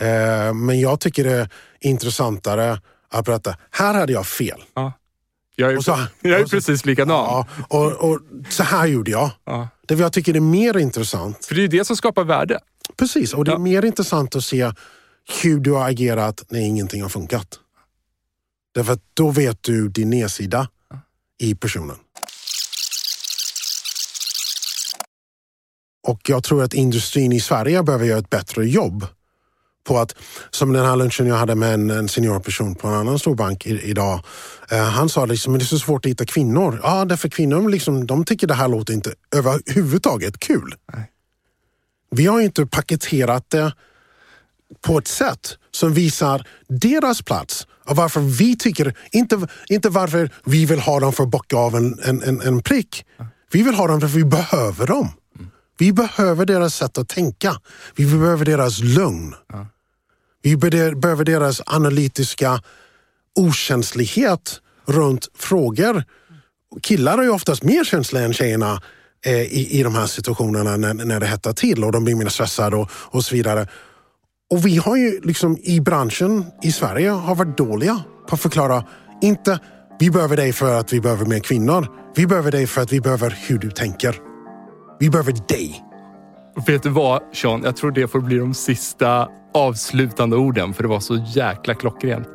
Eh, 0.00 0.54
men 0.54 0.80
jag 0.80 1.00
tycker 1.00 1.24
det 1.24 1.32
är 1.32 1.48
intressantare 1.80 2.80
att 3.18 3.24
berätta, 3.24 3.56
här 3.70 3.94
hade 3.94 4.12
jag 4.12 4.26
fel. 4.26 4.64
Ja. 4.74 4.92
Jag 5.56 5.72
är, 5.72 5.76
Och 5.76 5.84
så- 5.84 6.06
jag 6.20 6.40
är 6.40 6.44
precis 6.44 6.84
likadan. 6.84 7.16
Ja, 7.16 7.46
och, 7.68 7.92
och 7.92 8.20
så 8.50 8.62
här 8.62 8.86
gjorde 8.86 9.10
jag. 9.10 9.30
Ja. 9.44 9.68
Det 9.86 9.94
jag 9.94 10.12
tycker 10.12 10.36
är 10.36 10.40
mer 10.40 10.76
intressant 10.76 11.44
För 11.44 11.54
det 11.54 11.62
är 11.64 11.68
det 11.68 11.84
som 11.84 11.96
skapar 11.96 12.24
värde. 12.24 12.60
Precis, 12.96 13.34
och 13.34 13.44
det 13.44 13.50
är 13.50 13.52
Ja. 13.54 13.58
mer 13.58 13.84
intressant 13.84 14.36
att 14.36 14.44
se 14.44 14.72
hur 15.42 15.60
du 15.60 15.72
har 15.72 15.88
agerat 15.88 16.44
när 16.48 16.60
ingenting 16.60 17.02
har 17.02 17.08
funkat. 17.08 17.58
Därför 18.74 18.92
att 18.92 19.02
då 19.14 19.30
vet 19.30 19.62
du 19.62 19.88
din 19.88 20.10
nedsida 20.10 20.68
i 21.40 21.54
personen. 21.54 21.96
Och 26.06 26.20
jag 26.28 26.44
tror 26.44 26.62
att 26.62 26.74
industrin 26.74 27.32
i 27.32 27.40
Sverige 27.40 27.82
behöver 27.82 28.04
göra 28.06 28.18
ett 28.18 28.30
bättre 28.30 28.66
jobb 28.68 29.06
på 29.84 29.98
att, 29.98 30.14
som 30.50 30.72
den 30.72 30.86
här 30.86 30.96
lunchen 30.96 31.26
jag 31.26 31.36
hade 31.36 31.54
med 31.54 31.74
en, 31.74 31.90
en 31.90 32.08
seniorperson 32.08 32.74
på 32.74 32.88
en 32.88 32.94
annan 32.94 33.18
stor 33.18 33.34
bank 33.34 33.66
i, 33.66 33.80
idag. 33.90 34.20
Eh, 34.70 34.78
han 34.78 35.08
sa 35.08 35.26
liksom, 35.26 35.52
men 35.52 35.58
det 35.58 35.64
är 35.64 35.66
så 35.66 35.78
svårt 35.78 36.06
att 36.06 36.10
hitta 36.10 36.24
kvinnor. 36.24 36.80
Ja, 36.82 37.04
därför 37.04 37.28
kvinnor 37.28 37.68
liksom, 37.68 38.06
de 38.06 38.24
tycker 38.24 38.46
det 38.46 38.54
här 38.54 38.68
låter 38.68 38.94
inte 38.94 39.14
överhuvudtaget 39.36 40.38
kul. 40.40 40.74
Vi 42.10 42.26
har 42.26 42.40
inte 42.40 42.66
paketerat 42.66 43.50
det 43.50 43.72
på 44.80 44.98
ett 44.98 45.08
sätt 45.08 45.58
som 45.70 45.92
visar 45.94 46.46
deras 46.68 47.22
plats 47.22 47.66
och 47.86 47.96
varför 47.96 48.20
vi 48.20 48.56
tycker, 48.56 48.94
inte, 49.12 49.48
inte 49.68 49.88
varför 49.88 50.30
vi 50.44 50.66
vill 50.66 50.80
ha 50.80 51.00
dem 51.00 51.12
för 51.12 51.22
att 51.22 51.30
bocka 51.30 51.56
av 51.56 51.76
en, 51.76 51.98
en, 52.02 52.22
en, 52.22 52.40
en 52.40 52.62
prick. 52.62 53.04
Vi 53.52 53.62
vill 53.62 53.74
ha 53.74 53.86
dem 53.86 54.00
för 54.00 54.06
att 54.06 54.14
vi 54.14 54.24
behöver 54.24 54.86
dem. 54.86 55.08
Vi 55.78 55.92
behöver 55.92 56.46
deras 56.46 56.74
sätt 56.74 56.98
att 56.98 57.08
tänka. 57.08 57.60
Vi 57.96 58.06
behöver 58.06 58.44
deras 58.44 58.80
lugn. 58.80 59.34
Vi 60.44 60.56
behöver 60.56 61.24
deras 61.24 61.62
analytiska 61.66 62.60
okänslighet 63.34 64.60
runt 64.86 65.28
frågor. 65.38 66.04
Killar 66.82 67.18
är 67.18 67.22
ju 67.22 67.30
oftast 67.30 67.62
mer 67.62 67.84
känsliga 67.84 68.24
än 68.24 68.32
tjejerna 68.32 68.82
eh, 69.26 69.42
i, 69.42 69.68
i 69.70 69.82
de 69.82 69.94
här 69.94 70.06
situationerna 70.06 70.76
när, 70.76 70.94
när 70.94 71.20
det 71.20 71.26
hettar 71.26 71.52
till 71.52 71.84
och 71.84 71.92
de 71.92 72.04
blir 72.04 72.14
mer 72.14 72.28
stressade 72.28 72.76
och, 72.76 72.90
och 72.92 73.24
så 73.24 73.34
vidare. 73.34 73.68
Och 74.50 74.66
vi 74.66 74.76
har 74.76 74.96
ju 74.96 75.20
liksom 75.20 75.58
i 75.62 75.80
branschen 75.80 76.44
i 76.62 76.72
Sverige 76.72 77.10
har 77.10 77.34
varit 77.34 77.58
dåliga 77.58 78.02
på 78.28 78.34
att 78.34 78.40
förklara, 78.40 78.84
inte 79.22 79.58
vi 80.00 80.10
behöver 80.10 80.36
dig 80.36 80.52
för 80.52 80.80
att 80.80 80.92
vi 80.92 81.00
behöver 81.00 81.26
mer 81.26 81.40
kvinnor. 81.40 81.86
Vi 82.16 82.26
behöver 82.26 82.50
dig 82.50 82.66
för 82.66 82.82
att 82.82 82.92
vi 82.92 83.00
behöver 83.00 83.38
hur 83.46 83.58
du 83.58 83.70
tänker. 83.70 84.16
Vi 85.00 85.10
behöver 85.10 85.32
dig. 85.48 85.84
Och 86.56 86.68
vet 86.68 86.82
du 86.82 86.88
vad, 86.88 87.22
Sean? 87.32 87.62
Jag 87.64 87.76
tror 87.76 87.90
det 87.90 88.08
får 88.08 88.20
bli 88.20 88.38
de 88.38 88.54
sista 88.54 89.28
avslutande 89.54 90.36
orden, 90.36 90.74
för 90.74 90.82
det 90.82 90.88
var 90.88 91.00
så 91.00 91.24
jäkla 91.34 91.74
klockrent. 91.74 92.28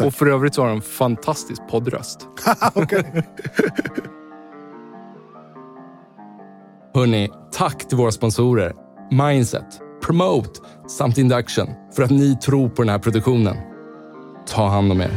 Och 0.00 0.14
för 0.14 0.26
övrigt 0.26 0.54
så 0.54 0.62
har 0.62 0.68
du 0.68 0.74
en 0.74 0.82
fantastisk 0.82 1.62
poddröst. 1.70 2.28
Hörni, 6.94 7.30
tack 7.52 7.88
till 7.88 7.98
våra 7.98 8.10
sponsorer 8.12 8.74
Mindset, 9.10 9.80
Promote 10.02 10.60
samt 10.88 11.18
Induction 11.18 11.68
för 11.96 12.02
att 12.02 12.10
ni 12.10 12.36
tror 12.36 12.68
på 12.68 12.82
den 12.82 12.88
här 12.88 12.98
produktionen. 12.98 13.56
Ta 14.46 14.68
hand 14.68 14.92
om 14.92 15.00
er. 15.00 15.10